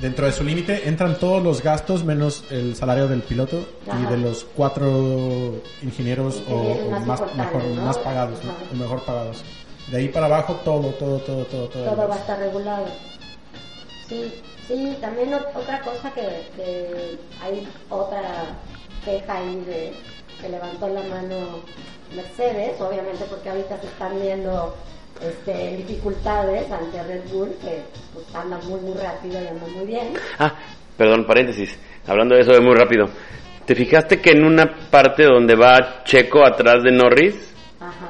dentro 0.02 0.26
de 0.26 0.32
su 0.32 0.44
límite 0.44 0.88
entran 0.88 1.18
todos 1.18 1.42
los 1.44 1.62
gastos 1.64 2.04
menos 2.04 2.44
el 2.52 2.76
salario 2.76 3.08
del 3.08 3.22
piloto 3.22 3.66
y 3.86 4.06
de 4.10 4.18
los 4.18 4.46
cuatro 4.56 5.56
ingenieros 5.82 6.42
o, 6.50 6.90
más 6.92 7.06
más, 7.06 7.22
mejor, 7.36 7.64
¿no? 7.64 7.82
más 7.84 7.98
pagados, 7.98 8.44
¿no? 8.44 8.52
O 8.72 8.76
mejor 8.76 9.04
pagados. 9.04 9.44
De 9.92 9.98
ahí 9.98 10.10
para 10.10 10.26
abajo 10.28 10.56
todo, 10.66 10.90
todo, 10.92 11.20
todo, 11.20 11.46
todo, 11.46 11.68
todo. 11.70 11.84
todo 11.96 12.08
va 12.08 12.16
a 12.16 12.18
estar 12.20 12.38
regulado. 12.40 12.86
Sí, 14.08 14.34
sí, 14.68 14.98
también 15.02 15.32
ot- 15.32 15.48
otra 15.56 15.82
cosa 15.82 16.12
que, 16.14 16.22
que 16.56 17.18
hay 17.42 17.68
otra 17.90 18.22
queja 19.04 19.38
ahí 19.38 19.64
de 19.66 19.94
que 20.42 20.50
levantó 20.50 20.88
la 20.90 21.02
mano 21.04 21.62
Mercedes, 22.16 22.80
obviamente 22.80 23.26
porque 23.30 23.50
ahorita 23.50 23.80
se 23.82 23.88
están 23.88 24.20
viendo 24.22 24.76
este, 25.22 25.78
dificultades 25.78 26.72
ante 26.72 27.04
Red 27.04 27.30
Bull, 27.32 27.50
que 27.62 27.84
pues, 28.14 28.26
anda 28.36 28.58
muy 28.60 28.80
muy 28.82 28.98
rápido 28.98 29.42
y 29.42 29.48
anda 29.48 29.66
muy 29.76 29.86
bien. 29.86 30.14
Ah, 30.40 30.54
perdón, 30.98 31.26
paréntesis. 31.26 31.78
Hablando 32.08 32.36
de 32.36 32.42
eso 32.42 32.52
de 32.52 32.62
muy 32.62 32.76
rápido. 32.76 33.06
¿Te 33.66 33.76
fijaste 33.76 34.22
que 34.22 34.32
en 34.32 34.46
una 34.46 34.66
parte 34.90 35.24
donde 35.26 35.56
va 35.56 36.04
Checo 36.06 36.46
atrás 36.46 36.84
de 36.84 36.92
Norris, 36.92 37.54
Ajá. 37.82 38.08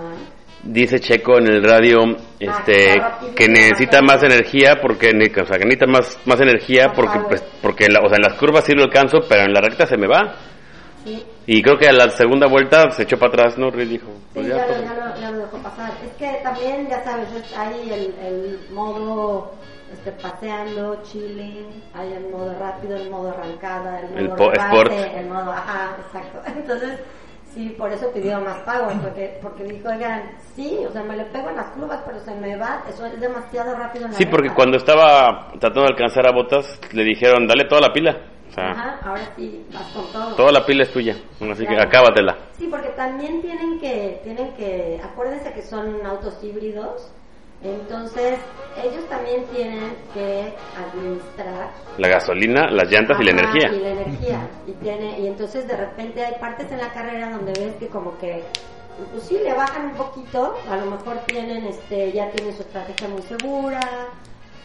dice 0.63 0.99
Checo 0.99 1.39
en 1.39 1.47
el 1.47 1.63
radio 1.63 1.97
este 2.39 2.91
está 2.91 3.09
rápido, 3.09 3.33
que 3.35 3.47
necesita 3.47 4.01
más 4.03 4.21
energía 4.21 4.75
porque 4.81 5.09
o 5.09 5.45
sea, 5.45 5.57
que 5.57 5.65
necesita 5.65 5.87
más 5.87 6.19
más 6.25 6.39
energía 6.41 6.91
porque 6.95 7.19
pues 7.27 7.43
porque 7.61 7.85
en 7.85 7.93
la- 7.93 8.01
o 8.01 8.07
sea, 8.07 8.17
en 8.17 8.29
las 8.29 8.39
curvas 8.39 8.65
sí 8.65 8.73
lo 8.73 8.83
alcanzo, 8.83 9.17
pero 9.27 9.43
en 9.43 9.53
la 9.53 9.61
recta 9.61 9.87
se 9.87 9.97
me 9.97 10.07
va. 10.07 10.35
Sí, 11.03 11.23
Y 11.47 11.61
creo 11.63 11.77
que 11.77 11.87
a 11.87 11.93
la 11.93 12.09
segunda 12.09 12.47
vuelta 12.47 12.91
se 12.91 13.03
echó 13.03 13.17
para 13.17 13.29
atrás 13.31 13.57
Norris 13.57 13.89
dijo, 13.89 14.07
Sí, 14.07 14.21
pues 14.35 14.47
ya, 14.47 14.57
ya, 14.57 14.61
lo, 14.61 14.67
pues, 14.67 14.81
ya, 14.83 14.93
lo, 14.93 15.21
ya 15.21 15.31
lo 15.31 15.37
dejó 15.39 15.56
pasar. 15.69 15.91
Es 16.03 16.11
que 16.13 16.39
también, 16.43 16.87
ya 16.87 17.03
sabes, 17.03 17.31
es 17.33 17.57
ahí 17.57 17.89
el, 17.91 18.25
el 18.25 18.59
modo 18.71 19.51
este, 19.91 20.11
paseando, 20.11 21.01
chilling, 21.03 21.67
hay 21.93 22.13
el 22.13 22.29
modo 22.29 22.53
rápido, 22.59 22.97
el 22.97 23.09
modo 23.09 23.29
arrancada, 23.29 24.01
el 24.01 24.29
modo 24.29 24.51
El 24.51 24.59
sport. 24.59 24.91
el 24.91 25.25
modo, 25.27 25.51
ajá, 25.51 25.97
exacto. 26.05 26.41
Entonces, 26.59 26.99
sí, 27.53 27.69
por 27.77 27.91
eso 27.91 28.11
pidió 28.11 28.39
más 28.41 28.57
power, 28.59 28.97
porque, 29.01 29.39
porque 29.41 29.63
dijo, 29.63 29.89
oigan, 29.89 30.23
sí, 30.55 30.79
o 30.87 30.91
sea, 30.91 31.03
me 31.03 31.15
le 31.17 31.25
pego 31.25 31.49
en 31.49 31.55
las 31.57 31.67
curvas, 31.71 32.01
pero 32.05 32.19
se 32.19 32.35
me 32.35 32.55
va, 32.57 32.83
eso 32.89 33.05
es 33.05 33.19
demasiado 33.19 33.75
rápido 33.75 34.05
en 34.05 34.11
la 34.11 34.17
Sí, 34.17 34.25
porque 34.25 34.49
cuando 34.53 34.77
estaba 34.77 35.47
tratando 35.59 35.81
de 35.83 35.87
alcanzar 35.87 36.27
a 36.27 36.31
Botas 36.31 36.79
le 36.91 37.03
dijeron, 37.03 37.47
"Dale 37.47 37.65
toda 37.65 37.81
la 37.81 37.93
pila." 37.93 38.17
Sea, 38.57 38.71
Ajá, 38.71 38.99
ahora 39.03 39.21
sí, 39.35 39.63
vas 39.71 39.83
con 39.91 40.11
todo. 40.11 40.33
toda 40.33 40.51
la 40.51 40.65
pila 40.65 40.81
es 40.81 40.91
tuya, 40.91 41.15
así 41.51 41.67
que 41.67 41.79
acábatela. 41.79 42.35
Sí, 42.57 42.67
porque 42.71 42.89
también 42.89 43.39
tienen 43.43 43.79
que, 43.79 44.19
tienen 44.23 44.51
que, 44.55 44.99
acuérdense 45.03 45.53
que 45.53 45.61
son 45.61 46.03
autos 46.03 46.43
híbridos, 46.43 47.11
entonces 47.63 48.39
ellos 48.83 49.07
también 49.09 49.45
tienen 49.53 49.95
que 50.11 50.53
administrar 50.75 51.69
La 51.99 52.07
gasolina, 52.07 52.71
las 52.71 52.89
llantas 52.89 53.19
y 53.21 53.25
la 53.25 53.31
energía. 53.31 53.71
Y 53.71 53.79
la 53.79 53.89
energía. 53.89 54.39
Y, 54.65 54.71
tiene, 54.71 55.19
y 55.19 55.27
entonces 55.27 55.67
de 55.67 55.77
repente 55.77 56.25
hay 56.25 56.39
partes 56.39 56.71
en 56.71 56.79
la 56.79 56.91
carrera 56.91 57.29
donde 57.29 57.53
ves 57.59 57.75
que 57.75 57.87
como 57.89 58.17
que 58.17 58.43
pues 59.11 59.23
sí, 59.25 59.37
le 59.43 59.53
bajan 59.53 59.89
un 59.89 59.93
poquito, 59.93 60.57
a 60.67 60.77
lo 60.77 60.87
mejor 60.87 61.19
tienen, 61.27 61.67
este, 61.67 62.11
ya 62.11 62.31
tienen 62.31 62.55
su 62.55 62.63
estrategia 62.63 63.07
muy 63.07 63.21
segura, 63.21 63.79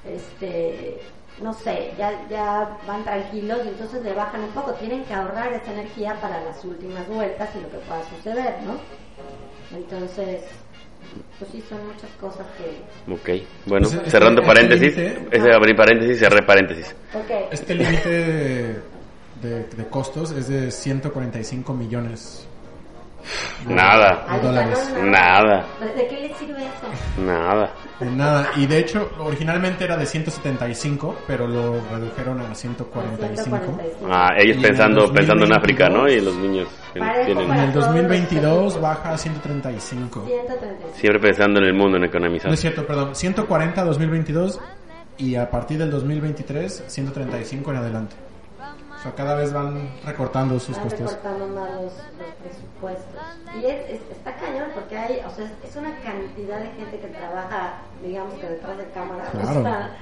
este, 0.06 0.98
no 1.42 1.52
sé, 1.52 1.92
ya, 1.98 2.12
ya 2.30 2.78
van 2.86 3.04
tranquilos 3.04 3.60
y 3.64 3.68
entonces 3.68 4.02
le 4.02 4.12
bajan 4.12 4.42
un 4.42 4.50
poco, 4.50 4.72
tienen 4.74 5.04
que 5.04 5.14
ahorrar 5.14 5.52
esa 5.52 5.72
energía 5.72 6.14
para 6.20 6.42
las 6.44 6.64
últimas 6.64 7.06
vueltas 7.08 7.50
y 7.56 7.60
lo 7.62 7.70
que 7.70 7.78
pueda 7.78 8.02
suceder, 8.08 8.54
¿no? 8.64 8.78
Entonces, 9.76 10.42
pues 11.38 11.50
sí, 11.50 11.62
son 11.68 11.78
muchas 11.86 12.10
cosas 12.20 12.46
que... 12.56 13.12
Ok, 13.12 13.42
bueno, 13.66 13.86
Pues, 13.88 13.94
este- 13.98 14.10
cerrando 14.10 14.42
este 14.42 14.54
paréntesis, 14.54 14.96
límite- 14.96 15.28
ese 15.36 15.52
abrí 15.52 15.74
paréntesis, 15.74 16.18
cerré 16.18 16.42
paréntesis. 16.46 16.94
Ok, 17.14 17.30
Este 17.50 17.74
límite 17.74 18.08
de, 18.08 18.80
de- 19.42 19.64
de 19.64 19.84
costos 19.90 20.30
es 20.32 20.48
de 20.48 20.70
145 20.70 21.72
millones. 21.74 22.46
Nada, 23.66 24.38
dólares. 24.42 24.92
no, 24.96 25.02
Nada. 25.10 25.66
¿De 25.96 26.06
qué 26.08 26.20
le 26.20 26.34
sirve 26.34 26.62
eso? 26.62 27.22
nada. 27.22 27.70
De 28.00 28.10
nada. 28.10 28.50
Y 28.56 28.66
de 28.66 28.78
hecho, 28.78 29.10
originalmente 29.20 29.84
era 29.84 29.96
de 29.96 30.06
175, 30.06 31.16
pero 31.26 31.46
lo 31.46 31.80
redujeron 31.90 32.40
a 32.40 32.54
145. 32.54 33.42
145. 33.44 34.08
Ah, 34.10 34.30
ellos 34.38 34.56
Y 34.56 34.58
en 34.58 34.62
pensando, 34.62 35.04
el 35.04 35.12
pensando 35.12 35.44
en 35.44 35.52
África, 35.54 35.88
¿no? 35.88 36.00
2022, 36.02 36.22
Y 36.22 36.24
los 36.24 36.36
niños 36.36 36.68
que 36.92 37.00
tienen... 37.26 37.50
En 37.52 37.58
el 37.58 37.72
2022 37.72 38.80
baja 38.80 39.12
a 39.12 39.18
135. 39.18 40.24
135. 40.26 40.96
Siempre 40.98 41.20
pensando 41.20 41.60
en 41.60 41.66
el 41.66 41.74
mundo, 41.74 41.96
en 41.96 42.02
No 42.02 42.08
economizar. 42.08 42.52
es 42.52 42.60
cierto, 42.60 42.86
perdón. 42.86 43.14
140 43.14 43.84
2022 43.84 44.60
y 45.18 45.36
a 45.36 45.48
partir 45.48 45.78
del 45.78 45.90
2023 45.90 46.84
135 46.86 47.70
en 47.70 47.76
adelante. 47.76 48.16
O 49.02 49.04
sea, 49.04 49.14
cada 49.16 49.34
vez 49.34 49.52
van 49.52 49.90
recortando 50.06 50.60
sus 50.60 50.76
Van 50.76 50.84
costos. 50.88 51.00
recortando 51.10 51.48
más 51.48 51.70
los, 51.72 51.82
los 51.82 52.32
presupuestos. 52.40 53.22
Y 53.60 53.66
es, 53.66 53.90
es- 53.90 54.10
está 54.12 54.32
cañón 54.36 54.68
porque 54.74 54.96
hay, 54.96 55.20
o 55.26 55.30
sea, 55.30 55.50
es 55.64 55.74
una 55.74 55.90
cantidad 56.00 56.60
de 56.60 56.66
gente 56.70 57.00
que 57.00 57.08
trabaja, 57.08 57.78
digamos 58.00 58.34
que 58.34 58.48
detrás 58.48 58.78
de 58.78 58.86
cámara, 58.90 59.24
Claro. 59.32 59.58
o 59.58 59.62
sea, 59.64 59.96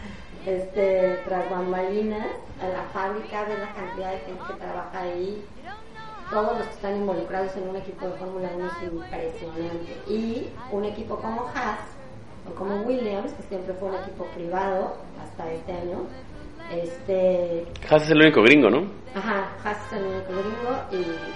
este, 0.45 1.19
tras 1.27 1.49
bambalinas, 1.51 2.27
a 2.63 2.69
la 2.69 2.83
fábrica, 2.93 3.45
ves 3.45 3.59
la 3.59 3.73
cantidad 3.73 4.11
de 4.13 4.19
gente 4.19 4.43
que 4.47 4.55
trabaja 4.55 5.01
ahí. 5.01 5.45
Todos 6.31 6.59
los 6.59 6.67
que 6.69 6.75
están 6.75 6.97
involucrados 6.97 7.57
en 7.57 7.69
un 7.71 7.77
equipo 7.77 8.07
de 8.07 8.13
Fórmula 8.13 8.49
1 8.55 8.67
es 8.67 8.83
impresionante. 8.93 9.97
Y 10.09 10.51
un 10.71 10.85
equipo 10.85 11.17
como 11.17 11.47
Haas, 11.49 11.81
o 12.51 12.55
como 12.55 12.83
Williams, 12.83 13.33
que 13.33 13.43
siempre 13.45 13.73
fue 13.75 13.89
un 13.89 13.95
equipo 13.97 14.25
privado 14.35 14.97
hasta 15.25 15.51
este 15.53 15.73
año, 15.73 16.07
este, 16.71 17.65
Haas 17.89 18.03
es 18.05 18.11
el 18.11 18.19
único 18.19 18.43
gringo, 18.43 18.71
¿no? 18.71 18.87
Ajá, 19.15 19.49
Haas 19.65 19.79
es 19.87 19.99
el 19.99 20.05
único 20.05 20.33
gringo 20.33 20.77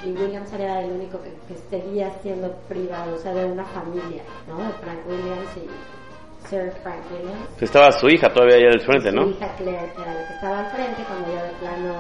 y, 0.05 0.09
y 0.09 0.13
Williams 0.13 0.53
era 0.53 0.81
el 0.83 0.93
único 0.93 1.19
que, 1.23 1.31
que 1.53 1.61
seguía 1.71 2.11
siendo 2.23 2.53
privado, 2.69 3.15
o 3.15 3.19
sea, 3.19 3.35
de 3.35 3.45
una 3.45 3.65
familia, 3.65 4.23
¿no? 4.49 4.59
De 4.59 4.73
Frank 4.75 4.99
Williams 5.09 5.49
y 5.57 6.49
Sir 6.49 6.73
Frank 6.83 7.01
Williams. 7.11 7.49
Estaba 7.61 7.91
su 7.93 8.09
hija 8.09 8.33
todavía 8.33 8.57
allá 8.57 8.69
del 8.71 8.81
frente, 8.81 9.11
Su 9.11 9.17
¿no? 9.17 9.29
hija 9.31 9.49
Claire 9.57 9.93
que 9.97 10.03
era 10.03 10.15
la 10.15 10.29
que 10.29 10.35
estaba 10.35 10.59
al 10.61 10.67
frente 10.71 11.03
cuando 11.09 11.35
ya 11.35 11.43
de 11.43 11.53
plano 11.61 11.95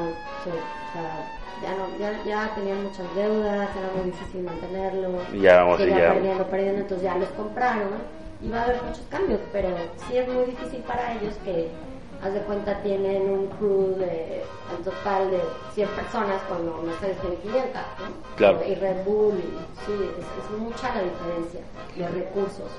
se- 0.44 0.50
o 0.50 0.92
sea, 0.92 1.30
ya, 1.62 1.70
no, 1.76 1.98
ya, 1.98 2.24
ya 2.24 2.54
tenían 2.54 2.82
muchas 2.84 3.14
deudas, 3.14 3.68
era 3.76 3.88
muy 3.96 4.10
difícil 4.10 4.42
mantenerlo. 4.42 5.18
Ya, 5.40 5.56
vamos, 5.62 5.78
ya. 5.78 6.12
perdiendo, 6.12 6.44
perdiendo, 6.46 6.80
entonces 6.82 7.04
ya 7.04 7.16
los 7.16 7.28
compraron 7.30 7.88
y 8.42 8.48
va 8.50 8.60
a 8.60 8.64
haber 8.64 8.82
muchos 8.82 9.06
cambios, 9.10 9.40
pero 9.50 9.68
sí 10.06 10.18
es 10.18 10.28
muy 10.28 10.44
difícil 10.44 10.80
para 10.82 11.14
ellos 11.14 11.34
que, 11.44 11.68
haz 12.24 12.32
de 12.32 12.40
cuenta, 12.40 12.82
tienen 12.82 13.30
un 13.30 13.46
crew 13.58 13.94
de, 13.98 14.42
al 14.70 14.82
total 14.82 15.30
de 15.30 15.40
100 15.74 15.88
personas 15.90 16.40
cuando 16.48 16.82
Mercedes 16.82 17.20
tiene 17.20 17.36
500, 17.36 17.74
¿no? 17.74 18.36
Claro. 18.36 18.62
Y 18.66 18.74
Red 18.74 19.04
Bull, 19.04 19.34
y, 19.34 19.58
sí, 19.84 19.92
es, 20.18 20.24
es 20.24 20.58
mucha 20.58 20.94
la 20.94 21.02
diferencia 21.02 21.60
de 21.96 22.08
recursos. 22.08 22.70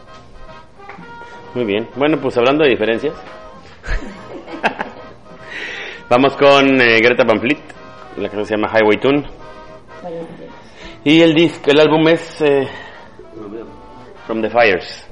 Muy 1.53 1.65
bien. 1.65 1.87
Bueno, 1.95 2.19
pues 2.19 2.35
hablando 2.37 2.63
de 2.63 2.71
diferencias. 2.71 3.13
Vamos 6.09 6.35
con 6.37 6.81
eh, 6.81 6.99
Greta 6.99 7.23
Van 7.25 7.39
Fleet. 7.39 7.59
La 8.17 8.29
canción 8.29 8.45
se 8.45 8.55
llama 8.55 8.71
Highway 8.73 8.97
Tune. 8.97 9.23
Y 11.03 11.21
el 11.21 11.35
disco, 11.35 11.69
el 11.69 11.79
álbum 11.79 12.07
es 12.07 12.41
eh, 12.41 12.67
From 14.25 14.41
the 14.41 14.49
Fires. 14.49 15.07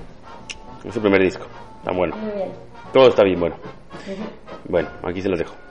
Es 0.84 0.96
el 0.96 1.02
primer 1.02 1.22
disco. 1.22 1.46
Está 1.80 1.92
bueno. 1.96 2.16
muy 2.16 2.32
bien. 2.32 2.52
Todo 2.92 3.10
está 3.10 3.24
bien 3.24 3.40
bueno. 3.40 3.56
Bueno, 4.68 4.90
aquí 5.04 5.22
se 5.22 5.30
los 5.30 5.40
dejo. 5.40 5.63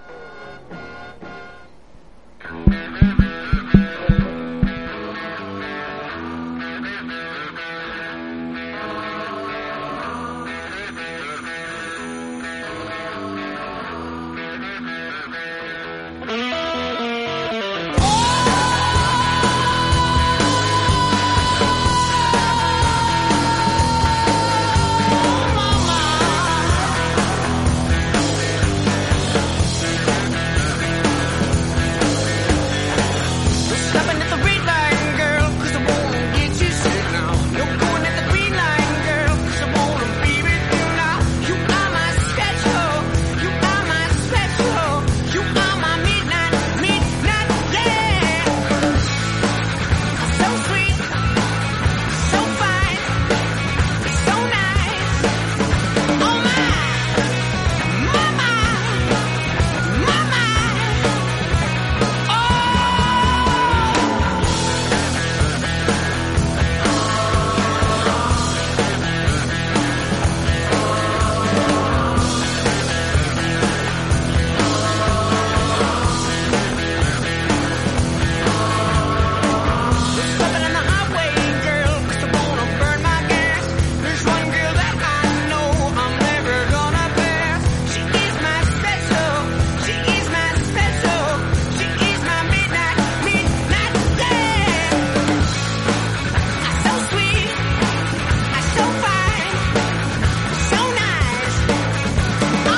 Bye. 102.42 102.71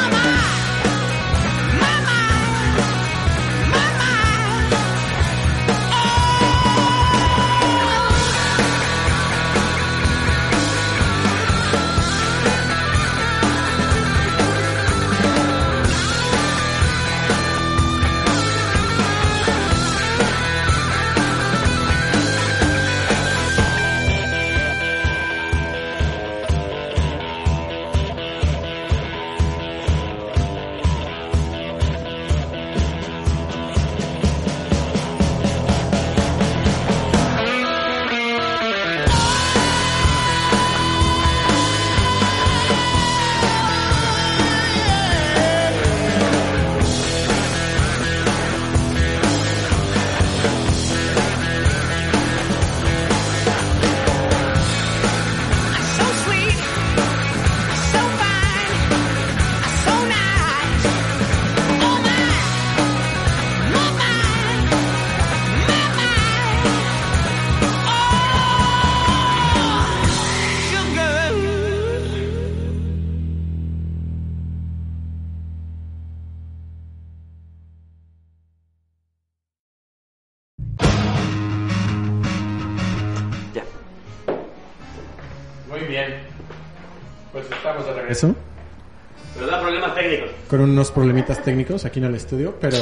Unos 90.74 90.90
problemitas 90.90 91.42
técnicos 91.42 91.84
aquí 91.84 91.98
en 92.00 92.04
el 92.06 92.14
estudio, 92.16 92.54
pero 92.60 92.76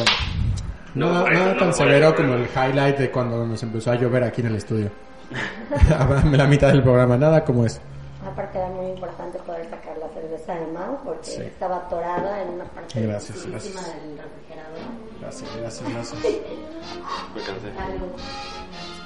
No, 0.95 1.12
nada, 1.12 1.30
eso, 1.30 1.38
nada 1.40 1.53
no, 1.55 1.59
tan 1.61 1.74
severo 1.74 2.07
eso, 2.09 2.16
como 2.16 2.34
el 2.34 2.47
highlight 2.55 2.99
de 2.99 3.11
cuando 3.11 3.47
nos 3.47 3.62
empezó 3.62 3.93
a 3.93 3.95
llover 3.95 4.24
aquí 4.24 4.40
en 4.40 4.49
el 4.49 4.57
estudio. 4.57 4.90
La 6.32 6.47
mitad 6.47 6.68
del 6.68 6.82
programa, 6.82 7.16
nada 7.16 7.45
como 7.45 7.64
eso. 7.64 7.80
Aparte 8.26 8.59
era 8.59 8.68
muy 8.68 8.86
importante 8.86 9.38
poder 9.40 9.68
sacar 9.68 9.97
la 9.99 10.09
cerveza 10.11 10.55
de 10.55 10.66
Mau 10.72 10.99
porque 11.05 11.24
Sí. 11.30 11.43
estaba 11.43 11.76
atorada 11.78 12.43
en 12.43 12.49
una 12.51 12.64
parte 12.64 13.01
Gracias, 13.03 13.47
gracias. 13.47 13.74
del 13.74 14.18
refrigerador. 14.18 14.78
Gracias, 15.20 15.51
gracias, 15.57 15.90
gracias. 15.93 16.22
Me 16.22 17.43
cansé. 17.43 17.74
Salud. 17.74 18.61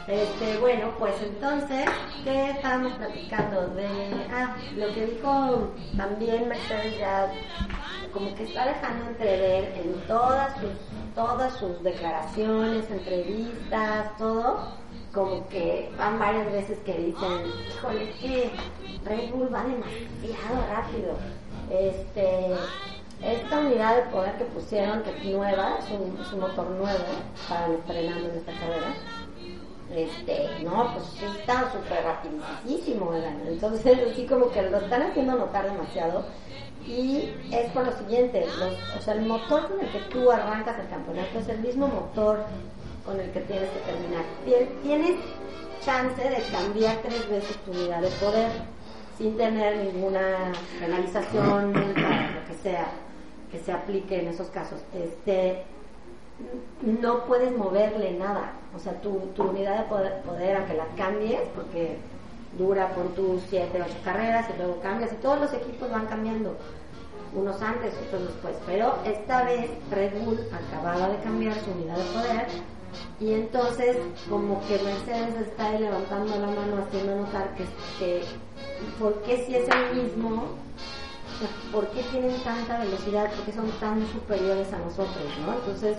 Este, 0.08 0.56
bueno, 0.58 0.92
pues 1.00 1.20
entonces, 1.20 1.84
¿qué 2.22 2.50
estábamos 2.50 2.92
platicando? 2.92 3.66
De, 3.74 3.88
ah, 4.32 4.56
lo 4.76 4.94
que 4.94 5.06
dijo 5.06 5.72
también 5.96 6.48
Mercedes 6.48 6.96
ya, 6.96 7.28
como 8.12 8.32
que 8.36 8.44
está 8.44 8.66
dejando 8.66 9.08
entrever 9.08 9.74
en 9.74 10.00
todas 10.06 11.58
sus, 11.58 11.82
declaraciones, 11.82 12.88
entrevistas, 12.88 14.16
todo, 14.16 14.76
como 15.12 15.48
que 15.48 15.90
van 15.98 16.20
varias 16.20 16.52
veces 16.52 16.78
que 16.84 16.92
dicen, 16.92 17.42
híjole, 17.68 18.10
es 18.10 18.16
que 18.20 18.52
Red 19.04 19.30
Bull 19.32 19.52
va 19.52 19.64
demasiado 19.64 20.66
rápido. 20.70 21.16
Este, 21.68 22.54
esta 23.24 23.58
unidad 23.58 23.96
de 23.96 24.02
poder 24.12 24.38
que 24.38 24.44
pusieron, 24.44 25.02
que 25.02 25.10
es 25.10 25.24
nueva, 25.24 25.78
es 25.80 25.90
un, 25.90 26.16
es 26.20 26.32
un 26.32 26.40
motor 26.40 26.70
nuevo, 26.70 27.04
estaban 27.34 27.72
estrenando 27.72 28.28
en 28.28 28.36
esta 28.36 28.52
carrera. 28.52 28.94
Este, 29.94 30.48
no, 30.64 30.92
pues 30.94 31.34
está 31.38 31.70
súper 31.72 32.02
rapidísimo, 32.04 33.10
oigan. 33.10 33.40
Entonces, 33.46 33.98
así 34.12 34.26
como 34.26 34.50
que 34.50 34.62
lo 34.62 34.78
están 34.78 35.02
haciendo 35.02 35.36
notar 35.36 35.70
demasiado. 35.70 36.24
Y 36.86 37.32
es 37.52 37.70
por 37.72 37.86
lo 37.86 37.92
siguiente, 37.92 38.46
los- 38.58 38.96
o 38.96 39.00
sea, 39.00 39.14
el 39.14 39.26
motor 39.26 39.68
con 39.68 39.80
el 39.80 39.90
que 39.90 39.98
tú 40.10 40.30
arrancas 40.30 40.78
el 40.78 40.88
campeonato 40.88 41.38
es 41.38 41.48
el 41.48 41.58
mismo 41.58 41.88
motor 41.88 42.44
con 43.04 43.18
el 43.20 43.30
que 43.30 43.40
tienes 43.40 43.68
que 43.70 43.78
terminar. 43.80 44.22
Tien- 44.44 44.82
Tienes 44.82 45.16
chance 45.84 46.20
de 46.22 46.42
cambiar 46.52 46.96
tres 47.02 47.28
veces 47.28 47.56
tu 47.64 47.70
unidad 47.72 48.00
de 48.02 48.08
poder 48.08 48.50
sin 49.18 49.36
tener 49.36 49.76
ninguna 49.78 50.52
penalización 50.80 51.72
para 51.72 52.30
lo 52.32 52.46
que 52.46 52.54
sea 52.62 52.86
que 53.50 53.58
se 53.60 53.72
aplique 53.72 54.20
en 54.20 54.28
esos 54.28 54.48
casos. 54.48 54.80
Este, 54.94 55.62
no 56.82 57.24
puedes 57.24 57.56
moverle 57.56 58.12
nada. 58.12 58.52
O 58.74 58.78
sea, 58.78 59.00
tu, 59.00 59.18
tu 59.34 59.44
unidad 59.44 59.78
de 59.78 60.22
poder, 60.22 60.56
aunque 60.56 60.74
la 60.74 60.86
cambies, 60.96 61.40
porque 61.54 61.96
dura 62.58 62.90
con 62.90 63.08
tus 63.14 63.42
7, 63.48 63.82
8 63.82 63.94
carreras 64.04 64.46
y 64.54 64.58
luego 64.58 64.80
cambias, 64.80 65.12
y 65.12 65.16
todos 65.16 65.40
los 65.40 65.52
equipos 65.52 65.90
van 65.90 66.06
cambiando, 66.06 66.56
unos 67.34 67.60
antes, 67.62 67.94
otros 68.06 68.28
después. 68.28 68.56
Pero 68.66 68.96
esta 69.04 69.44
vez 69.44 69.70
Red 69.90 70.12
Bull 70.22 70.38
acababa 70.52 71.08
de 71.08 71.18
cambiar 71.18 71.54
su 71.54 71.70
unidad 71.70 71.96
de 71.96 72.04
poder 72.04 72.46
y 73.20 73.32
entonces 73.32 73.96
como 74.28 74.60
que 74.66 74.78
Mercedes 74.78 75.48
está 75.48 75.66
ahí 75.66 75.78
levantando 75.78 76.36
la 76.36 76.46
mano 76.46 76.82
haciendo 76.86 77.16
notar 77.16 77.54
que, 77.54 77.64
que 77.98 78.24
¿por 78.98 79.14
qué 79.22 79.44
si 79.44 79.56
es 79.56 79.68
el 79.68 80.02
mismo? 80.02 80.44
¿Por 81.72 81.86
qué 81.88 82.02
tienen 82.10 82.34
tanta 82.42 82.78
velocidad? 82.78 83.30
¿Por 83.30 83.44
qué 83.44 83.52
son 83.52 83.70
tan 83.80 84.06
superiores 84.08 84.72
a 84.72 84.78
nosotros? 84.78 85.24
¿no? 85.44 85.52
Entonces, 85.54 85.98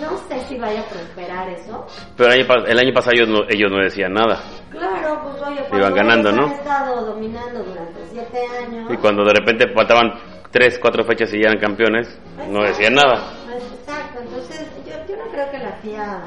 no 0.00 0.16
sé 0.28 0.40
si 0.46 0.58
vaya 0.58 0.80
a 0.80 0.84
prosperar 0.84 1.48
eso. 1.48 1.86
Pero 2.16 2.32
el 2.32 2.40
año, 2.42 2.66
el 2.66 2.78
año 2.78 2.92
pasado 2.94 3.16
ellos 3.16 3.28
no, 3.28 3.38
ellos 3.48 3.70
no 3.70 3.78
decían 3.82 4.12
nada. 4.12 4.40
Claro, 4.70 5.20
pues 5.22 5.42
oye, 5.42 5.60
Iban 5.72 5.94
ganando, 5.94 6.32
¿no? 6.32 6.46
han 6.46 6.52
estado 6.52 7.06
dominando 7.06 7.62
durante 7.64 8.06
siete 8.10 8.38
años. 8.62 8.92
Y 8.92 8.96
cuando 8.98 9.24
de 9.24 9.32
repente 9.34 9.72
faltaban 9.74 10.12
3, 10.50 10.78
4 10.80 11.04
fechas 11.04 11.32
y 11.34 11.42
ya 11.42 11.48
eran 11.48 11.58
campeones, 11.58 12.08
no 12.48 12.62
decían 12.62 12.94
nada. 12.94 13.32
Exacto, 13.52 14.20
entonces 14.20 14.66
yo, 14.86 14.92
yo 15.08 15.24
no 15.24 15.30
creo 15.30 15.50
que 15.50 15.58
la 15.58 15.72
FIA 15.82 16.22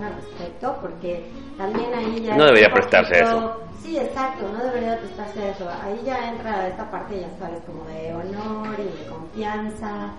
al 0.00 0.14
respecto 0.14 0.76
porque 0.80 1.26
también 1.58 1.92
ahí 1.94 2.22
ya... 2.22 2.36
No 2.36 2.44
debería 2.46 2.72
prestarse 2.72 3.20
a 3.20 3.32
poquito- 3.32 3.60
Sí, 3.82 3.98
exacto, 3.98 4.44
no 4.56 4.62
debería 4.62 4.96
prestarse 5.00 5.42
a 5.42 5.48
eso. 5.50 5.68
Ahí 5.82 6.00
ya 6.04 6.30
entra 6.30 6.68
esta 6.68 6.88
parte, 6.88 7.20
ya 7.20 7.28
sabes, 7.38 7.60
como 7.66 7.84
de 7.86 8.14
honor 8.14 8.76
y 8.78 8.84
de 9.02 9.06
confianza 9.10 10.12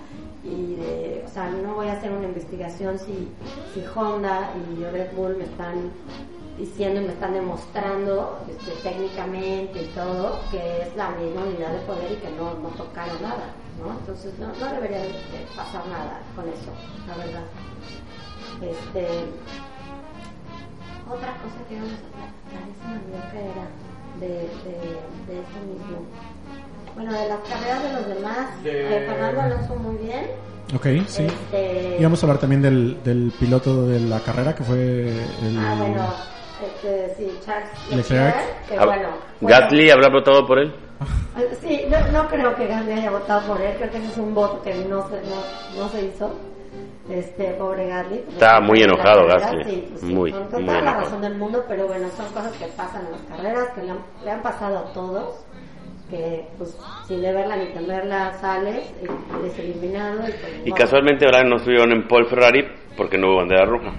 y 0.43 0.75
de, 0.75 1.23
o 1.25 1.29
sea, 1.29 1.49
no 1.49 1.73
voy 1.75 1.87
a 1.87 1.93
hacer 1.93 2.11
una 2.11 2.25
investigación 2.25 2.99
si, 2.99 3.29
si 3.73 3.83
Honda 3.95 4.49
y 4.77 4.83
Red 4.83 5.13
Bull 5.15 5.37
me 5.37 5.45
están 5.45 5.91
diciendo 6.57 7.01
y 7.01 7.05
me 7.05 7.13
están 7.13 7.33
demostrando 7.33 8.37
este, 8.49 8.71
técnicamente 8.87 9.81
y 9.83 9.85
todo 9.95 10.39
que 10.51 10.81
es 10.81 10.95
la 10.97 11.09
misma 11.11 11.43
unidad 11.43 11.71
de 11.71 11.79
poder 11.87 12.11
y 12.11 12.15
que 12.17 12.29
no, 12.31 12.53
no 12.55 12.67
tocaron 12.75 13.19
nada, 13.21 13.45
¿no? 13.81 13.91
Entonces 13.97 14.37
no, 14.37 14.47
no 14.47 14.73
debería 14.73 14.99
de 14.99 15.07
de 15.07 15.47
pasar 15.55 15.87
nada 15.87 16.19
con 16.35 16.45
eso, 16.49 16.69
la 17.07 17.15
verdad. 17.15 17.43
Este, 18.61 19.07
otra 21.09 21.33
cosa 21.33 21.59
que 21.67 21.75
vamos 21.75 21.91
a 21.93 22.09
platicar, 22.15 22.63
se 22.79 22.87
me 22.87 22.95
olvidó 22.95 23.31
que 23.31 23.39
era 23.51 23.67
de, 24.19 24.27
de, 24.27 25.33
de 25.33 25.39
eso 25.41 25.59
mismo. 25.67 26.05
Bueno, 26.95 27.11
de 27.13 27.27
las 27.27 27.39
carreras 27.39 27.83
de 27.83 27.93
los 27.93 28.07
demás, 28.15 28.63
De- 28.63 28.97
eh, 28.97 29.07
Fernando 29.07 29.41
Alonso 29.41 29.75
muy 29.75 29.97
bien. 29.97 30.27
Ok, 30.75 30.85
sí. 31.07 31.23
Este, 31.25 31.97
Y 31.99 32.03
vamos 32.03 32.23
a 32.23 32.25
hablar 32.25 32.39
también 32.39 32.61
del, 32.61 33.03
del 33.03 33.31
piloto 33.39 33.85
de 33.87 33.99
la 33.99 34.19
carrera 34.21 34.55
que 34.55 34.63
fue 34.63 34.77
el... 35.09 35.57
Ah, 35.59 35.75
bueno, 35.77 36.05
este, 36.63 37.13
sí, 37.17 37.39
Charles 37.45 37.69
Leclerc. 37.89 38.35
Leclerc, 38.35 38.67
que 38.69 38.77
Ah, 38.77 38.85
bueno. 38.85 39.09
Gasly 39.41 39.89
habrá 39.89 40.09
votado 40.09 40.47
por 40.47 40.59
él. 40.59 40.73
Sí, 41.61 41.81
no, 41.89 42.11
no 42.11 42.27
creo 42.29 42.55
que 42.55 42.67
Gasly 42.67 42.91
haya 42.93 43.11
votado 43.11 43.41
por 43.53 43.61
él, 43.61 43.75
creo 43.77 43.91
que 43.91 43.97
ese 43.97 44.07
es 44.07 44.17
un 44.17 44.33
voto 44.33 44.61
que 44.63 44.73
no 44.85 45.07
se, 45.09 45.15
no, 45.15 45.83
no 45.83 45.89
se 45.89 46.05
hizo. 46.05 46.31
Este, 47.09 47.53
pobre 47.55 47.87
Gasly. 47.87 48.23
Estaba 48.29 48.61
muy 48.61 48.79
La 48.79 48.85
enojado, 48.85 49.27
Gasly. 49.27 49.63
Sí, 49.65 49.87
pues 49.89 50.01
sí, 50.01 50.13
Muy, 50.13 50.31
con 50.31 50.41
muy 50.41 50.49
toda 50.51 50.61
la 50.63 50.79
enojado. 50.79 51.01
razón 51.01 51.21
del 51.21 51.35
mundo, 51.35 51.65
pero 51.67 51.87
bueno, 51.87 52.07
son 52.15 52.25
cosas 52.27 52.53
que 52.57 52.65
pasan 52.67 53.05
en 53.07 53.11
las 53.11 53.21
carreras, 53.23 53.69
que 53.75 53.81
le 53.83 53.91
han, 53.91 53.99
le 54.23 54.31
han 54.31 54.41
pasado 54.41 54.77
a 54.77 54.93
todos, 54.93 55.45
que 56.09 56.47
pues 56.57 56.77
sin 57.07 57.21
deberla 57.21 57.57
ni 57.57 57.67
temerla 57.73 58.33
sales, 58.39 58.89
y 59.01 59.39
eres 59.45 59.59
eliminado. 59.59 60.19
Y, 60.21 60.31
pues, 60.31 60.61
Y 60.65 60.69
no, 60.69 60.75
casualmente 60.75 61.25
ahora 61.25 61.43
no 61.43 61.57
estuvieron 61.57 61.91
en 61.91 62.07
Paul 62.07 62.25
Ferrari 62.27 62.67
porque 62.95 63.17
no 63.17 63.27
hubo 63.27 63.37
bandera 63.37 63.65
roja. 63.65 63.91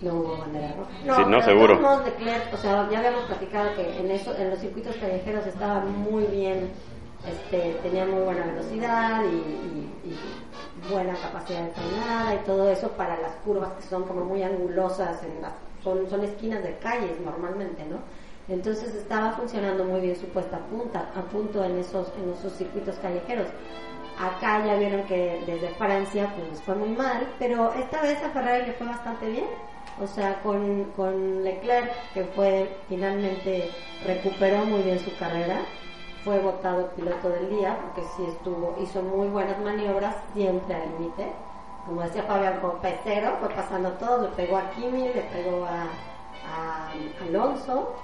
No 0.00 0.14
hubo 0.14 0.38
bandera 0.38 0.74
roja. 0.76 0.90
Sí, 1.02 1.08
no, 1.08 1.14
pero 1.26 1.36
de 1.36 1.42
seguro. 1.42 2.02
Leclerc, 2.04 2.54
o 2.54 2.56
sea, 2.56 2.88
ya 2.90 2.98
habíamos 3.00 3.24
platicado 3.24 3.74
que 3.74 3.98
en 3.98 4.10
eso, 4.10 4.34
en 4.36 4.50
los 4.50 4.58
circuitos 4.60 4.96
callejeros 4.96 5.46
estaba 5.46 5.80
muy 5.80 6.24
bien, 6.24 6.70
este, 7.26 7.78
tenía 7.82 8.04
muy 8.04 8.22
buena 8.22 8.46
velocidad 8.46 9.24
y, 9.24 9.86
buena 10.90 11.14
capacidad 11.14 11.62
de 11.62 11.70
frenada 11.72 12.34
y 12.34 12.38
todo 12.46 12.70
eso 12.70 12.90
para 12.92 13.20
las 13.20 13.32
curvas 13.44 13.72
que 13.72 13.82
son 13.88 14.04
como 14.04 14.24
muy 14.24 14.42
angulosas, 14.42 15.20
en 15.24 15.42
las, 15.42 15.52
son, 15.82 16.22
esquinas 16.22 16.62
de 16.62 16.76
calles 16.78 17.18
normalmente, 17.24 17.84
¿no? 17.86 17.98
Entonces 18.48 18.94
estaba 18.94 19.32
funcionando 19.32 19.84
muy 19.84 20.00
bien 20.00 20.14
su 20.14 20.26
puesta 20.26 20.56
a 20.56 20.60
punta, 20.60 21.10
a 21.16 21.22
punto 21.22 21.64
en 21.64 21.78
esos, 21.78 22.12
en 22.22 22.32
esos 22.32 22.52
circuitos 22.52 22.94
callejeros. 22.96 23.48
Acá 24.18 24.64
ya 24.64 24.76
vieron 24.76 25.02
que 25.04 25.42
desde 25.46 25.68
Francia 25.70 26.32
pues 26.36 26.62
fue 26.62 26.76
muy 26.76 26.90
mal, 26.90 27.26
pero 27.38 27.72
esta 27.72 28.00
vez 28.02 28.22
a 28.22 28.30
Ferrari 28.30 28.66
le 28.66 28.72
fue 28.74 28.86
bastante 28.86 29.28
bien. 29.28 29.46
O 30.00 30.06
sea, 30.06 30.40
con, 30.42 30.84
con 30.94 31.42
Leclerc, 31.42 31.90
que 32.12 32.24
fue 32.24 32.76
finalmente 32.88 33.70
recuperó 34.04 34.64
muy 34.66 34.82
bien 34.82 34.98
su 34.98 35.16
carrera, 35.16 35.60
fue 36.26 36.40
votado 36.40 36.88
piloto 36.96 37.28
del 37.30 37.48
día, 37.50 37.78
porque 37.80 38.02
sí 38.16 38.24
estuvo, 38.28 38.74
hizo 38.82 39.00
muy 39.00 39.28
buenas 39.28 39.58
maniobras, 39.60 40.16
siempre 40.34 40.74
al 40.74 40.82
límite. 40.98 41.32
Como 41.86 42.02
decía 42.02 42.24
Fabián, 42.24 42.58
con 42.60 42.78
pecero, 42.80 43.36
fue 43.38 43.48
pasando 43.50 43.90
todo, 43.92 44.22
le 44.22 44.28
pegó 44.30 44.56
a 44.56 44.68
Kimi, 44.72 45.04
le 45.04 45.22
pegó 45.32 45.64
a, 45.64 45.84
a 46.52 46.90
Alonso. 47.28 47.94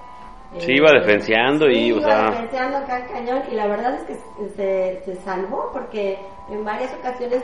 Sí, 0.57 0.71
iba 0.73 0.91
defenseando 0.93 1.69
y, 1.69 1.75
sí, 1.75 1.91
o 1.91 1.97
iba 1.97 2.07
sea- 2.09 2.29
defenseando 2.31 2.77
acá 2.77 2.99
el 2.99 3.07
cañón 3.11 3.41
y 3.51 3.55
la 3.55 3.67
verdad 3.67 3.95
es 3.95 4.03
que 4.03 4.15
se, 4.55 5.01
se 5.03 5.15
salvó 5.21 5.69
porque 5.73 6.17
en 6.49 6.63
varias 6.63 6.93
ocasiones 6.93 7.43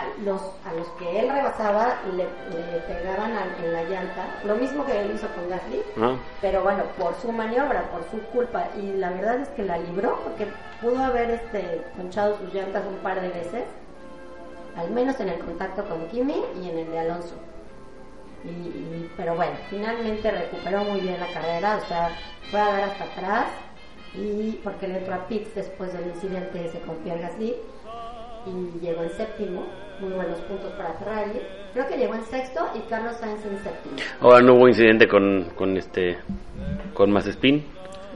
a 0.00 0.04
los, 0.24 0.40
a 0.64 0.72
los 0.74 0.86
que 0.98 1.20
él 1.20 1.28
rebasaba 1.30 1.94
le, 2.16 2.24
le 2.24 2.78
pegaban 2.86 3.32
a- 3.32 3.56
en 3.64 3.72
la 3.72 3.82
llanta, 3.84 4.26
lo 4.44 4.54
mismo 4.56 4.84
que 4.86 5.00
él 5.00 5.12
hizo 5.14 5.26
con 5.28 5.48
Gasly, 5.48 5.82
Ajá. 5.96 6.16
pero 6.40 6.62
bueno, 6.62 6.84
por 6.98 7.14
su 7.20 7.32
maniobra, 7.32 7.82
por 7.90 8.02
su 8.10 8.20
culpa, 8.28 8.64
y 8.80 8.92
la 8.98 9.10
verdad 9.10 9.40
es 9.40 9.48
que 9.50 9.64
la 9.64 9.78
libró 9.78 10.18
porque 10.24 10.46
pudo 10.80 11.02
haber 11.02 11.30
este 11.30 11.82
ponchado 11.96 12.36
sus 12.38 12.52
llantas 12.54 12.84
un 12.86 12.96
par 12.98 13.20
de 13.20 13.28
veces, 13.28 13.64
al 14.76 14.90
menos 14.90 15.18
en 15.20 15.28
el 15.30 15.38
contacto 15.40 15.84
con 15.88 16.06
Kimi 16.08 16.36
y 16.62 16.70
en 16.70 16.78
el 16.78 16.90
de 16.90 16.98
Alonso. 17.00 17.34
Y, 18.44 18.48
y- 18.48 19.10
pero 19.16 19.34
bueno, 19.34 19.52
finalmente 19.68 20.30
recuperó 20.30 20.84
muy 20.84 21.00
bien 21.00 21.18
la 21.18 21.26
carrera, 21.32 21.80
o 21.82 21.88
sea, 21.88 22.10
fue 22.50 22.60
a 22.60 22.66
dar 22.72 22.82
hasta 22.84 23.04
atrás. 23.04 23.46
Y 24.14 24.58
porque 24.64 24.88
le 24.88 24.98
entró 24.98 25.14
a 25.14 25.26
pits 25.28 25.54
después 25.54 25.92
del 25.92 26.06
incidente 26.06 26.64
ese 26.64 26.80
con 26.80 26.96
Pierre 26.96 27.20
Gasly 27.20 27.54
y 28.46 28.84
llegó 28.84 29.02
en 29.02 29.10
séptimo, 29.10 29.64
muy 30.00 30.10
buenos 30.12 30.38
puntos 30.40 30.70
para 30.72 30.94
Ferrari. 30.94 31.40
Creo 31.72 31.86
que 31.88 31.96
llegó 31.96 32.14
en 32.14 32.24
sexto 32.24 32.60
y 32.74 32.80
Carlos 32.88 33.16
Sainz 33.20 33.44
en 33.44 33.58
séptimo. 33.62 33.96
Ahora 34.20 34.40
no 34.40 34.54
hubo 34.54 34.68
incidente 34.68 35.06
con, 35.08 35.48
con 35.56 35.76
este 35.76 36.18
con 36.94 37.10
Mazepin. 37.10 37.64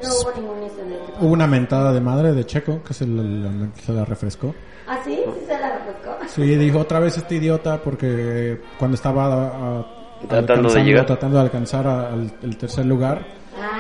No 0.03 0.09
hubo 0.09 0.33
ningún 0.41 0.63
incidente. 0.65 1.13
Hubo 1.21 1.33
una 1.33 1.47
mentada 1.47 1.93
de 1.93 2.01
madre 2.01 2.33
de 2.33 2.45
Checo 2.45 2.83
que 2.83 2.93
se 2.95 3.07
la, 3.07 3.23
la- 3.23 3.69
se 3.77 3.93
la 3.93 4.05
refrescó. 4.05 4.55
¿Ah, 4.89 4.99
sí? 5.05 5.21
¿Sí 5.39 5.47
se 5.47 5.59
la 5.59 5.79
refrescó? 5.79 6.17
Sí, 6.27 6.43
dijo 6.57 6.79
otra 6.81 6.99
vez 6.99 7.17
este 7.17 7.37
idiota 7.37 7.81
porque 7.83 8.61
cuando 8.79 8.97
estaba 8.97 9.53
ah, 9.55 9.87
Tratando 10.29 10.73
de 10.73 10.83
llegar. 10.85 11.07
tratando 11.07 11.37
de 11.39 11.43
alcanzar 11.45 11.87
a- 11.87 12.13
al 12.13 12.33
el 12.43 12.57
tercer 12.57 12.85
lugar, 12.87 13.25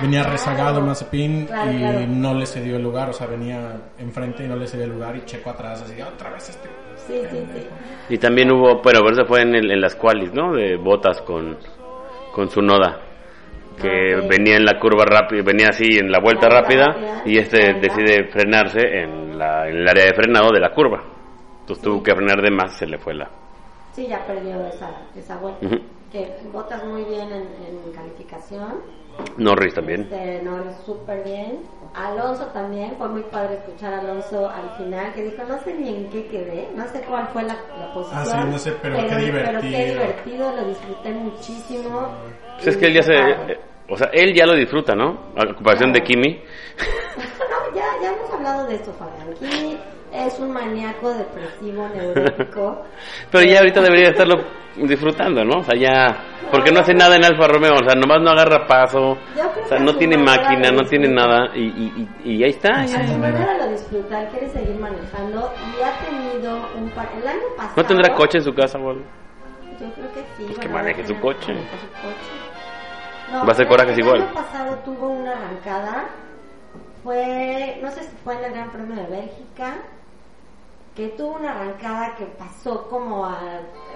venía 0.01 0.21
claro. 0.21 0.33
rezagado 0.33 0.79
el 0.81 0.85
Mazepin 0.87 1.47
Claro, 1.47 1.73
y 1.73 1.79
claro. 1.79 2.07
no 2.09 2.35
le 2.35 2.47
cedió 2.47 2.77
el 2.77 2.83
lugar, 2.83 3.11
o 3.11 3.13
sea, 3.13 3.27
venía 3.27 3.81
enfrente 3.99 4.45
y 4.45 4.49
no 4.49 4.57
le 4.57 4.67
cedió 4.67 4.85
el 4.85 4.91
lugar 4.93 5.17
y 5.17 5.25
Checo 5.25 5.51
atrás, 5.51 5.83
así, 5.83 6.01
otra 6.01 6.31
vez 6.31 6.49
este. 6.49 6.69
Sí, 7.07 7.21
sí, 7.31 7.47
sí. 7.55 7.67
Y 8.11 8.19
también 8.19 8.51
hubo, 8.53 8.81
bueno, 8.83 9.01
pero 9.05 9.11
eso 9.11 9.25
fue 9.25 9.43
en, 9.43 9.55
el- 9.55 9.71
en 9.71 9.81
las 9.81 9.97
qualis, 9.97 10.33
¿no? 10.33 10.53
De 10.53 10.77
botas 10.77 11.21
con, 11.23 11.57
con 12.33 12.49
su 12.51 12.61
noda. 12.63 13.01
Que 13.81 14.15
Ok. 14.17 14.29
venía 14.29 14.57
en 14.57 14.65
la 14.65 14.79
curva 14.79 15.05
rápida, 15.05 15.43
venía 15.43 15.69
así 15.71 15.85
en 15.99 16.13
la 16.13 16.21
vuelta 16.21 16.49
La 16.49 16.61
rápida 16.61 16.87
rápida, 16.89 17.23
y 17.25 17.39
este 17.39 17.73
decide 17.75 18.25
frenarse 18.31 18.81
en, 18.81 19.39
la, 19.39 19.67
en 19.69 19.77
el 19.79 19.89
área 19.89 20.05
de 20.05 20.15
frenado 20.15 20.51
de 20.53 20.61
la 20.61 20.71
curva. 20.75 21.03
Entonces 21.61 21.83
tuvo 21.83 22.03
que 22.03 22.15
frenar 22.15 22.43
de 22.43 22.51
más, 22.51 22.77
se 22.77 22.87
le 22.87 22.99
fue 22.99 23.15
la... 23.15 23.31
Sí, 23.93 24.07
ya 24.09 24.25
perdió 24.27 24.65
esa, 24.67 24.91
esa 25.17 25.37
vuelta. 25.39 25.67
Que 26.13 26.37
botas 26.53 26.85
muy 26.85 27.03
bien 27.05 27.29
en, 27.33 27.43
en 27.87 27.93
calificación. 27.95 28.75
Norris 29.37 29.75
también. 29.75 30.03
Este, 30.03 30.43
Norris 30.43 30.77
súper 30.87 31.23
bien. 31.25 31.61
Alonso 31.95 32.47
también, 32.55 32.95
fue 32.97 33.09
muy 33.09 33.23
padre 33.25 33.55
escuchar 33.57 33.93
a 33.93 33.99
Alonso 34.01 34.49
al 34.49 34.71
final, 34.79 35.13
que 35.13 35.25
dijo, 35.25 35.43
no 35.47 35.59
sé 35.61 35.75
ni 35.75 35.89
en 35.95 36.09
qué 36.11 36.27
quedé, 36.29 36.69
no 36.75 36.87
sé 36.89 37.03
cuál 37.03 37.29
fue 37.29 37.43
la, 37.43 37.55
la 37.79 37.93
posición. 37.93 38.21
Ah, 38.23 38.25
sí, 38.45 38.51
no 38.51 38.59
sé, 38.59 38.73
pero 38.81 38.97
qué 38.97 39.03
Pero 39.09 39.17
qué 39.19 39.25
divertido. 39.27 39.85
divertido, 39.93 40.57
lo 40.57 40.65
disfruté 40.69 41.11
muchísimo. 41.13 42.09
Pues 42.57 42.67
es 42.69 42.77
que 42.79 42.87
él 42.87 42.95
ya 42.95 43.03
se... 43.03 43.15
Eh, 43.15 43.61
O 43.91 43.97
sea, 43.97 44.09
él 44.15 44.33
ya 44.33 44.47
lo 44.47 44.55
disfruta, 44.55 44.95
¿no? 44.95 45.19
A 45.37 45.53
comparación 45.55 45.93
de 45.93 46.03
Kimi. 46.03 46.41
No, 47.53 47.77
ya, 47.77 47.85
ya 48.03 48.13
hemos 48.13 48.31
hablado 48.33 48.67
de 48.67 48.75
esto, 48.77 48.93
Fabián. 48.95 49.35
Kimi 49.39 49.77
es 50.13 50.39
un 50.39 50.53
maníaco 50.53 51.13
depresivo, 51.15 51.89
neurótico. 51.95 52.83
Pero 53.31 53.45
ya 53.45 53.59
ahorita 53.59 53.81
debería 53.81 54.11
estarlo 54.11 54.37
disfrutando, 54.77 55.45
¿no? 55.45 55.59
O 55.59 55.65
sea, 55.65 55.79
ya... 55.79 56.25
Porque 56.51 56.71
no 56.71 56.81
hace 56.81 56.93
nada 56.93 57.17
en 57.17 57.25
Alfa 57.25 57.49
Romeo, 57.49 57.75
o 57.75 57.89
sea, 57.89 57.95
nomás 57.95 58.21
no 58.21 58.31
agarra 58.31 58.67
paso, 58.67 59.17
Yo 59.35 59.51
creo 59.53 59.65
o 59.65 59.69
sea, 59.69 59.79
no 59.79 59.97
tiene 59.97 60.19
máquina, 60.19 60.71
no 60.71 60.85
tiene 60.85 61.09
nada 61.09 61.51
y, 61.55 61.63
y, 61.63 62.09
y, 62.25 62.33
y 62.33 62.45
ahí 62.45 62.51
está. 62.51 62.81
A 62.81 62.85
ya. 62.85 63.07
su 63.07 63.17
manera 63.17 63.57
lo 63.57 63.71
disfruta, 63.71 64.23
él 64.23 64.29
quiere 64.29 64.49
seguir 64.51 64.79
manejando 64.79 65.51
y 65.57 65.83
ha 65.83 65.99
tenido 66.07 66.59
un 66.77 66.91
par... 66.91 67.09
El 67.17 67.27
año 67.27 67.41
pasado... 67.57 67.75
¿No 67.77 67.85
tendrá 67.85 68.15
coche 68.15 68.39
en 68.39 68.45
su 68.45 68.53
casa 68.53 68.79
o 68.79 68.91
algo? 68.91 69.05
Yo 69.81 69.91
creo 69.95 70.13
que 70.13 70.21
sí. 70.37 70.45
Pues 70.47 70.59
que 70.59 70.69
maneje 70.69 71.07
su 71.07 71.19
coche. 71.21 71.55
su 71.55 71.89
coche. 72.03 72.53
No, 73.33 73.47
Va 73.47 73.53
a 73.53 73.55
ser 73.55 73.67
corajes 73.67 73.99
igual. 73.99 74.17
El 74.17 74.23
año 74.25 74.35
pasado 74.35 74.77
tuvo 74.85 75.09
una 75.09 75.33
arrancada. 75.33 76.07
Fue, 77.03 77.79
no 77.83 77.91
sé 77.91 78.03
si 78.03 78.17
fue 78.23 78.35
en 78.35 78.45
el 78.45 78.53
Gran 78.53 78.71
Premio 78.71 78.95
de 78.95 79.07
Bélgica, 79.09 79.75
que 80.95 81.09
tuvo 81.09 81.37
una 81.37 81.53
arrancada 81.53 82.15
que 82.17 82.27
pasó 82.27 82.89
como 82.89 83.25
a. 83.25 83.39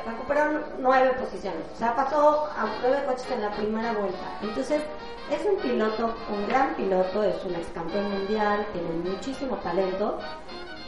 recuperaron 0.06 0.64
nueve 0.78 1.12
posiciones. 1.18 1.62
O 1.74 1.76
sea, 1.76 1.94
pasó 1.94 2.46
a 2.56 2.66
nueve 2.80 3.02
coches 3.06 3.30
en 3.30 3.42
la 3.42 3.50
primera 3.50 3.92
vuelta. 3.92 4.38
Entonces, 4.42 4.82
es 5.30 5.44
un 5.44 5.56
piloto, 5.56 6.14
un 6.32 6.46
gran 6.48 6.74
piloto, 6.74 7.22
es 7.22 7.44
un 7.44 7.54
ex 7.54 7.66
campeón 7.74 8.10
mundial, 8.10 8.66
tiene 8.72 8.88
muchísimo 9.10 9.56
talento. 9.56 10.18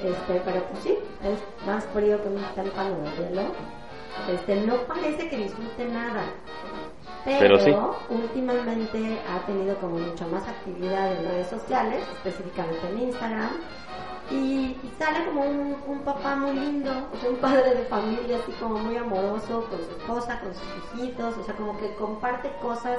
Este, 0.03 0.41
pero 0.45 0.63
pues 0.65 0.85
sí, 0.85 0.99
es 1.25 1.67
más 1.67 1.85
frío 1.87 2.23
que 2.23 2.29
un 2.29 2.43
témpano 2.55 2.97
de 2.99 3.11
hielo. 3.29 3.43
Este, 4.33 4.61
no 4.63 4.77
parece 4.83 5.29
que 5.29 5.37
disfrute 5.37 5.85
nada. 5.87 6.23
Pero, 7.25 7.39
Pero 7.41 7.59
sí. 7.59 7.77
últimamente 8.15 9.19
ha 9.29 9.45
tenido 9.45 9.77
como 9.79 9.99
mucha 9.99 10.27
más 10.29 10.47
actividad 10.49 11.13
en 11.13 11.25
redes 11.29 11.49
sociales, 11.49 12.03
específicamente 12.17 12.89
en 12.89 12.99
Instagram. 13.01 13.51
Y, 14.31 14.35
y 14.83 14.93
sale 14.99 15.25
como 15.25 15.41
un, 15.43 15.77
un 15.87 15.99
papá 16.01 16.37
muy 16.37 16.53
lindo, 16.53 16.91
o 17.15 17.17
sea, 17.19 17.31
un 17.31 17.37
padre 17.37 17.75
de 17.75 17.83
familia 17.85 18.39
así 18.43 18.53
como 18.61 18.79
muy 18.79 18.97
amoroso 18.97 19.65
con 19.71 19.79
su 19.79 19.91
esposa, 19.99 20.39
con 20.41 20.53
sus 20.55 20.99
hijitos, 21.01 21.37
o 21.39 21.45
sea, 21.45 21.55
como 21.55 21.79
que 21.79 21.95
comparte 21.95 22.51
cosas 22.61 22.99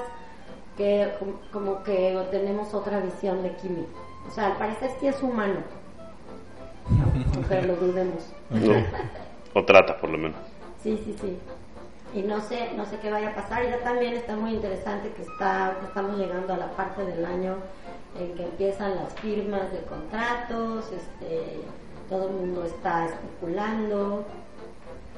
que 0.76 1.14
com- 1.20 1.36
como 1.52 1.84
que 1.84 2.18
tenemos 2.32 2.74
otra 2.74 3.00
visión 3.00 3.44
de 3.44 3.56
Kimi. 3.58 3.86
O 4.28 4.32
sea, 4.32 4.48
al 4.48 4.58
parecer 4.58 4.90
sí 5.00 5.08
es 5.08 5.22
humano, 5.22 5.60
aunque 7.36 7.62
lo 7.62 7.76
dudemos. 7.76 8.24
No. 8.50 8.84
O 9.54 9.66
trata, 9.66 9.98
por 9.98 10.10
lo 10.10 10.18
menos. 10.18 10.38
Sí, 10.82 11.00
sí, 11.06 11.16
sí. 11.22 11.38
Y 12.16 12.24
no 12.24 12.42
sé, 12.42 12.72
no 12.76 12.86
sé 12.86 12.98
qué 13.00 13.12
vaya 13.12 13.30
a 13.30 13.36
pasar. 13.36 13.64
Ya 13.70 13.80
también 13.84 14.14
está 14.14 14.36
muy 14.36 14.52
interesante 14.56 15.12
que 15.12 15.22
está, 15.22 15.78
que 15.80 15.86
estamos 15.88 16.18
llegando 16.18 16.54
a 16.54 16.58
la 16.58 16.72
parte 16.72 17.06
del 17.06 17.24
año 17.24 17.56
en 18.20 18.36
que 18.36 18.44
empiezan 18.44 18.96
las 18.96 19.14
firmas 19.16 19.72
de 19.72 19.82
contratos, 19.84 20.86
este, 20.92 21.62
todo 22.10 22.28
el 22.28 22.34
mundo 22.34 22.64
está 22.66 23.06
especulando. 23.06 24.26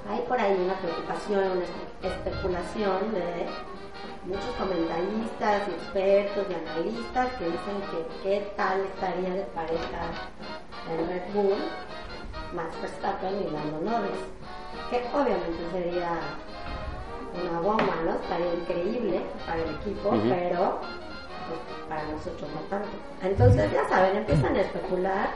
Hay 0.09 0.19
por 0.27 0.39
ahí 0.39 0.55
una 0.63 0.75
preocupación, 0.75 1.39
una 1.57 1.61
espe- 1.61 2.07
especulación 2.07 3.13
de 3.13 3.45
muchos 4.25 4.55
comentaristas, 4.57 5.67
expertos 5.67 6.45
y 6.49 6.53
analistas 6.53 7.33
que 7.33 7.45
dicen 7.45 7.77
que 7.91 8.23
qué 8.23 8.51
tal 8.55 8.81
estaría 8.81 9.29
de 9.35 9.43
pareja 9.55 10.01
en 10.91 11.07
Red 11.07 11.33
Bull, 11.33 11.57
Max 12.55 12.75
Verstappen 12.81 13.41
y 13.47 13.51
Lando 13.51 13.79
Norris, 13.81 14.21
que 14.89 14.97
obviamente 15.13 15.63
sería 15.71 16.11
una 17.49 17.59
bomba, 17.61 17.95
¿no? 18.03 18.11
Estaría 18.15 18.53
increíble 18.55 19.21
para 19.45 19.61
el 19.63 19.75
equipo, 19.75 20.09
pero 20.27 20.79
pues, 21.47 21.59
para 21.89 22.03
nosotros 22.09 22.49
no 22.53 22.61
tanto. 22.69 22.89
Entonces, 23.21 23.71
ya 23.71 23.87
saben, 23.89 24.17
empiezan 24.17 24.55
a 24.55 24.61
especular. 24.61 25.29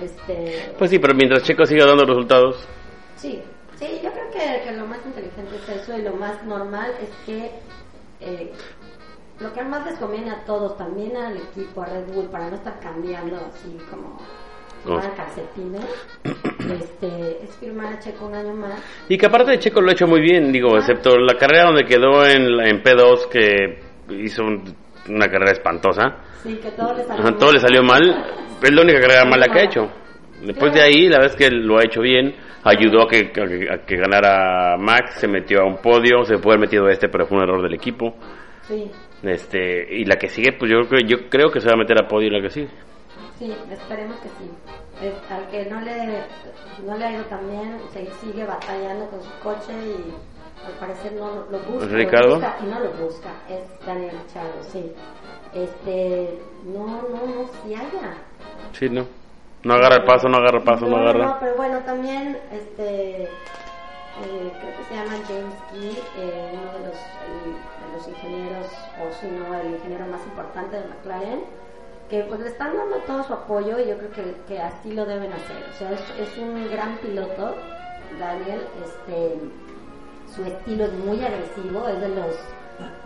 Este, 0.00 0.72
Pues 0.78 0.90
sí, 0.90 0.98
pero 0.98 1.14
mientras 1.14 1.42
Checo 1.42 1.64
siga 1.66 1.84
dando 1.86 2.04
resultados, 2.06 2.66
Sí, 3.16 3.42
sí, 3.76 4.00
yo 4.02 4.10
creo 4.12 4.30
que, 4.30 4.62
que 4.64 4.72
lo 4.76 4.86
más 4.86 4.98
inteligente 5.04 5.56
es 5.56 5.68
eso 5.82 5.96
y 5.98 6.02
lo 6.02 6.14
más 6.14 6.42
normal 6.44 6.90
es 7.02 7.10
que 7.26 7.50
eh, 8.20 8.50
lo 9.40 9.52
que 9.52 9.62
más 9.62 9.84
les 9.84 9.98
conviene 9.98 10.30
a 10.30 10.42
todos, 10.44 10.76
también 10.78 11.14
al 11.16 11.36
equipo, 11.36 11.82
a 11.82 11.86
Red 11.86 12.06
Bull, 12.14 12.26
para 12.30 12.48
no 12.48 12.56
estar 12.56 12.80
cambiando 12.80 13.36
así 13.36 13.76
como 13.90 14.18
firmar 14.82 15.14
calcetines, 15.14 15.84
este, 16.80 17.44
es 17.44 17.50
firmar 17.60 17.92
a 17.94 17.98
Checo 17.98 18.26
un 18.26 18.34
año 18.34 18.54
más. 18.54 18.80
Y 19.08 19.18
que 19.18 19.26
aparte 19.26 19.50
de 19.50 19.58
Checo 19.58 19.82
lo 19.82 19.90
ha 19.90 19.92
hecho 19.92 20.06
muy 20.06 20.22
bien, 20.22 20.50
digo, 20.52 20.76
excepto 20.78 21.18
la 21.18 21.34
carrera 21.36 21.64
donde 21.66 21.84
quedó 21.84 22.24
en, 22.24 22.42
en 22.60 22.82
P2, 22.82 23.28
que 23.28 23.80
hizo 24.22 24.42
un- 24.44 24.74
una 25.08 25.26
carrera 25.28 25.52
espantosa. 25.52 26.16
Sí, 26.42 26.56
que 26.56 26.70
todo 26.72 26.94
le 26.94 27.02
salió 27.04 27.14
Ajá, 27.22 27.30
mal. 27.30 27.38
todo 27.38 27.52
le 27.52 27.58
salió 27.60 27.82
mal. 27.82 28.24
Es 28.62 28.72
la 28.72 28.82
única 28.82 29.00
carrera 29.00 29.24
mala 29.24 29.46
que 29.46 29.58
ha 29.60 29.64
hecho. 29.64 29.90
Después 30.42 30.72
de 30.72 30.82
ahí, 30.82 31.08
la 31.08 31.18
vez 31.18 31.36
que 31.36 31.50
lo 31.50 31.78
ha 31.78 31.82
hecho 31.84 32.00
bien, 32.00 32.34
ayudó 32.64 33.02
a 33.02 33.08
que, 33.08 33.18
a 33.18 33.46
que, 33.46 33.68
a 33.72 33.78
que 33.86 33.96
ganara 33.96 34.76
Max, 34.78 35.14
se 35.20 35.28
metió 35.28 35.60
a 35.62 35.66
un 35.66 35.76
podio, 35.78 36.24
se 36.24 36.38
puede 36.38 36.56
haber 36.56 36.68
metido 36.68 36.88
este, 36.88 37.08
pero 37.08 37.26
fue 37.26 37.38
un 37.38 37.44
error 37.44 37.62
del 37.62 37.74
equipo. 37.74 38.14
Sí, 38.62 38.90
Este, 39.22 39.96
y 39.96 40.04
la 40.04 40.16
que 40.16 40.28
sigue, 40.28 40.52
pues 40.58 40.70
yo 40.70 40.88
creo, 40.88 41.00
yo 41.06 41.28
creo 41.28 41.50
que 41.50 41.60
se 41.60 41.66
va 41.68 41.74
a 41.74 41.76
meter 41.78 41.96
a 42.02 42.08
podio 42.08 42.30
la 42.30 42.40
que 42.40 42.50
sigue. 42.50 42.68
sí, 43.38 43.52
esperemos 43.70 44.16
que 44.20 44.28
sí. 44.28 44.50
Es- 45.02 45.30
al 45.32 45.48
que 45.50 45.64
no 45.66 45.80
le, 45.80 46.22
no 46.86 46.96
le 46.98 47.04
ha 47.04 47.12
ido 47.12 47.24
tan 47.24 47.48
bien, 47.50 47.78
se 47.92 48.06
sigue 48.20 48.44
batallando 48.44 49.08
con 49.08 49.22
su 49.22 49.30
coche 49.42 49.72
y 49.72 50.14
al 50.66 50.72
parecer 50.74 51.12
no 51.12 51.46
lo 51.50 51.58
busca. 51.58 51.86
lo 51.86 51.96
¿Ricardo? 51.96 52.34
busca 52.36 52.56
y 52.62 52.66
no 52.66 52.80
lo 52.80 52.90
busca, 52.92 53.30
es 53.48 53.86
Daniel 53.86 54.10
Ricciardo, 54.12 54.62
sí. 54.70 54.92
Este, 55.54 56.38
no, 56.64 56.86
no, 56.86 57.26
no, 57.26 57.48
si 57.64 57.74
haya. 57.74 58.14
Sí, 58.72 58.88
no. 58.88 59.06
No 59.62 59.74
agarra 59.74 59.96
el 59.96 60.04
paso, 60.04 60.28
no 60.28 60.38
agarra 60.38 60.58
el 60.58 60.64
paso, 60.64 60.86
no, 60.86 60.96
No, 60.96 61.02
agarra. 61.02 61.26
no, 61.26 61.36
pero 61.40 61.54
bueno, 61.56 61.78
también, 61.80 62.38
este, 62.52 63.24
eh, 63.24 63.28
creo 64.18 64.76
que 64.76 64.84
se 64.88 64.94
llama 64.94 65.12
James 65.28 65.54
Key, 65.72 65.98
eh, 66.18 66.50
uno 66.54 66.72
de 66.72 66.86
los, 66.86 66.96
de 66.96 67.92
los 67.96 68.08
ingenieros, 68.08 68.66
o 69.02 69.12
si 69.20 69.26
no, 69.28 69.54
el 69.60 69.70
ingeniero 69.74 70.06
más 70.06 70.22
importante 70.24 70.76
de 70.76 70.84
McLaren, 70.88 71.44
que 72.08 72.22
pues 72.24 72.40
le 72.40 72.48
están 72.48 72.76
dando 72.76 72.96
todo 73.06 73.22
su 73.22 73.32
apoyo 73.34 73.78
y 73.78 73.88
yo 73.88 73.98
creo 73.98 74.10
que, 74.12 74.34
que 74.48 74.60
así 74.60 74.92
lo 74.92 75.04
deben 75.04 75.32
hacer. 75.32 75.62
O 75.70 75.72
sea, 75.74 75.90
es, 75.92 76.00
es 76.18 76.38
un 76.38 76.68
gran 76.70 76.96
piloto, 76.98 77.54
Daniel, 78.18 78.62
este, 78.84 79.36
su 80.34 80.44
estilo 80.44 80.84
es 80.84 80.92
muy 80.92 81.24
agresivo, 81.24 81.88
es 81.88 82.00
de 82.00 82.08
los 82.08 82.36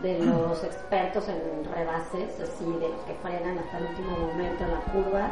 de 0.03 0.19
los 0.21 0.63
expertos 0.63 1.29
en 1.29 1.65
rebases, 1.75 2.41
así 2.41 2.65
de 2.65 2.89
los 2.89 3.01
que 3.07 3.15
frenan 3.23 3.59
hasta 3.59 3.79
el 3.79 3.87
último 3.87 4.17
momento 4.19 4.65
en 4.65 4.71
la 4.71 4.81
curva. 4.93 5.31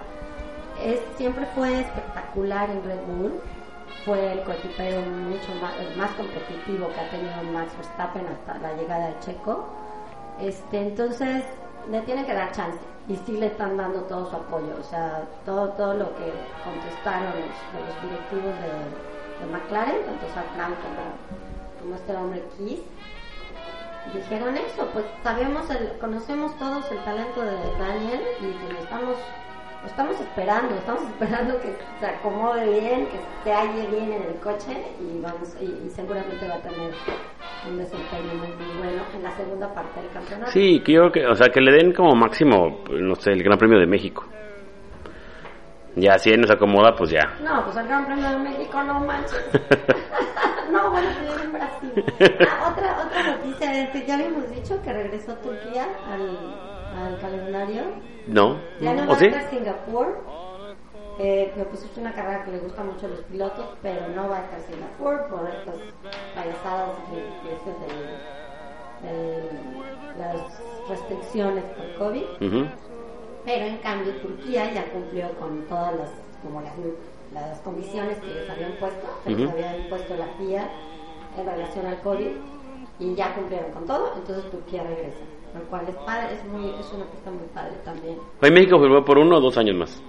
Es, 0.82 1.00
siempre 1.16 1.46
fue 1.54 1.80
espectacular 1.80 2.70
en 2.70 2.82
Red 2.84 3.00
Bull, 3.06 3.32
fue 4.04 4.32
el 4.32 4.42
coequipero 4.42 5.00
mucho 5.02 5.54
más, 5.60 5.74
el 5.78 5.96
más 5.96 6.10
competitivo 6.12 6.88
que 6.88 7.00
ha 7.00 7.10
tenido 7.10 7.52
Max 7.52 7.72
Verstappen 7.76 8.26
hasta 8.26 8.58
la 8.58 8.74
llegada 8.74 9.08
de 9.08 9.18
Checo. 9.20 9.64
Este, 10.40 10.80
entonces 10.80 11.44
le 11.90 12.00
tienen 12.00 12.24
que 12.24 12.34
dar 12.34 12.50
chance 12.52 12.78
y 13.08 13.16
sí 13.16 13.36
le 13.36 13.46
están 13.46 13.76
dando 13.76 14.00
todo 14.02 14.28
su 14.28 14.36
apoyo, 14.36 14.74
o 14.80 14.84
sea, 14.84 15.24
todo 15.44 15.68
todo 15.70 15.94
lo 15.94 16.06
que 16.16 16.32
contestaron 16.64 17.32
los, 17.34 17.84
los 17.86 18.02
directivos 18.02 18.54
de, 18.62 19.44
de 19.44 19.52
McLaren, 19.52 20.04
tanto 20.04 20.26
Brown 20.56 20.74
como, 20.82 21.41
como 21.82 21.96
este 21.96 22.14
hombre 22.14 22.42
Keith, 22.56 22.80
dijeron 24.14 24.56
eso, 24.56 24.88
pues 24.92 25.04
sabemos, 25.22 25.68
el, 25.70 25.98
conocemos 25.98 26.56
todos 26.58 26.90
el 26.90 26.98
talento 26.98 27.42
de 27.42 27.56
Daniel 27.78 28.20
y 28.40 28.66
pues, 28.66 28.80
estamos, 28.82 29.16
lo 29.82 29.88
estamos 29.88 30.20
esperando, 30.20 30.74
estamos 30.74 31.02
esperando 31.10 31.60
que 31.60 31.74
se 32.00 32.06
acomode 32.06 32.80
bien, 32.80 33.06
que 33.06 33.18
se 33.44 33.52
halle 33.52 33.86
bien 33.88 34.12
en 34.12 34.22
el 34.22 34.34
coche 34.42 34.76
y 35.00 35.20
vamos 35.20 35.56
y, 35.60 35.90
seguramente 35.90 36.46
va 36.48 36.54
a 36.54 36.62
tener 36.62 36.92
un 37.68 37.78
desempeño 37.78 38.34
muy, 38.34 38.78
bueno 38.78 39.02
en 39.14 39.22
la 39.22 39.36
segunda 39.36 39.72
parte 39.74 40.00
del 40.00 40.10
campeonato. 40.10 40.50
Sí, 40.52 40.82
creo 40.84 41.12
que, 41.12 41.26
o 41.26 41.34
sea, 41.34 41.48
que 41.50 41.60
le 41.60 41.72
den 41.72 41.92
como 41.92 42.14
máximo, 42.14 42.80
no 42.90 43.14
sé, 43.16 43.32
el 43.32 43.42
Gran 43.42 43.58
Premio 43.58 43.78
de 43.78 43.86
México. 43.86 44.24
Ya, 45.96 46.18
si 46.18 46.30
él 46.30 46.40
nos 46.40 46.50
acomoda, 46.50 46.94
pues 46.96 47.10
ya. 47.10 47.36
No, 47.42 47.64
pues 47.64 47.76
el 47.76 47.86
Gran 47.86 48.06
Premio 48.06 48.28
de 48.30 48.38
México 48.38 48.82
no 48.82 49.00
manches. 49.00 49.44
no, 50.72 50.90
bueno, 50.90 51.08
pues 51.26 51.42
en 51.44 51.52
Brasil. 51.52 52.04
Ah, 52.50 52.70
otra, 52.72 53.04
otra 53.06 53.22
noticia 53.36 53.82
es 53.82 53.90
que 53.90 54.06
ya 54.06 54.14
habíamos 54.14 54.50
dicho 54.50 54.80
que 54.82 54.92
regresó 54.92 55.34
Turquía 55.34 55.86
al, 56.10 57.04
al 57.06 57.20
calendario. 57.20 57.82
¿No? 58.26 58.58
Ya 58.80 58.94
no 58.94 59.02
¿O 59.04 59.06
va 59.08 59.16
sí? 59.16 59.26
a 59.26 59.28
estar 59.28 59.50
Singapur. 59.50 60.20
Eh, 61.18 61.52
que 61.54 61.62
pues 61.64 61.82
es 61.84 61.96
una 61.98 62.10
carrera 62.14 62.42
que 62.42 62.52
le 62.52 62.58
gusta 62.60 62.82
mucho 62.82 63.04
a 63.04 63.10
los 63.10 63.20
pilotos, 63.24 63.66
pero 63.82 64.08
no 64.16 64.30
va 64.30 64.38
a 64.38 64.44
estar 64.44 64.60
Singapur 64.62 65.26
por 65.28 65.46
estas 65.46 65.74
payasadas 66.34 66.96
que, 67.10 67.16
que 67.16 67.54
es 67.54 67.60
el- 69.04 69.10
el- 69.10 70.18
las 70.18 70.62
restricciones 70.88 71.64
por 71.64 71.94
COVID. 71.98 72.24
Pero 73.44 73.66
en 73.66 73.78
cambio 73.78 74.12
Turquía 74.16 74.72
ya 74.72 74.84
cumplió 74.92 75.30
con 75.38 75.62
todas 75.66 75.94
las 75.96 76.10
como 76.42 76.60
las, 76.60 76.72
las 77.32 77.58
condiciones 77.60 78.18
que 78.18 78.34
les 78.34 78.50
habían 78.50 78.72
puesto, 78.72 79.06
que 79.24 79.30
les 79.30 79.40
Ujú. 79.40 79.50
había 79.52 79.76
impuesto 79.76 80.16
la 80.16 80.26
FIA 80.38 80.68
en 81.38 81.46
relación 81.46 81.86
al 81.86 82.00
COVID 82.00 82.30
y 82.98 83.14
ya 83.14 83.34
cumplieron 83.34 83.70
con 83.72 83.86
todo, 83.86 84.12
entonces 84.16 84.50
Turquía 84.50 84.82
regresa, 84.82 85.18
lo 85.54 85.60
cual 85.70 85.86
es 85.88 85.94
padre, 85.96 86.34
es 86.34 86.44
muy 86.44 86.68
es 86.68 86.92
una 86.92 87.04
pista 87.06 87.30
muy 87.30 87.46
padre 87.54 87.72
también. 87.84 88.18
Hoy 88.42 88.50
México 88.50 88.78
firmó 88.80 89.04
por 89.04 89.18
uno 89.18 89.36
o 89.38 89.40
dos 89.40 89.56
años 89.56 89.76
más. 89.76 90.02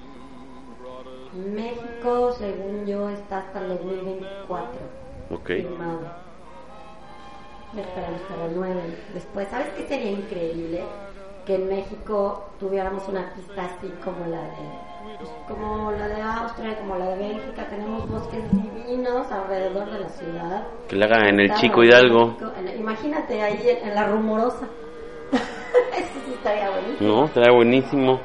México, 1.33 2.31
según 2.33 2.85
yo, 2.85 3.09
está 3.09 3.39
hasta 3.39 3.61
el 3.61 3.69
2024 3.69 4.79
Ok. 5.31 5.47
firmado. 5.47 6.01
Esperamos 7.75 8.21
que 8.21 8.35
renueven 8.35 8.95
después. 9.13 9.47
¿Sabes 9.49 9.69
qué 9.75 9.87
sería 9.87 10.11
increíble? 10.11 10.83
Que 11.45 11.55
en 11.55 11.67
México 11.67 12.49
tuviéramos 12.59 13.07
una 13.09 13.33
pista 13.33 13.63
así 13.65 13.91
como 14.03 14.25
la 14.27 14.41
de 14.41 14.93
pues, 15.17 15.29
como 15.47 15.91
la 15.91 16.07
de 16.07 16.21
Austria, 16.21 16.77
como 16.79 16.97
la 16.97 17.09
de 17.09 17.17
Bélgica. 17.17 17.67
Tenemos 17.69 18.09
bosques 18.09 18.43
divinos 18.51 19.29
alrededor 19.31 19.91
de 19.91 19.99
la 19.99 20.09
ciudad. 20.09 20.63
Que 20.87 20.95
le 20.95 21.05
hagan 21.05 21.27
en 21.27 21.39
el 21.41 21.53
Chico 21.55 21.83
Hidalgo. 21.83 22.37
En- 22.57 22.79
imagínate 22.79 23.41
ahí 23.41 23.61
en, 23.81 23.89
en 23.89 23.95
la 23.95 24.07
rumorosa. 24.07 24.67
Eso 25.31 26.19
sí 26.25 26.33
estaría 26.33 26.69
buenísimo. 26.69 27.21
No, 27.21 27.27
será 27.27 27.51
buenísimo. 27.51 28.19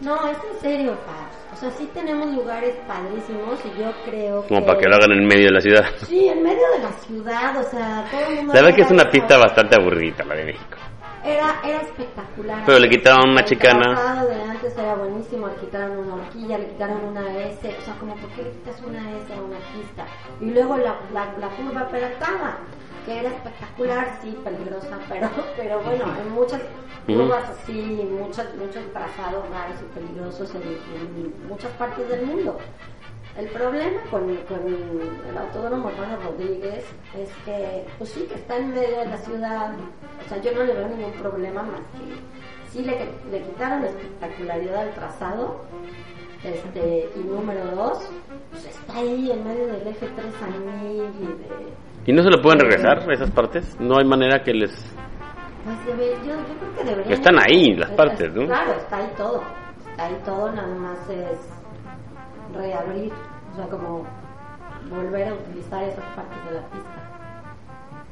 No, 0.00 0.14
es 0.28 0.38
en 0.54 0.60
serio, 0.60 0.92
Pabs. 1.06 1.36
O 1.52 1.56
sea, 1.56 1.70
sí 1.72 1.88
tenemos 1.92 2.30
lugares 2.34 2.74
padrísimos 2.86 3.58
y 3.66 3.80
yo 3.80 3.92
creo 4.04 4.46
Como 4.46 4.60
que... 4.60 4.66
para 4.66 4.78
que 4.78 4.88
lo 4.88 4.94
hagan 4.96 5.12
en 5.12 5.26
medio 5.26 5.46
de 5.46 5.52
la 5.52 5.60
ciudad. 5.60 5.84
Sí, 6.06 6.28
en 6.28 6.42
medio 6.42 6.62
de 6.76 6.82
la 6.82 6.92
ciudad, 6.92 7.56
o 7.58 7.62
sea, 7.64 8.06
todo 8.10 8.20
el 8.20 8.36
mundo... 8.36 8.54
La 8.54 8.60
verdad 8.62 8.76
que 8.76 8.82
es 8.82 8.90
una 8.90 9.10
pista 9.10 9.36
bastante 9.36 9.76
aburrida 9.78 10.24
la 10.24 10.36
de 10.36 10.44
México. 10.44 10.76
Era, 11.24 11.60
era 11.64 11.80
espectacular. 11.82 12.62
Pero 12.64 12.78
le 12.78 12.88
quitaron 12.88 13.30
una 13.30 13.40
El 13.40 13.46
chicana. 13.46 14.24
de 14.24 14.42
antes 14.42 14.76
era 14.76 14.94
buenísimo, 14.94 15.48
le 15.48 15.54
quitaron 15.56 15.98
una 15.98 16.14
horquilla, 16.14 16.58
le 16.58 16.68
quitaron 16.68 17.04
una 17.04 17.38
S, 17.42 17.76
o 17.78 17.84
sea, 17.84 17.94
como, 18.00 18.14
¿por 18.16 18.30
qué 18.30 18.42
le 18.44 18.50
quitas 18.52 18.80
una 18.82 19.00
S 19.18 19.32
a 19.34 19.42
una 19.42 19.58
pista? 19.74 20.06
Y 20.40 20.46
luego 20.46 20.78
la, 20.78 20.96
la, 21.12 21.26
la 21.38 21.48
curva 21.56 21.88
peraltada, 21.88 22.58
que 23.04 23.18
era 23.20 23.28
espectacular, 23.30 24.18
sí, 24.22 24.36
peligrosa, 24.42 24.98
pero, 25.08 25.28
pero 25.56 25.80
bueno, 25.82 26.04
en 26.24 26.32
muchas 26.32 26.62
curvas 27.06 27.44
así, 27.50 28.08
muchos, 28.10 28.46
muchos 28.56 28.82
trazados 28.92 29.44
raros 29.50 29.76
y 29.82 29.98
peligrosos 29.98 30.54
en, 30.54 30.62
en 30.62 31.48
muchas 31.48 31.70
partes 31.72 32.08
del 32.08 32.24
mundo. 32.24 32.58
El 33.38 33.46
problema 33.48 34.00
con, 34.10 34.22
con 34.36 34.66
el 35.28 35.38
autódromo 35.38 35.88
Hermano 35.90 36.16
Rodríguez 36.24 36.84
es 37.16 37.30
que, 37.44 37.86
pues 37.98 38.10
sí, 38.10 38.26
que 38.28 38.34
está 38.34 38.56
en 38.56 38.70
medio 38.74 38.98
de 38.98 39.06
la 39.06 39.16
ciudad. 39.18 39.72
O 40.24 40.28
sea, 40.28 40.38
yo 40.42 40.52
no 40.52 40.64
le 40.64 40.74
veo 40.74 40.88
ningún 40.88 41.12
problema 41.12 41.62
más 41.62 41.80
que 41.80 42.70
sí 42.70 42.82
le, 42.84 42.96
le 43.30 43.42
quitaron 43.42 43.84
espectacularidad 43.84 44.82
al 44.82 44.94
trazado. 44.94 45.60
Este, 46.42 47.08
y 47.16 47.20
número 47.20 47.64
dos, 47.76 48.10
pues 48.50 48.64
está 48.66 48.96
ahí 48.96 49.30
en 49.30 49.44
medio 49.44 49.66
del 49.66 49.86
eje 49.88 50.08
3 50.08 50.34
anil 50.42 51.10
y 51.20 51.26
de. 51.26 51.72
¿Y 52.06 52.12
no 52.14 52.22
se 52.22 52.30
lo 52.30 52.40
pueden 52.40 52.60
regresar 52.60 53.04
esas 53.12 53.30
partes? 53.30 53.76
No 53.78 53.98
hay 53.98 54.06
manera 54.06 54.42
que 54.42 54.54
les... 54.54 54.70
Pues 55.64 55.76
debe- 55.86 56.16
yo, 56.26 56.32
yo 56.34 56.54
creo 56.58 56.74
que 56.78 56.84
deberían. 56.84 57.12
Están 57.12 57.38
ahí 57.38 57.76
las 57.76 57.90
Es- 57.90 57.96
partes, 57.96 58.32
¿no? 58.34 58.46
Claro, 58.46 58.72
está 58.72 58.96
ahí 58.96 59.10
todo. 59.18 59.42
Está 59.90 60.04
ahí 60.06 60.16
todo, 60.24 60.52
nada 60.52 60.74
más 60.76 61.10
es 61.10 61.38
reabrir, 62.54 63.12
o 63.52 63.56
sea, 63.56 63.66
como 63.66 64.04
volver 64.90 65.28
a 65.28 65.34
utilizar 65.34 65.82
esas 65.84 66.04
partes 66.16 66.44
de 66.46 66.52
la 66.52 66.66
pista. 66.68 67.00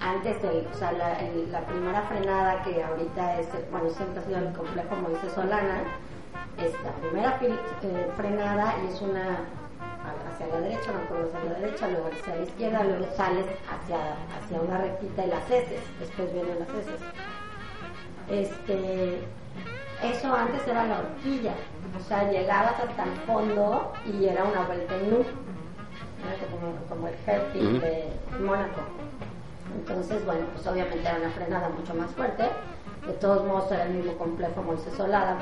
Antes, 0.00 0.44
el, 0.44 0.66
o 0.72 0.74
sea, 0.74 0.92
la, 0.92 1.60
primera 1.66 2.02
frenada 2.02 2.62
que 2.62 2.82
ahorita 2.82 3.40
es, 3.40 3.48
bueno, 3.70 3.90
siempre 3.90 4.20
ha 4.20 4.24
sido 4.24 4.38
el 4.38 4.52
complejo 4.52 4.96
Moisés 4.96 5.32
Solana, 5.32 5.80
es 6.56 6.72
la 6.82 6.92
primera 6.92 7.38
eh, 7.42 8.10
frenada 8.16 8.74
y 8.82 8.92
es 8.92 9.00
una 9.00 9.38
hacia 10.32 10.46
la 10.46 10.60
derecha, 10.60 10.92
no 10.92 11.26
hacia 11.26 11.50
la 11.50 11.58
derecha, 11.58 11.88
luego 11.88 12.08
hacia 12.08 12.36
la 12.36 12.42
izquierda, 12.42 12.84
luego 12.84 13.06
sales 13.16 13.46
hacia, 13.68 13.98
hacia 14.36 14.60
una 14.60 14.78
rectita 14.78 15.26
y 15.26 15.28
las 15.28 15.50
heces, 15.50 15.80
después 16.00 16.32
vienen 16.32 16.58
las 16.60 16.68
heces. 16.68 17.00
Este, 18.30 19.18
eso 20.02 20.34
antes 20.34 20.66
era 20.66 20.84
la 20.84 21.00
horquilla, 21.00 21.52
o 21.96 22.00
sea, 22.08 22.30
llegabas 22.30 22.74
hasta 22.80 23.04
el 23.04 23.12
fondo 23.26 23.92
y 24.06 24.26
era 24.26 24.44
una 24.44 24.62
vuelta 24.62 24.94
en 24.96 25.04
era 26.24 26.34
como, 26.50 26.74
como 26.88 27.08
el 27.08 27.14
hairpin 27.26 27.66
Ujú. 27.66 27.80
de 27.80 28.08
Mónaco. 28.40 28.82
Entonces, 29.76 30.24
bueno, 30.24 30.46
pues 30.54 30.66
obviamente 30.66 31.06
era 31.06 31.18
una 31.18 31.30
frenada 31.30 31.68
mucho 31.68 31.94
más 31.94 32.10
fuerte. 32.12 32.44
De 33.06 33.12
todos 33.14 33.46
modos 33.46 33.70
era 33.72 33.84
el 33.84 33.94
mismo 33.94 34.12
complejo 34.18 34.62
Moisés 34.62 34.92
Solana, 34.94 35.38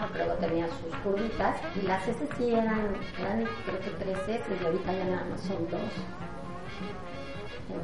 porque 0.00 0.18
luego 0.18 0.34
tenía 0.34 0.66
sus 0.68 0.94
curvitas. 1.02 1.56
Y 1.82 1.86
las 1.86 2.06
S 2.06 2.18
sí 2.36 2.52
eran, 2.54 2.88
eran 3.18 3.44
creo 3.64 3.80
que 3.80 3.90
tres 4.04 4.18
S 4.28 4.40
y 4.60 4.64
ahorita 4.64 4.92
ya 4.92 5.04
nada 5.04 5.24
más 5.30 5.40
son 5.40 5.68
dos. 5.70 5.80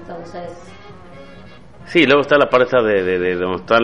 Entonces, 0.01 0.53
Sí, 1.87 2.05
luego 2.05 2.21
está 2.21 2.37
la 2.37 2.51
parte 2.51 2.67
esa 2.67 2.83
de, 2.83 3.03
de, 3.03 3.19
de 3.19 3.35
donde 3.37 3.57
está 3.57 3.79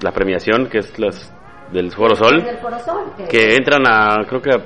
la 0.00 0.12
premiación, 0.12 0.66
que 0.68 0.78
es 0.78 0.98
las 0.98 1.30
del 1.72 1.90
Foro 1.92 2.14
Sol, 2.16 2.42
del 2.44 2.56
Foro 2.58 2.78
Sol, 2.80 3.12
que, 3.16 3.24
que 3.24 3.54
entran 3.56 3.82
a, 3.86 4.24
creo 4.26 4.40
que 4.42 4.50
a- 4.50 4.60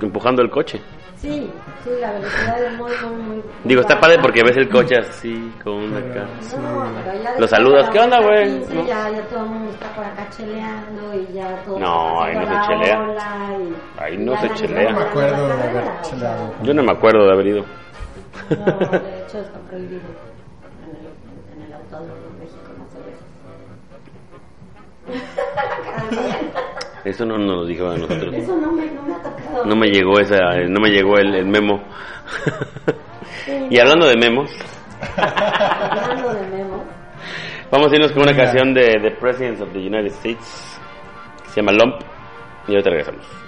empujando 0.00 0.42
el 0.42 0.50
coche. 0.50 0.80
sí, 1.16 1.48
sí, 1.84 1.90
la 2.00 2.10
velocidad 2.12 2.64
es 2.64 2.72
muy, 2.78 2.90
muy, 3.04 3.22
muy. 3.22 3.42
Digo, 3.64 3.80
está 3.82 4.00
padre 4.00 4.18
porque 4.20 4.42
ves 4.42 4.56
el 4.56 4.68
coche 4.68 4.96
así, 4.98 5.52
con 5.62 5.94
acá. 5.96 6.24
No, 6.60 6.90
pero 7.04 7.22
ya 7.22 7.38
Lo 7.38 7.46
saludas, 7.46 7.88
¿qué 7.90 8.00
onda, 8.00 8.20
güey? 8.20 8.58
15, 8.60 8.74
¿No? 8.74 8.86
Ya, 8.86 9.10
ya 9.10 9.22
todo 9.28 9.40
el 9.40 9.46
mundo 9.50 9.70
está 9.72 9.94
por 9.94 10.04
acá 10.04 10.26
cheleando 10.30 11.14
y 11.14 11.32
ya 11.34 11.56
todo 11.64 11.78
No, 11.78 12.22
ahí 12.22 12.34
no 12.34 12.46
se 12.46 12.66
chelea. 12.66 12.98
Ahí 13.98 14.16
no 14.18 14.36
se 14.40 14.48
chelea. 14.54 14.90
No 14.92 14.98
me 14.98 15.04
acuerdo 15.04 15.46
de 15.46 15.52
haber 15.62 15.84
cheleado. 16.02 16.54
Yo 16.62 16.74
no 16.74 16.82
me 16.82 16.92
acuerdo 16.92 17.24
de 17.26 17.32
haber 17.32 17.46
ido. 17.46 17.64
No, 18.50 18.56
de 18.98 19.22
hecho 19.22 19.38
está 19.38 19.58
prohibido 19.70 20.00
en 20.82 20.96
el, 20.96 21.62
en 21.62 21.66
el 21.68 21.72
autódromo 21.74 22.14
de 22.14 22.44
México. 22.44 22.61
Eso 27.04 27.24
no 27.24 27.36
nos 27.36 27.56
lo 27.56 27.66
dijo 27.66 27.88
a 27.88 27.96
nosotros. 27.96 28.32
Eso 28.34 28.56
no 28.56 28.70
me, 28.72 28.86
no 28.86 29.02
me 29.02 29.14
ha 29.14 29.22
tocado. 29.22 29.64
No 29.64 29.74
me 29.74 29.88
llegó 29.88 30.20
esa, 30.20 30.38
no 30.68 30.80
me 30.80 30.90
llegó 30.90 31.18
el, 31.18 31.34
el 31.34 31.46
memo. 31.46 31.82
y 33.70 33.78
hablando 33.78 34.06
de 34.06 34.16
memos, 34.16 34.50
Hablando 35.16 36.34
de 36.34 36.46
Memo, 36.48 36.84
vamos 37.70 37.92
a 37.92 37.96
irnos 37.96 38.12
con 38.12 38.22
una 38.22 38.36
canción 38.36 38.72
de 38.72 39.00
The 39.00 39.10
Presidents 39.12 39.60
of 39.60 39.72
the 39.72 39.78
United 39.80 40.12
States 40.12 40.80
que 41.42 41.50
se 41.50 41.60
llama 41.60 41.72
Lump 41.72 42.00
y 42.68 42.72
ahorita 42.72 42.90
regresamos. 42.90 43.41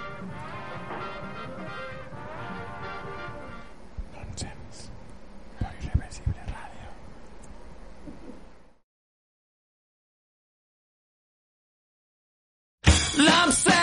Lump 13.17 13.74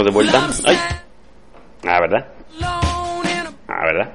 estamos 0.00 0.04
de 0.04 0.10
vuelta. 0.12 0.48
Ay. 0.66 0.76
Ah, 1.86 2.00
¿verdad? 2.00 2.28
Ah, 3.68 3.84
¿verdad? 3.84 4.12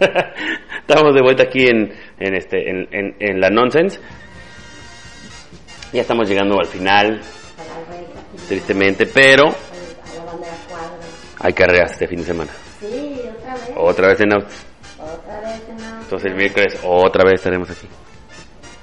Estamos 0.80 1.14
de 1.14 1.22
vuelta 1.22 1.42
aquí 1.44 1.66
en, 1.66 1.92
en 2.18 2.34
este 2.34 2.68
en, 2.70 2.88
en, 2.92 3.16
en 3.20 3.40
la 3.40 3.48
nonsense. 3.50 4.00
Ya 5.92 6.00
estamos 6.02 6.28
llegando 6.28 6.58
al 6.58 6.66
final, 6.66 7.20
tristemente, 8.48 9.06
pero 9.06 9.54
hay 11.40 11.52
carreras 11.52 11.92
este 11.92 12.06
fin 12.08 12.18
de 12.20 12.24
semana. 12.24 12.50
Sí, 12.80 13.20
otra 13.36 13.54
vez. 13.54 13.70
Otra 13.76 14.08
vez 14.08 14.20
en 14.20 14.32
autos. 14.32 14.66
Otra 14.98 15.40
vez 15.40 15.62
en 15.68 15.80
la- 15.82 16.00
Entonces 16.02 16.30
el 16.30 16.36
miércoles 16.36 16.80
otra 16.84 17.24
vez 17.24 17.34
estaremos 17.34 17.70
aquí 17.70 17.88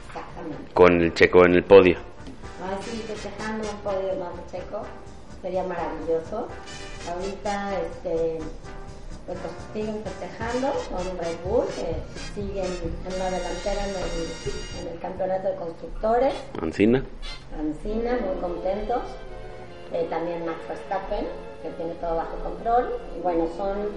Exactamente. 0.07 0.73
con 0.73 1.01
el 1.01 1.13
checo 1.13 1.45
en 1.45 1.55
el 1.55 1.63
podio. 1.63 1.97
Sí, 2.83 3.03
festejando 3.07 3.67
un. 3.69 4.46
Sería 5.47 5.63
maravilloso. 5.63 6.49
Ahorita, 7.09 7.71
este, 7.79 8.39
pues 9.25 9.37
siguen 9.71 10.03
festejando 10.03 10.73
con 10.89 11.17
Red 11.19 11.37
Bull, 11.45 11.65
que 11.67 11.95
siguen 12.35 12.65
en 12.65 13.17
la 13.17 13.31
delantera 13.31 13.81
en 13.87 13.95
el, 13.95 14.81
en 14.81 14.93
el 14.93 14.99
campeonato 14.99 15.47
de 15.47 15.55
constructores. 15.55 16.33
Ancina. 16.61 17.01
Ancina, 17.57 18.19
muy 18.25 18.41
contentos. 18.41 19.03
Eh, 19.93 20.05
también 20.09 20.45
Max 20.45 20.59
Verstappen, 20.67 21.27
que 21.63 21.69
tiene 21.77 21.93
todo 21.93 22.17
bajo 22.17 22.35
control. 22.43 22.99
Y 23.17 23.21
bueno, 23.21 23.47
son 23.55 23.87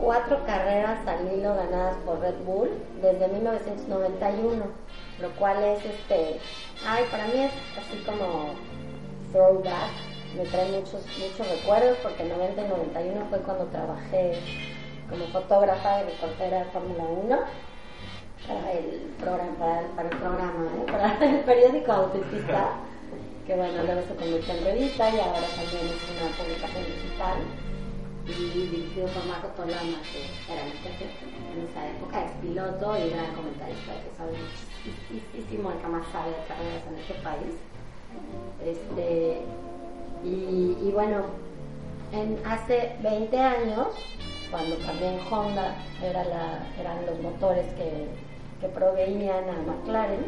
cuatro 0.00 0.44
carreras 0.44 1.06
al 1.06 1.32
hilo 1.32 1.54
ganadas 1.54 1.98
por 2.04 2.18
Red 2.18 2.42
Bull 2.44 2.70
desde 3.00 3.28
1991, 3.28 4.64
lo 5.20 5.30
cual 5.36 5.62
es 5.62 5.84
este, 5.84 6.40
ay, 6.84 7.04
para 7.12 7.28
mí 7.28 7.44
es 7.44 7.52
así 7.78 8.02
como 8.04 8.54
throwback, 9.32 10.13
me 10.36 10.44
trae 10.44 10.70
muchos, 10.72 11.02
muchos 11.18 11.48
recuerdos 11.48 11.98
porque 12.02 12.24
90 12.24 12.60
y 12.60 12.68
91 12.68 13.26
fue 13.30 13.38
cuando 13.40 13.64
trabajé 13.66 14.38
como 15.08 15.26
fotógrafa 15.26 16.02
y 16.02 16.04
reportera 16.06 16.58
de 16.60 16.64
Fórmula 16.66 17.04
1 17.04 17.38
para 18.46 18.72
el 18.72 19.14
programa, 19.18 19.56
para 19.96 20.08
el, 20.08 20.16
programa, 20.16 20.68
¿eh? 20.76 20.86
para 20.90 21.30
el 21.30 21.40
periódico 21.40 21.92
Autopista, 21.92 22.76
que 23.46 23.54
bueno, 23.54 23.82
luego 23.84 24.02
se 24.08 24.14
convirtió 24.16 24.54
en 24.54 24.64
revista 24.64 25.08
y 25.08 25.20
ahora 25.20 25.48
también 25.54 25.86
es 25.88 26.02
una 26.10 26.28
publicación 26.36 26.84
digital 26.84 27.38
y 28.26 28.68
dirigido 28.72 29.06
por 29.08 29.24
Marco 29.26 29.48
Tolama, 29.48 30.00
que 30.08 30.52
era 30.52 30.64
mi 30.64 30.72
jefe 30.80 31.04
en 31.52 31.68
esa 31.68 31.88
época, 31.88 32.24
ex 32.24 32.32
piloto 32.40 32.96
y 32.96 33.10
gran 33.10 33.34
comentarista 33.34 33.92
que 34.00 34.16
sabe 34.16 34.32
muchísimo, 34.32 35.70
el 35.70 35.78
que 35.78 35.86
más 35.88 36.06
sabe 36.10 36.30
de 36.30 36.44
carreras 36.48 36.84
en 36.88 36.98
este 36.98 37.14
país. 37.20 37.54
Este, 38.64 39.42
y, 40.24 40.76
y 40.82 40.90
bueno, 40.92 41.22
en, 42.12 42.38
hace 42.46 42.96
20 43.02 43.38
años, 43.38 43.88
cuando 44.50 44.76
también 44.76 45.18
Honda 45.30 45.74
era 46.02 46.24
la, 46.24 46.66
eran 46.80 47.04
los 47.06 47.20
motores 47.20 47.66
que, 47.74 48.08
que 48.60 48.68
proveían 48.68 49.48
a 49.50 49.62
McLaren, 49.66 50.24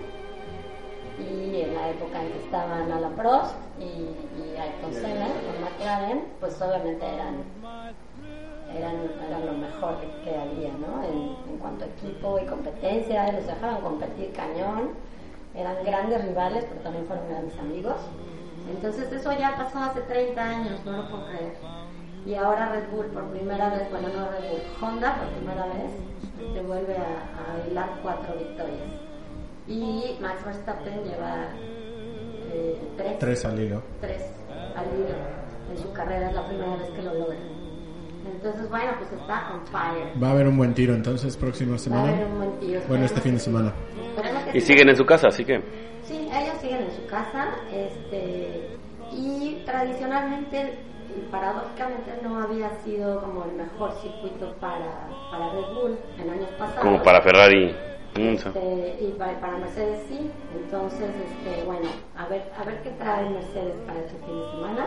y 1.19 1.63
en 1.63 1.75
la 1.75 1.89
época 1.91 2.23
en 2.23 2.31
que 2.31 2.39
estaban 2.45 2.93
Alan 2.93 3.15
Prost 3.15 3.55
y, 3.79 3.85
y 3.85 4.57
Ayrton 4.59 4.93
Senna 4.93 5.27
con 5.27 5.63
McLaren, 5.63 6.25
pues 6.41 6.61
obviamente 6.61 7.07
eran, 7.07 7.37
eran, 8.77 8.97
eran 9.27 9.47
lo 9.47 9.53
mejor 9.53 9.97
que, 10.01 10.09
que 10.25 10.37
había, 10.37 10.73
¿no? 10.73 11.03
En, 11.05 11.53
en 11.53 11.59
cuanto 11.59 11.85
a 11.85 11.89
equipo 11.89 12.39
y 12.39 12.45
competencia, 12.47 13.33
los 13.33 13.47
dejaban 13.47 13.81
competir 13.81 14.33
cañón, 14.33 14.91
eran 15.55 15.77
grandes 15.85 16.23
rivales, 16.23 16.67
pero 16.69 16.81
también 16.83 17.07
fueron 17.07 17.29
grandes 17.29 17.59
amigos. 17.59 17.97
Entonces 18.71 19.13
eso 19.13 19.33
ya 19.39 19.57
pasó 19.57 19.79
hace 19.79 20.01
30 20.03 20.43
años, 20.43 20.85
no 20.85 20.93
lo 20.93 21.09
puedo 21.09 21.27
creer. 21.29 21.55
Y 22.27 22.35
ahora 22.35 22.71
Red 22.73 22.89
Bull 22.91 23.07
por 23.07 23.25
primera 23.31 23.71
vez, 23.71 23.89
bueno 23.91 24.09
no 24.09 24.29
Red 24.31 24.51
Bull, 24.51 24.61
Honda 24.81 25.15
por 25.17 25.29
primera 25.29 25.67
vez, 25.67 25.93
te 26.55 26.61
vuelve 26.63 26.97
a, 26.97 27.03
a 27.63 27.69
hilar 27.71 27.89
cuatro 28.03 28.35
victorias. 28.37 28.89
Y 29.69 30.17
Max 30.21 30.45
Verstappen 30.45 31.05
lleva 31.05 31.47
eh, 32.53 32.81
tres, 32.97 33.19
Tres 33.19 33.45
al 33.45 33.61
hilo. 33.61 33.83
tres 34.01 34.23
al 34.77 34.87
hilo 34.99 35.17
en 35.71 35.79
su 35.79 35.93
carrera, 35.93 36.29
es 36.29 36.35
la 36.35 36.47
primera 36.47 36.77
vez 36.77 36.91
que 36.91 37.03
lo 37.03 37.15
logra. 37.15 37.37
Entonces, 38.35 38.69
bueno, 38.69 38.91
pues 38.99 39.13
está 39.13 39.53
on 39.55 39.65
fire. 39.67 40.23
Va 40.23 40.29
a 40.29 40.31
haber 40.33 40.49
un 40.49 40.57
buen 40.57 40.75
tiro 40.75 40.95
entonces 40.95 41.37
próxima 41.37 41.71
Va 41.71 41.77
a 41.77 41.79
semana. 41.79 42.09
haber 42.13 42.27
un 42.27 42.39
buen 42.39 42.59
tiro. 42.59 42.81
Bueno, 42.89 43.05
este 43.05 43.21
fin 43.21 43.35
de 43.35 43.39
semana. 43.41 43.73
Y 44.53 44.61
siguen 44.61 44.89
en 44.89 44.97
su 44.97 45.05
casa, 45.07 45.29
así 45.29 45.45
que 45.45 45.61
Sí, 46.07 46.29
ellos 46.33 46.57
siguen 46.61 46.83
en 46.83 46.93
su 46.93 47.07
casa, 47.07 47.49
este, 47.73 48.77
y 49.13 49.63
tradicionalmente, 49.67 50.79
y 51.17 51.31
paradójicamente, 51.33 52.19
no 52.23 52.41
había 52.41 52.71
sido 52.85 53.21
como 53.21 53.45
el 53.45 53.53
mejor 53.53 53.93
circuito 54.01 54.55
para, 54.61 55.09
para 55.31 55.51
Red 55.51 55.75
Bull 55.75 55.99
en 56.21 56.31
años 56.31 56.49
pasados. 56.59 56.85
como 56.85 57.03
para 57.03 57.21
Ferrari. 57.23 57.75
Este, 58.15 58.97
y 59.01 59.15
para, 59.19 59.39
para 59.41 59.59
Mercedes 59.59 60.01
sí, 60.09 60.31
entonces, 60.55 61.11
este, 61.11 61.65
bueno, 61.65 61.89
a 62.17 62.27
ver, 62.29 62.51
a 62.59 62.65
ver 62.65 62.83
qué 62.83 62.91
trae 62.91 63.29
Mercedes 63.29 63.75
para 63.87 63.99
este 63.99 64.15
fin 64.25 64.41
de 64.41 64.51
semana. 64.53 64.87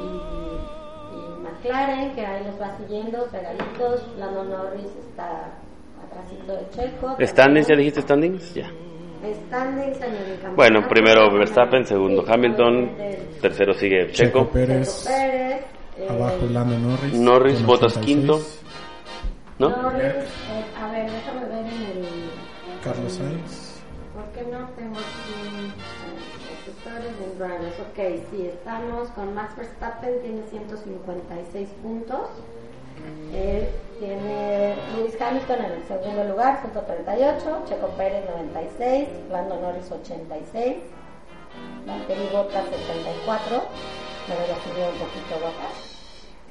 Y, 0.00 1.16
y 1.16 1.42
McLaren, 1.42 2.14
que 2.14 2.26
ahí 2.26 2.44
los 2.44 2.60
va 2.60 2.76
siguiendo, 2.78 3.26
pegaditos, 3.26 4.08
Lando 4.18 4.44
Norris 4.44 4.90
está 5.08 5.52
atrásito 6.04 6.52
de 6.52 6.70
Checo. 6.70 7.16
¿Standings? 7.20 7.68
¿Ya 7.68 7.76
dijiste 7.76 8.00
standings? 8.02 8.54
Ya. 8.54 8.70
Bueno, 10.56 10.88
primero 10.88 11.30
Verstappen, 11.32 11.86
segundo 11.86 12.24
Hamilton, 12.26 12.90
tercero 13.40 13.72
sigue 13.74 14.10
Checo 14.10 14.40
Checo, 14.40 14.50
Pérez, 14.50 15.04
Checo 15.04 15.08
Pérez, 15.08 15.66
eh, 15.96 16.08
abajo 16.08 16.46
Lando 16.50 16.78
Norris. 16.78 17.14
Norris, 17.14 17.62
86. 17.64 18.04
quinto, 18.04 18.40
¿no? 19.58 19.68
Norris, 19.70 20.02
eh, 20.02 20.64
a 20.80 20.90
ver, 20.90 21.10
déjame 21.10 21.44
ver 21.46 21.66
en 21.66 21.82
el... 21.82 22.06
Carlos 22.82 23.12
Sainz. 23.12 23.80
¿Por 24.12 24.24
qué 24.32 24.42
no 24.50 24.68
tengo 24.76 24.96
aquí 24.98 25.70
eh, 25.70 26.64
sectores 26.64 27.18
de 27.18 27.34
drivers? 27.38 27.80
Ok, 27.80 28.26
sí, 28.30 28.46
estamos 28.48 29.08
con 29.10 29.34
Max 29.34 29.56
Verstappen, 29.56 30.20
tiene 30.22 30.42
156 30.50 31.68
puntos. 31.82 32.28
Eh, 33.32 33.68
tiene 33.98 34.76
Lewis 34.96 35.20
Hamilton 35.20 35.64
en 35.64 35.72
el 35.72 35.84
segundo 35.84 36.24
lugar, 36.24 36.60
138. 36.60 37.64
Checo 37.66 37.88
Pérez, 37.96 38.24
96. 38.28 39.08
Lando 39.30 39.60
Norris, 39.60 39.90
86. 39.90 40.76
Valtteri 41.86 42.28
Bottas, 42.32 42.64
74. 42.64 43.62
Pero 44.26 44.40
ya 44.46 44.56
subió 44.62 44.88
un 44.88 44.98
poquito 44.98 45.34
Bottas. 45.40 45.92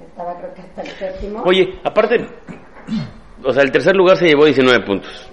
Estaba 0.07 0.37
creo 0.37 0.53
que 0.53 0.61
hasta 0.61 0.81
el 0.81 0.87
séptimo. 0.89 1.43
Oye, 1.43 1.79
aparte, 1.83 2.27
O 3.43 3.51
sea, 3.53 3.63
el 3.63 3.71
tercer 3.71 3.95
lugar 3.95 4.17
se 4.17 4.27
llevó 4.27 4.45
19 4.45 4.85
puntos. 4.85 5.29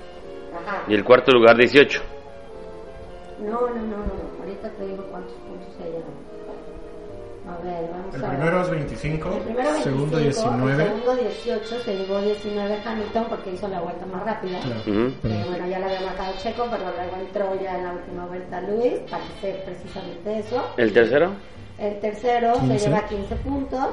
Ajá. 0.54 0.84
Y 0.88 0.94
el 0.94 1.04
cuarto 1.04 1.32
lugar 1.32 1.56
18. 1.56 2.02
No, 3.40 3.60
no, 3.60 3.74
no, 3.74 3.96
no. 3.96 4.17
A 7.48 7.56
ver, 7.64 7.90
vamos 7.90 8.14
El 8.14 8.24
a 8.24 8.28
ver. 8.28 8.36
primero 8.38 8.60
es 8.62 8.70
25, 8.70 9.28
El 9.32 9.38
primero 9.42 9.72
25, 9.72 9.82
segundo 9.84 10.18
El 10.18 10.24
19. 10.24 10.84
segundo 10.84 11.14
18, 11.16 11.80
se 11.80 11.96
llevó 11.96 12.20
19 12.20 12.78
Hamilton 12.84 13.24
porque 13.28 13.50
hizo 13.52 13.68
la 13.68 13.80
vuelta 13.80 14.06
más 14.06 14.24
rápida. 14.24 14.58
Claro. 14.60 14.80
Eh, 14.86 15.44
bueno, 15.48 15.66
ya 15.66 15.78
la 15.78 15.86
había 15.86 16.00
marcado 16.02 16.32
Checo, 16.38 16.66
pero 16.70 16.84
luego 16.84 17.16
entró 17.20 17.60
ya 17.62 17.76
en 17.78 17.84
la 17.84 17.92
última 17.92 18.26
vuelta 18.26 18.60
Luis 18.60 18.94
para 19.10 19.24
hacer 19.24 19.64
precisamente 19.64 20.38
eso. 20.40 20.62
¿El 20.76 20.92
tercero? 20.92 21.32
El 21.78 21.98
tercero 22.00 22.52
15. 22.60 22.78
se 22.78 22.88
lleva 22.88 23.06
15 23.06 23.36
puntos, 23.36 23.88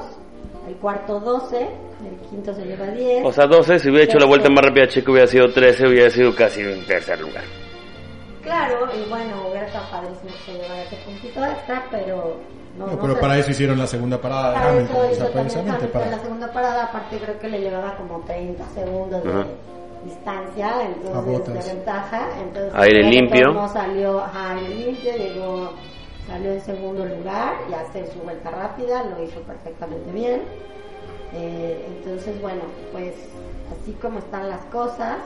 el 0.68 0.74
cuarto 0.76 1.20
12, 1.20 1.56
el 1.60 2.28
quinto 2.28 2.52
se 2.52 2.64
lleva 2.64 2.86
10. 2.88 3.24
O 3.24 3.32
sea, 3.32 3.46
12. 3.46 3.78
Si 3.78 3.88
hubiera 3.88 4.04
hecho 4.04 4.18
la 4.18 4.26
vuelta 4.26 4.50
más 4.50 4.64
rápida, 4.66 4.86
Checo 4.88 5.12
hubiera 5.12 5.26
sido 5.28 5.48
13, 5.50 5.88
hubiera 5.88 6.10
sido 6.10 6.34
casi 6.34 6.62
un 6.64 6.84
tercer 6.84 7.20
lugar. 7.20 7.44
claro, 8.42 8.86
y 8.94 9.08
bueno, 9.08 9.48
hubiera 9.48 9.66
estado 9.66 9.88
padrísimo 9.90 10.30
que 10.30 10.52
se 10.52 10.58
llevara 10.58 10.82
ese 10.82 10.96
puntito 10.96 11.44
extra, 11.44 11.84
pero 11.90 12.36
no, 12.78 12.86
No, 12.86 12.92
no 12.92 13.00
pero 13.00 13.18
para 13.20 13.38
eso 13.38 13.50
hicieron 13.50 13.78
la 13.78 13.86
segunda 13.86 14.20
parada 14.20 14.50
de 14.50 14.54
Para 14.56 14.70
Hamilton. 14.70 14.96
eso 14.96 15.00
o 15.00 15.06
hizo 15.06 15.14
sea, 15.16 15.24
también 15.26 15.44
precisamente 15.44 15.78
Hamilton 15.78 16.00
para... 16.02 16.16
la 16.16 16.22
segunda 16.22 16.52
parada, 16.52 16.84
aparte 16.84 17.18
creo 17.18 17.38
que 17.38 17.48
le 17.48 17.60
llevaba 17.60 17.96
como 17.96 18.20
30 18.20 18.64
segundos 18.74 19.24
de 19.24 19.30
Ajá. 19.30 19.46
distancia, 20.04 20.72
entonces 20.86 21.66
de 21.68 21.74
ventaja, 21.74 22.28
entonces 22.42 22.72
Aire 22.74 23.02
limpio. 23.10 23.52
modos 23.52 23.72
salió 23.72 24.20
ajá, 24.20 24.52
aire 24.56 24.68
limpio, 24.74 25.12
llegó, 25.16 25.70
salió 26.28 26.52
en 26.52 26.60
segundo 26.60 27.04
lugar 27.04 27.54
y 27.70 27.74
hacer 27.74 28.06
su 28.12 28.18
vuelta 28.20 28.50
rápida, 28.50 29.02
lo 29.04 29.22
hizo 29.22 29.40
perfectamente 29.40 30.10
bien. 30.12 30.42
Eh, 31.34 31.86
entonces 31.88 32.40
bueno, 32.40 32.62
pues 32.92 33.14
así 33.82 33.92
como 34.00 34.18
están 34.20 34.48
las 34.48 34.60
cosas, 34.66 35.18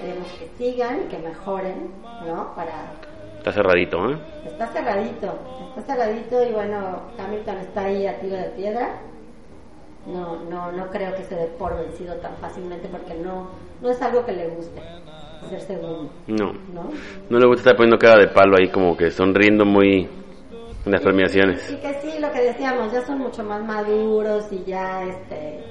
queremos 0.00 0.26
que 0.32 0.48
sigan, 0.58 1.08
que 1.08 1.18
mejoren, 1.18 1.90
¿no? 2.26 2.54
Para 2.56 2.92
Está 3.42 3.50
cerradito, 3.50 4.08
¿eh? 4.08 4.16
Está 4.46 4.68
cerradito, 4.68 5.34
está 5.76 5.82
cerradito 5.82 6.44
y 6.44 6.52
bueno, 6.52 7.00
Hamilton 7.18 7.56
está 7.56 7.86
ahí 7.86 8.06
a 8.06 8.20
tiro 8.20 8.36
de 8.36 8.50
piedra. 8.50 9.00
No, 10.06 10.44
no, 10.44 10.70
no 10.70 10.86
creo 10.90 11.12
que 11.16 11.24
se 11.24 11.34
dé 11.34 11.46
por 11.58 11.76
vencido 11.76 12.14
tan 12.18 12.36
fácilmente 12.36 12.86
porque 12.86 13.14
no, 13.16 13.48
no 13.80 13.90
es 13.90 14.00
algo 14.00 14.24
que 14.24 14.30
le 14.30 14.46
guste 14.46 14.80
ser 15.48 15.60
segundo, 15.62 16.08
No. 16.28 16.52
¿no? 16.72 16.90
No 17.30 17.38
le 17.40 17.46
gusta 17.48 17.62
estar 17.62 17.76
poniendo 17.76 17.98
cara 17.98 18.20
de 18.20 18.28
palo 18.28 18.54
ahí, 18.56 18.68
como 18.68 18.96
que 18.96 19.10
sonriendo 19.10 19.64
muy 19.64 20.08
en 20.86 20.92
las 20.92 21.00
premiaciones. 21.00 21.68
Y 21.68 21.76
que 21.78 21.94
sí, 22.00 22.20
lo 22.20 22.30
que 22.30 22.42
decíamos, 22.42 22.92
ya 22.92 23.04
son 23.04 23.18
mucho 23.18 23.42
más 23.42 23.60
maduros 23.64 24.52
y 24.52 24.62
ya, 24.62 25.02
este, 25.02 25.64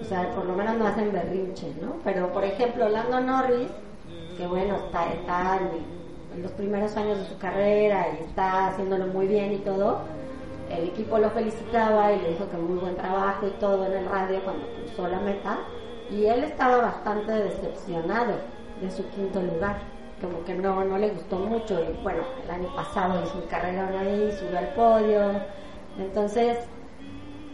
o 0.00 0.04
sea, 0.04 0.30
por 0.30 0.44
lo 0.46 0.54
menos 0.54 0.76
no 0.78 0.86
hacen 0.86 1.10
berrinche, 1.10 1.72
¿no? 1.82 1.96
Pero, 2.04 2.32
por 2.32 2.44
ejemplo, 2.44 2.88
Lando 2.88 3.18
Norris, 3.20 3.68
que 4.38 4.46
bueno, 4.46 4.76
está, 4.76 5.12
está 5.12 5.58
en, 5.58 5.96
en 6.36 6.42
los 6.42 6.52
primeros 6.52 6.96
años 6.96 7.18
de 7.18 7.24
su 7.24 7.38
carrera 7.38 8.06
y 8.18 8.24
está 8.24 8.68
haciéndolo 8.68 9.06
muy 9.06 9.26
bien 9.26 9.52
y 9.54 9.58
todo, 9.58 10.00
el 10.70 10.88
equipo 10.88 11.18
lo 11.18 11.30
felicitaba 11.30 12.12
y 12.12 12.20
le 12.20 12.30
dijo 12.30 12.48
que 12.50 12.56
muy 12.56 12.78
buen 12.78 12.96
trabajo 12.96 13.46
y 13.46 13.50
todo 13.60 13.86
en 13.86 13.92
el 13.92 14.06
radio 14.06 14.40
cuando 14.44 14.66
cruzó 14.66 15.08
la 15.08 15.20
meta, 15.20 15.58
y 16.10 16.26
él 16.26 16.44
estaba 16.44 16.78
bastante 16.78 17.32
decepcionado 17.32 18.34
de 18.80 18.90
su 18.90 19.08
quinto 19.10 19.40
lugar 19.42 19.78
como 20.20 20.44
que 20.44 20.54
no, 20.54 20.84
no 20.84 20.98
le 20.98 21.10
gustó 21.10 21.36
mucho 21.36 21.78
y 21.78 22.02
bueno, 22.02 22.22
el 22.42 22.50
año 22.50 22.74
pasado 22.74 23.22
hizo 23.22 23.38
un 23.38 23.46
carrerón 23.48 23.94
ahí, 23.96 24.32
subió 24.38 24.58
al 24.58 24.68
podio, 24.68 25.30
entonces 25.98 26.58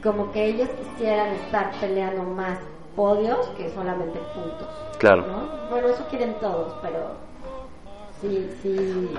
como 0.02 0.30
que 0.32 0.46
ellos 0.46 0.68
quisieran 0.68 1.28
estar 1.28 1.72
peleando 1.80 2.22
más 2.22 2.58
podios 2.94 3.46
que 3.56 3.70
solamente 3.70 4.18
puntos. 4.34 4.68
Claro. 4.98 5.24
¿no? 5.26 5.70
Bueno, 5.70 5.88
eso 5.88 6.04
quieren 6.08 6.34
todos, 6.40 6.74
pero 6.82 7.31
sí, 8.22 8.48
sí 8.62 9.10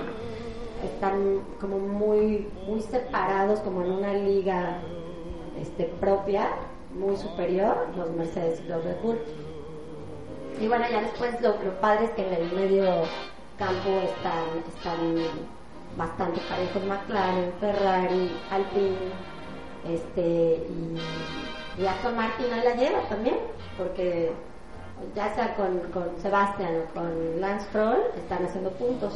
están 0.82 1.40
como 1.60 1.78
muy, 1.78 2.48
muy 2.66 2.80
separados, 2.80 3.60
como 3.60 3.82
en 3.82 3.92
una 3.92 4.12
liga 4.14 4.78
este, 5.60 5.84
propia, 6.00 6.48
muy 6.94 7.16
superior, 7.16 7.86
los 7.96 8.10
Mercedes 8.10 8.60
y 8.64 8.68
los 8.68 8.84
Red 8.84 9.00
Bull. 9.02 9.18
Y 10.60 10.68
bueno, 10.68 10.84
ya 10.90 11.02
después 11.02 11.40
lo, 11.40 11.50
lo 11.50 11.80
padre 11.80 12.10
que 12.16 12.26
en 12.26 12.34
el 12.34 12.52
medio 12.52 12.84
campo 13.58 13.90
están, 14.02 14.44
están 14.68 15.16
bastante 15.96 16.40
parejos 16.48 16.84
McLaren, 16.84 17.52
Ferrari, 17.60 18.32
Alpine, 18.50 18.96
este, 19.88 20.66
y, 20.68 21.82
y 21.82 21.86
Aston 21.86 22.16
Martin 22.16 22.52
ahí 22.52 22.62
la 22.64 22.74
lleva 22.74 23.00
también, 23.08 23.36
porque 23.76 24.32
ya 25.14 25.34
sea 25.34 25.54
con, 25.54 25.78
con 25.92 26.20
Sebastian 26.20 26.74
o 26.82 26.94
con 26.94 27.40
Lance 27.40 27.66
Stroll, 27.66 27.98
están 28.16 28.44
haciendo 28.44 28.70
puntos. 28.70 29.14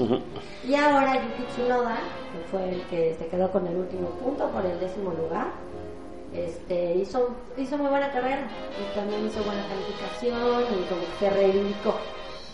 Y 0.66 0.74
ahora 0.74 1.14
Yuki 1.14 1.44
Tsunoda, 1.52 1.96
que 2.32 2.48
fue 2.50 2.68
el 2.70 2.82
que 2.82 3.14
se 3.18 3.26
quedó 3.28 3.50
con 3.50 3.66
el 3.66 3.76
último 3.76 4.08
punto 4.10 4.48
por 4.50 4.64
el 4.64 4.78
décimo 4.80 5.12
lugar, 5.12 5.46
este, 6.34 6.94
hizo, 6.94 7.30
hizo 7.56 7.78
muy 7.78 7.88
buena 7.88 8.10
carrera 8.12 8.48
y 8.78 8.94
también 8.98 9.26
hizo 9.26 9.42
buena 9.42 9.62
calificación 9.66 10.62
y 10.62 10.84
como 10.88 11.00
que 11.00 11.18
se 11.18 11.30
reivindicó, 11.30 11.94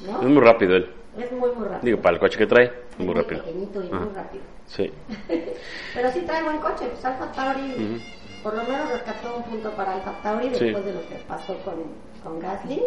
¿no? 0.06 0.20
Es 0.22 0.28
muy 0.28 0.42
rápido 0.42 0.76
él. 0.76 0.90
Es 1.18 1.30
muy, 1.32 1.50
muy 1.50 1.64
rápido. 1.64 1.80
Digo, 1.82 1.98
para 2.00 2.14
el 2.14 2.20
coche 2.20 2.38
que 2.38 2.46
trae, 2.46 2.64
es 2.66 2.98
muy 2.98 3.14
rápido. 3.14 3.42
pequeñito 3.44 3.82
y 3.82 3.86
Ajá. 3.88 3.98
muy 4.00 4.14
rápido. 4.14 4.42
Sí. 4.66 4.92
Pero 5.94 6.12
sí 6.12 6.20
trae 6.20 6.42
buen 6.44 6.58
coche, 6.58 6.86
pues 6.86 7.04
Alfa 7.04 7.30
Tauri 7.32 8.00
por 8.44 8.54
lo 8.54 8.62
menos 8.62 8.90
rescató 8.92 9.36
un 9.38 9.42
punto 9.44 9.70
para 9.72 9.94
Alfa 9.94 10.12
Tauri 10.22 10.50
Sí. 10.54 10.66
después 10.66 10.84
de 10.84 10.92
lo 10.92 11.00
que 11.08 11.16
pasó 11.26 11.56
con, 11.64 11.74
con 12.22 12.38
Gasly. 12.38 12.80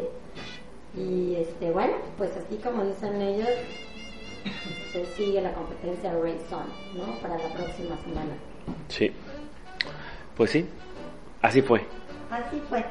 Y 0.96 1.36
este 1.36 1.72
bueno, 1.72 1.96
pues 2.18 2.32
así 2.38 2.56
como 2.58 2.86
dicen 2.86 3.22
ellos, 3.22 3.50
este, 4.46 5.06
sigue 5.16 5.42
la 5.42 5.52
competencia 5.54 6.14
Race 6.14 6.46
On, 6.56 6.66
¿no? 6.98 7.14
Para 7.20 7.38
la 7.38 7.54
próxima 7.54 7.98
semana. 7.98 8.34
Sí. 8.88 9.12
Pues 10.36 10.52
sí, 10.52 10.66
así 11.42 11.62
fue. 11.62 11.82
Así 12.32 12.62
fue. 12.70 12.84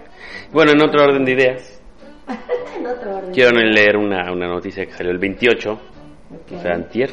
Bueno, 0.52 0.72
en 0.72 0.82
otro 0.82 1.05
orden 1.05 1.24
de 1.24 1.32
ideas, 1.32 1.80
en 2.78 2.86
otro 2.86 3.16
orden. 3.16 3.32
quiero 3.32 3.52
leer 3.59 3.97
una, 3.97 4.30
una 4.32 4.48
noticia 4.48 4.84
que 4.86 4.93
salió 4.93 5.12
el 5.12 5.18
28, 5.18 5.72
Ok. 5.72 5.78
o 6.56 6.60
sea, 6.60 6.74
antier. 6.74 7.10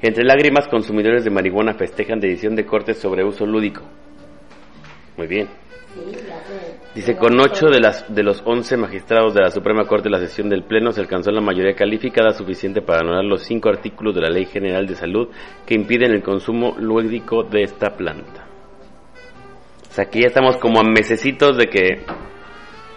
Entre 0.00 0.24
lágrimas, 0.24 0.68
consumidores 0.68 1.24
de 1.24 1.30
marihuana 1.30 1.74
festejan 1.74 2.20
decisión 2.20 2.54
de 2.54 2.64
corte 2.64 2.94
sobre 2.94 3.24
uso 3.24 3.44
lúdico. 3.46 3.82
Muy 5.16 5.26
bien. 5.26 5.48
Dice, 6.94 7.16
con. 7.16 7.38
8 7.38 7.66
de, 7.66 7.80
las, 7.80 8.14
de 8.14 8.22
los 8.22 8.42
11 8.44 8.76
magistrados 8.76 9.34
de 9.34 9.42
la 9.42 9.50
Suprema 9.50 9.84
Corte, 9.86 10.08
la 10.08 10.18
sesión 10.18 10.48
del 10.48 10.64
Pleno 10.64 10.92
se 10.92 11.00
alcanzó 11.00 11.30
la 11.30 11.40
mayoría 11.40 11.74
calificada 11.74 12.32
suficiente 12.32 12.82
para 12.82 13.00
anular 13.00 13.24
los 13.24 13.42
cinco 13.42 13.68
artículos 13.68 14.14
de 14.14 14.20
la 14.20 14.30
Ley 14.30 14.46
General 14.46 14.86
de 14.86 14.94
Salud 14.94 15.28
que 15.66 15.74
impiden 15.74 16.12
el 16.12 16.22
consumo 16.22 16.76
lúdico 16.78 17.42
de 17.42 17.62
esta 17.62 17.96
planta. 17.96 18.46
O 19.88 19.92
sea, 19.92 20.04
aquí 20.04 20.20
ya 20.20 20.28
estamos 20.28 20.56
como 20.58 20.80
a 20.80 20.84
mesecitos 20.84 21.56
de 21.56 21.66
que... 21.66 22.02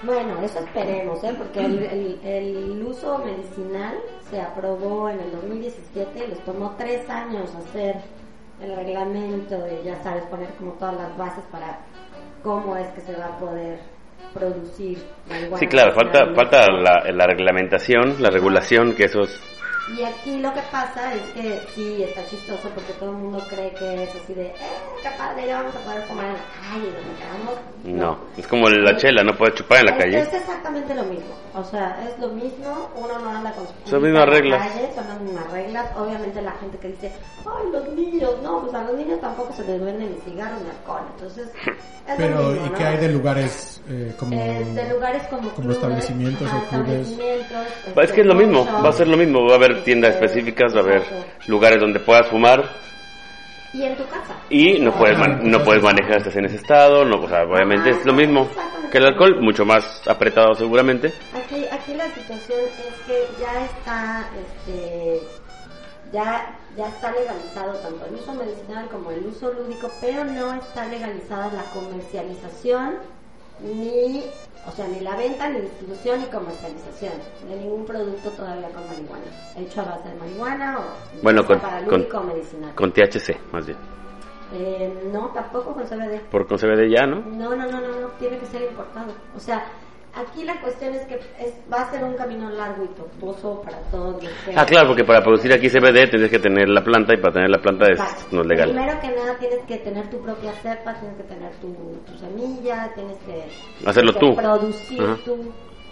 Bueno, 0.03 0.41
eso 0.41 0.59
esperemos, 0.59 1.23
¿eh? 1.23 1.35
porque 1.37 1.59
el, 1.59 1.83
el- 1.83 2.19
el 2.23 2.83
uso 2.83 3.19
medicinal 3.19 3.95
se 4.29 4.41
aprobó 4.41 5.09
en 5.09 5.19
el 5.19 5.31
2017, 5.31 6.27
les 6.27 6.39
tomó 6.43 6.73
tres 6.77 7.07
años 7.09 7.53
hacer 7.55 7.97
el 8.61 8.75
reglamento 8.75 9.55
y 9.67 9.85
ya 9.85 10.01
sabes, 10.01 10.23
poner 10.25 10.49
como 10.55 10.71
todas 10.73 10.95
las 10.95 11.15
bases 11.17 11.43
para 11.51 11.79
cómo 12.43 12.75
es 12.77 12.87
que 12.89 13.01
se 13.01 13.13
va 13.15 13.25
a 13.27 13.37
poder 13.37 13.79
producir 14.33 15.03
marihuana 15.29 15.57
Sí, 15.57 15.67
claro, 15.67 15.93
falta, 15.93 16.25
falta 16.33 16.67
la, 16.71 17.11
la 17.11 17.25
reglamentación, 17.27 18.15
la 18.21 18.29
regulación, 18.29 18.93
que 18.95 19.05
eso 19.05 19.21
es... 19.21 19.39
Y 19.97 20.03
aquí 20.03 20.37
lo 20.37 20.53
que 20.53 20.61
pasa 20.71 21.13
es 21.13 21.21
que 21.33 21.59
sí, 21.73 22.03
está 22.03 22.25
chistoso 22.27 22.69
porque 22.73 22.93
todo 22.93 23.09
el 23.11 23.17
mundo 23.17 23.43
cree 23.49 23.71
que 23.71 24.03
es 24.03 24.09
así 24.15 24.33
de, 24.33 24.45
eh, 24.47 24.53
qué 25.01 25.09
padre, 25.17 25.47
ya 25.47 25.57
vamos 25.59 25.75
a 25.75 25.79
poder 25.79 26.03
fumar 26.03 26.25
en 26.27 26.33
la 26.33 26.39
calle, 26.39 26.85
donde 26.85 27.19
queramos. 27.19 27.55
No, 27.83 28.17
es 28.37 28.47
como 28.47 28.69
la 28.69 28.95
chela, 28.97 29.23
no 29.23 29.35
puedes 29.35 29.55
chupar 29.55 29.79
en 29.79 29.85
la 29.87 29.91
Es- 29.93 29.97
calle. 29.97 30.19
Es 30.19 30.33
exactamente 30.33 30.93
lo 30.93 31.03
mismo. 31.05 31.33
O 31.55 31.63
sea, 31.63 31.99
es 32.07 32.17
lo 32.19 32.29
mismo. 32.29 32.89
Uno 32.95 33.19
no 33.19 33.29
anda 33.31 33.51
con 33.53 33.65
su 33.67 33.73
Son 33.89 34.01
mismas 34.03 34.29
reglas. 34.29 34.67
calle, 34.67 34.89
son 34.95 35.07
las 35.07 35.19
mismas 35.19 35.51
reglas. 35.51 35.85
Obviamente 35.97 36.41
la 36.41 36.51
gente 36.53 36.77
que 36.77 36.87
dice, 36.89 37.11
ay, 37.45 37.71
los 37.73 37.89
niños, 37.89 38.31
no, 38.43 38.61
pues 38.61 38.73
a 38.73 38.83
los 38.83 38.95
niños 38.95 39.19
tampoco 39.19 39.51
se 39.53 39.65
les 39.65 39.83
venden 39.83 40.13
ni 40.13 40.21
cigarros 40.21 40.61
ni 40.61 40.69
alcohol. 40.69 41.01
Entonces, 41.15 41.47
es 42.07 42.15
Pero, 42.17 42.35
lo 42.41 42.49
mismo, 42.51 42.65
¿y 42.67 42.69
¿no? 42.69 42.75
qué 42.77 42.83
hay 42.85 42.97
de 42.97 43.09
lugares 43.09 43.81
eh, 43.89 44.13
como... 44.17 44.33
Eh, 44.33 44.63
de 44.73 44.89
lugares 44.89 45.23
como, 45.23 45.41
como 45.49 45.55
clubes, 45.55 45.77
establecimientos 45.77 46.47
ajá, 46.47 46.57
o 46.57 46.69
clubes? 46.69 46.89
establecimientos, 47.09 47.67
Es 47.87 47.97
este, 47.97 48.13
que 48.15 48.21
es 48.21 48.27
lo 48.27 48.35
mismo, 48.35 48.59
coffee 48.65 48.81
va 48.83 48.89
a 48.89 48.93
ser 48.93 49.07
lo 49.07 49.17
mismo, 49.17 49.45
va 49.45 49.53
a 49.53 49.55
haber 49.55 49.70
tiendas 49.83 50.15
específicas, 50.15 50.75
va 50.75 50.79
a 50.79 50.83
haber 50.83 51.03
lugares 51.47 51.79
donde 51.79 51.99
puedas 51.99 52.27
fumar 52.27 52.63
Y 53.73 53.83
en 53.83 53.95
tu 53.95 54.05
casa. 54.07 54.35
y 54.49 54.79
no 54.79 54.91
puedes 54.93 55.17
man- 55.17 55.39
no 55.49 55.63
puedes 55.63 55.81
manejar 55.83 56.17
estás 56.17 56.35
en 56.35 56.45
ese 56.45 56.57
estado, 56.57 57.05
no, 57.05 57.21
o 57.23 57.27
sea, 57.29 57.43
obviamente 57.43 57.89
es 57.91 58.05
lo 58.05 58.13
mismo 58.13 58.47
que 58.91 58.97
el 58.97 59.05
alcohol, 59.05 59.37
mucho 59.41 59.63
más 59.65 60.01
apretado 60.07 60.53
seguramente. 60.55 61.13
Aquí, 61.33 61.65
aquí 61.71 61.93
la 61.93 62.05
situación 62.13 62.59
es 62.59 62.95
que 63.07 63.25
ya 63.39 63.65
está, 63.65 64.29
este, 64.67 65.21
ya, 66.11 66.53
ya 66.75 66.87
está 66.89 67.11
legalizado 67.13 67.71
tanto 67.79 68.05
el 68.05 68.15
uso 68.15 68.33
medicinal 68.33 68.89
como 68.89 69.11
el 69.11 69.25
uso 69.25 69.53
lúdico, 69.53 69.89
pero 70.01 70.25
no 70.25 70.53
está 70.55 70.85
legalizada 70.87 71.49
la 71.53 71.63
comercialización 71.73 72.95
ni 73.61 74.23
O 74.67 74.71
sea, 74.71 74.87
ni 74.87 74.99
la 74.99 75.15
venta, 75.15 75.49
ni 75.49 75.61
distribución, 75.61 76.19
ni 76.19 76.25
comercialización 76.27 77.13
de 77.49 77.55
ningún 77.55 77.85
producto 77.85 78.29
todavía 78.29 78.69
con 78.69 78.85
marihuana. 78.87 79.23
Hecho 79.57 79.81
a 79.81 79.85
base 79.85 80.09
de 80.09 80.15
marihuana 80.15 80.79
o 80.79 80.83
Bueno, 81.23 81.43
con, 81.45 81.59
para 81.59 81.83
con, 81.85 82.05
o 82.13 82.23
medicinal. 82.23 82.75
con 82.75 82.91
THC, 82.93 83.37
más 83.51 83.65
bien. 83.65 83.77
Eh, 84.53 85.09
no, 85.11 85.29
tampoco 85.29 85.73
con 85.73 85.83
CBD. 85.85 86.19
Por 86.29 86.45
con 86.45 86.57
CBD 86.57 86.89
ya, 86.89 87.07
¿no? 87.07 87.21
No, 87.21 87.55
no, 87.55 87.65
no, 87.71 87.81
no, 87.81 88.01
no, 88.01 88.07
tiene 88.19 88.37
que 88.37 88.45
ser 88.45 88.63
importado. 88.63 89.13
O 89.35 89.39
sea, 89.39 89.65
aquí 90.15 90.43
la 90.43 90.59
cuestión 90.61 90.93
es 90.93 91.05
que 91.05 91.15
es, 91.15 91.53
va 91.71 91.81
a 91.83 91.91
ser 91.91 92.03
un 92.03 92.13
camino 92.15 92.49
largo 92.49 92.83
y 92.83 92.87
tortuoso 92.89 93.61
para 93.63 93.77
todos 93.91 94.21
los 94.23 94.31
que... 94.45 94.53
Ah, 94.55 94.65
claro, 94.65 94.87
porque 94.89 95.03
para 95.03 95.23
producir 95.23 95.51
aquí 95.53 95.69
CBD 95.69 96.09
tienes 96.09 96.29
que 96.29 96.39
tener 96.39 96.67
la 96.69 96.83
planta 96.83 97.13
y 97.13 97.17
para 97.17 97.33
tener 97.33 97.49
la 97.49 97.59
planta 97.59 97.85
es, 97.85 97.99
Exacto. 97.99 98.25
no 98.35 98.41
es 98.41 98.47
legal. 98.47 98.71
Primero 98.71 98.99
que 98.99 99.07
nada 99.09 99.37
tienes 99.39 99.59
que 99.65 99.77
tener 99.77 100.09
tu 100.09 100.19
propia 100.21 100.51
cepa, 100.61 100.93
tienes 100.95 101.17
que 101.17 101.23
tener 101.23 101.51
tu, 101.55 101.73
tu 102.11 102.17
semilla, 102.17 102.91
tienes 102.93 103.17
que... 103.19 103.87
Hacerlo 103.87 104.13
que 104.13 104.19
tú. 104.19 104.35
Producir 104.35 105.01
Ajá. 105.01 105.17
tú, 105.23 105.37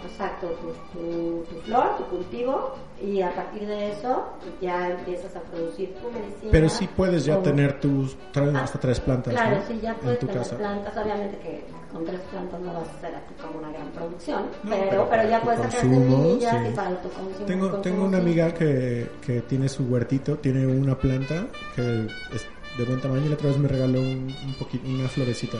exacto, 0.04 0.48
tu, 0.48 0.98
tu, 0.98 1.44
tu 1.44 1.60
flor, 1.62 1.96
tu 1.96 2.04
cultivo, 2.04 2.74
y 3.02 3.22
a 3.22 3.34
partir 3.34 3.66
de 3.66 3.92
eso 3.92 4.28
ya 4.60 4.90
empiezas 4.90 5.34
a 5.36 5.40
producir 5.40 5.94
tu 5.94 6.10
medicina. 6.10 6.50
Pero 6.52 6.68
sí 6.68 6.86
puedes 6.94 7.24
ya 7.24 7.36
o- 7.38 7.42
tener 7.42 7.80
tus 7.80 8.16
Ah, 8.36 8.60
hasta 8.62 8.78
tres 8.78 9.00
plantas 9.00 9.32
Claro, 9.34 9.56
¿no? 9.56 9.62
sí, 9.66 9.80
ya 9.82 9.94
puedes 9.94 10.18
tu 10.18 10.26
tener 10.26 10.42
casa. 10.42 10.56
plantas, 10.58 10.96
obviamente 10.96 11.38
que 11.38 11.64
con 11.92 12.04
tres 12.04 12.20
plantas 12.30 12.60
no 12.60 12.72
vas 12.72 12.88
a 12.88 12.96
hacer 12.98 13.14
así 13.14 13.34
como 13.40 13.58
una 13.58 13.70
gran 13.72 13.88
producción, 13.90 14.42
No, 14.62 14.70
pero, 14.70 14.90
pero 14.90 15.06
pero, 15.10 15.28
ya 15.28 15.38
tu 15.40 15.44
puedes 15.46 15.60
sacar 15.62 15.80
consumo, 15.80 16.22
semillas 16.22 16.56
sí. 16.64 16.68
y 16.70 16.74
para 16.76 16.88
autoconsumo. 16.88 17.46
Tengo, 17.46 17.60
consumo, 17.70 17.82
tengo 17.82 18.04
una 18.04 18.18
sí. 18.18 18.22
amiga 18.22 18.54
que, 18.54 19.10
que 19.26 19.40
tiene 19.42 19.68
su 19.68 19.84
huertito, 19.84 20.36
tiene 20.36 20.66
una 20.66 20.96
planta 20.98 21.46
que 21.74 22.06
es 22.34 22.46
de 22.78 22.84
buen 22.84 23.00
tamaño 23.00 23.26
y 23.26 23.28
la 23.28 23.34
otra 23.34 23.48
vez 23.48 23.58
me 23.58 23.68
regaló 23.68 24.00
un, 24.00 24.34
un 24.46 24.54
poquito, 24.58 24.88
una 24.88 25.08
florecita. 25.08 25.58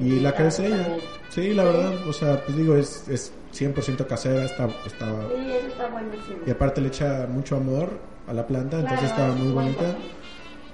Y 0.00 0.18
la 0.18 0.34
crece 0.34 0.66
ella. 0.66 0.78
También. 0.82 1.00
Sí, 1.28 1.54
la 1.54 1.62
verdad, 1.64 2.08
o 2.08 2.12
sea, 2.12 2.42
pues 2.44 2.56
digo, 2.56 2.74
es, 2.74 3.06
es 3.08 3.32
100% 3.54 4.04
casera, 4.06 4.44
está, 4.44 4.66
está, 4.84 5.06
Sí, 5.28 5.50
eso 5.52 5.66
está 5.68 5.86
buenísimo. 5.88 6.38
y 6.44 6.50
aparte 6.50 6.80
le 6.80 6.88
echa 6.88 7.26
mucho 7.30 7.56
amor 7.56 7.90
a 8.26 8.32
la 8.32 8.44
planta, 8.46 8.80
entonces 8.80 9.12
Claro, 9.12 9.32
está 9.32 9.42
muy 9.44 9.52
bonita. 9.52 9.82
bueno. 9.82 9.98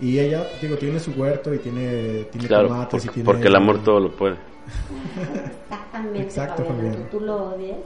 Y 0.01 0.19
ella, 0.19 0.47
digo, 0.61 0.77
tiene 0.77 0.99
su 0.99 1.13
huerto 1.13 1.53
y 1.53 1.59
tiene, 1.59 2.25
tiene 2.33 2.49
Claro, 2.49 2.69
tomates 2.69 2.91
porque, 2.91 3.07
y 3.07 3.11
tiene... 3.11 3.25
porque 3.27 3.49
el 3.49 3.55
amor 3.57 3.85
todo 3.85 4.01
lo 4.01 4.17
puede. 4.17 4.37
Exactamente, 5.61 6.21
Exacto, 6.23 6.57
Fabián, 6.65 6.77
Fabián. 6.77 6.95
aunque 6.95 7.11
tú 7.11 7.21
lo 7.21 7.45
odies. 7.55 7.77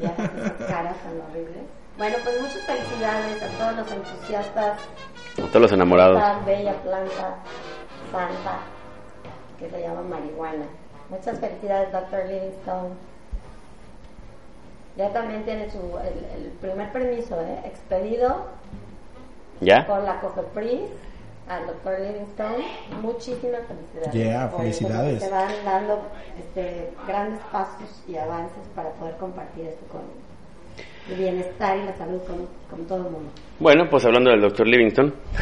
Ya 0.00 0.08
esas 0.10 0.68
caras 0.68 0.96
tan 1.02 1.20
horribles. 1.30 1.62
Bueno, 1.96 2.16
pues 2.22 2.40
muchas 2.40 2.62
felicidades 2.66 3.42
a 3.42 3.48
todos 3.58 3.76
los 3.76 3.90
entusiastas 3.90 4.78
A 5.38 5.46
todos 5.46 5.62
los 5.62 5.72
enamorados. 5.72 6.16
esta 6.18 6.38
bella 6.44 6.74
planta 6.82 7.36
santa 8.12 8.58
que 9.58 9.68
se 9.70 9.80
llama 9.80 10.02
marihuana. 10.02 10.66
Muchas 11.10 11.38
felicidades, 11.40 11.90
Dr. 11.90 12.26
Livingstone. 12.26 12.90
Ya 14.96 15.12
también 15.12 15.44
tiene 15.44 15.70
su, 15.70 15.78
el, 15.78 16.24
el 16.42 16.50
primer 16.60 16.92
permiso 16.92 17.40
¿eh? 17.40 17.60
expedido 17.64 18.46
¿Ya? 19.60 19.86
por 19.86 20.02
la 20.02 20.20
COFEPRIS 20.20 20.90
al 21.48 21.66
Dr. 21.66 22.00
Livingstone. 22.00 22.64
Muchísimas 23.02 23.60
felicidades. 23.66 24.12
Yeah, 24.12 24.48
felicidades. 24.48 25.22
Se 25.22 25.30
van 25.30 25.48
dando 25.64 26.02
este, 26.38 26.90
grandes 27.06 27.40
pasos 27.52 28.02
y 28.06 28.16
avances 28.16 28.66
para 28.74 28.90
poder 28.92 29.16
compartir 29.16 29.66
esto 29.66 29.86
con 29.86 30.02
el 31.10 31.16
bienestar 31.16 31.76
y 31.78 31.84
la 31.84 31.96
salud 31.96 32.20
con, 32.26 32.46
con 32.70 32.86
todo 32.86 32.98
el 33.06 33.10
mundo. 33.12 33.30
Bueno, 33.58 33.88
pues 33.90 34.04
hablando 34.04 34.30
del 34.30 34.42
Dr. 34.42 34.66
Livingston, 34.66 35.14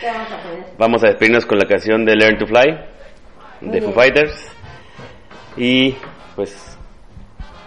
¿Qué 0.00 0.06
vamos 0.06 0.32
a 0.32 0.42
poner? 0.42 0.64
vamos 0.78 1.04
a 1.04 1.08
despedirnos 1.08 1.46
con 1.46 1.58
la 1.58 1.66
canción 1.66 2.04
de 2.04 2.14
Learn 2.14 2.38
to 2.38 2.46
Fly 2.46 2.78
de. 3.62 3.80
Foo 3.80 3.92
Fighters. 3.92 4.52
Y 5.56 5.96
pues, 6.36 6.78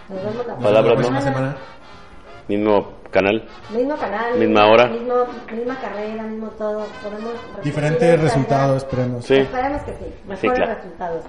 Nos 0.08 0.24
vemos 0.24 0.46
la 0.46 0.56
Palabras, 0.56 0.94
próxima 0.94 1.18
¿no? 1.18 1.24
semana. 1.24 1.56
mismo 2.48 2.92
canal. 3.12 3.46
Mismo 3.70 3.96
canal, 3.96 4.38
Misma 4.38 4.66
hora. 4.66 4.88
mismo- 4.88 5.26
misma 5.54 5.80
carrera, 5.80 6.22
mismo 6.24 6.48
todo. 6.58 6.86
Podemos 7.02 7.34
resultados, 8.20 8.82
ya. 8.82 8.86
esperemos. 8.88 9.24
Sí. 9.24 9.34
Esperemos 9.36 9.82
que 9.82 9.92
sí. 9.92 10.04
Mejores 10.26 10.52
claro. 10.58 10.74
resultados. 10.74 11.24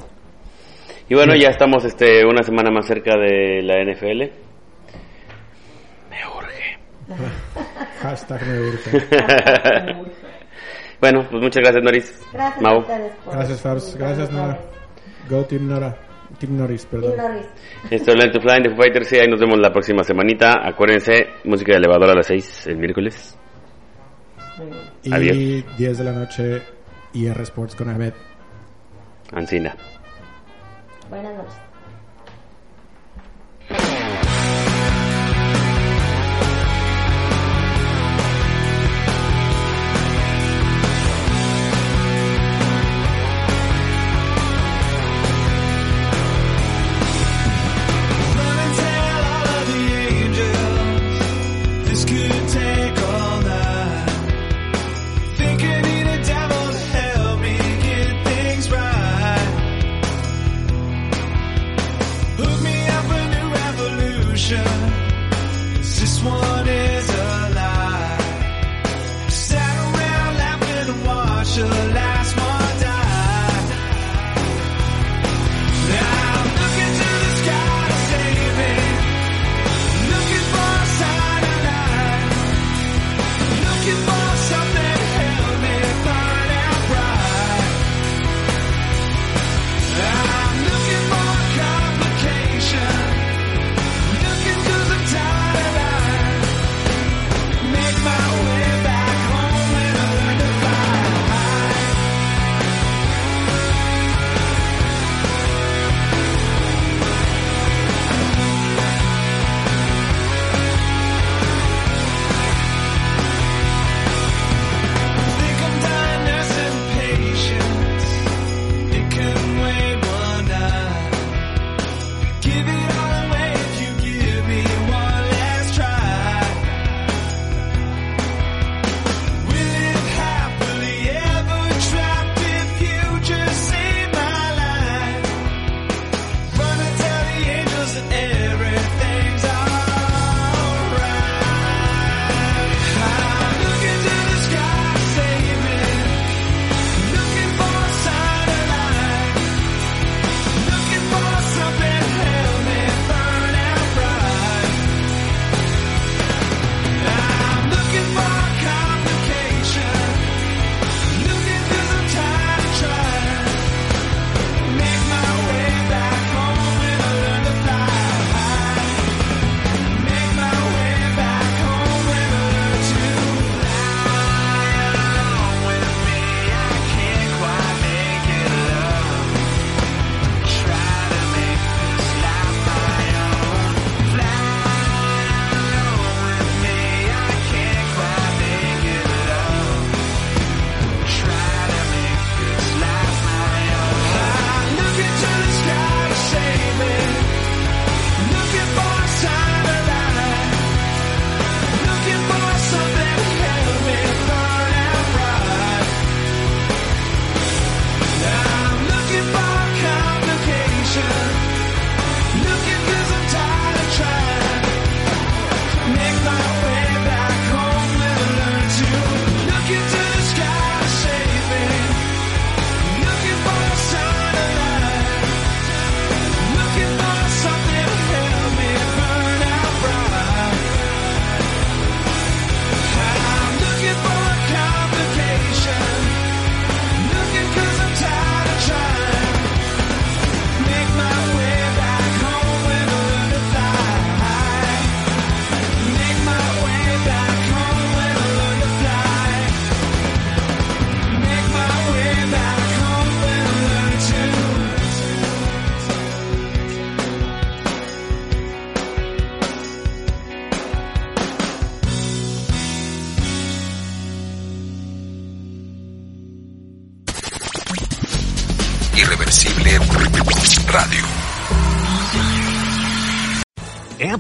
Y 1.10 1.14
bueno, 1.16 1.36
ya 1.36 1.50
estamos 1.50 1.86
este 1.86 2.26
una 2.26 2.42
semana 2.44 2.72
más 2.72 2.88
cerca 2.88 3.16
de 3.18 3.62
la 3.62 3.76
NFL. 3.84 4.32
Me 6.10 6.18
urge. 6.36 6.80
Hashtag 8.02 8.42
me 8.48 8.60
urge. 8.60 10.04
Bueno, 11.02 11.28
pues 11.30 11.44
muchas 11.44 11.62
gracias, 11.62 11.84
Noris. 11.84 12.22
Gracias 12.32 12.62
Mau. 12.62 12.76
a 12.76 12.80
ustedes 12.80 13.12
por 13.26 13.34
Gracias, 13.34 13.62
Fabs. 13.62 13.96
Gracias, 13.98 14.32
Nora. 14.32 14.58
Go 15.30 15.44
Team 15.44 15.68
Nora. 15.68 16.13
Team 16.40 16.58
Norris, 16.58 16.86
perdón. 16.86 17.18
Norris. 17.18 17.46
Esto 17.90 18.12
es 18.12 18.18
Learn 18.18 18.32
to 18.32 18.42
Fly 18.42 18.64
de 18.64 18.70
Foo 18.70 18.78
Fighters. 18.78 19.14
Y 19.14 19.20
ahí 19.20 19.28
nos 19.28 19.40
vemos 19.40 19.60
la 19.60 19.72
próxima 19.72 20.04
semanita. 20.04 20.56
Acuérdense, 20.64 21.28
música 21.46 21.74
de 21.74 21.78
elevador 21.80 22.10
a 22.10 22.16
las 22.16 22.28
6 22.28 22.68
el 22.68 22.78
miércoles. 22.78 23.38
Y 25.04 25.14
Adiós. 25.14 25.78
10 25.78 25.98
de 25.98 26.04
la 26.04 26.12
noche, 26.12 26.62
IR 27.14 27.42
Sports 27.42 27.76
con 27.76 27.90
Ahmed. 27.90 28.14
Ancina. 29.32 29.76
Buenas 31.10 31.36
noches. 31.36 31.63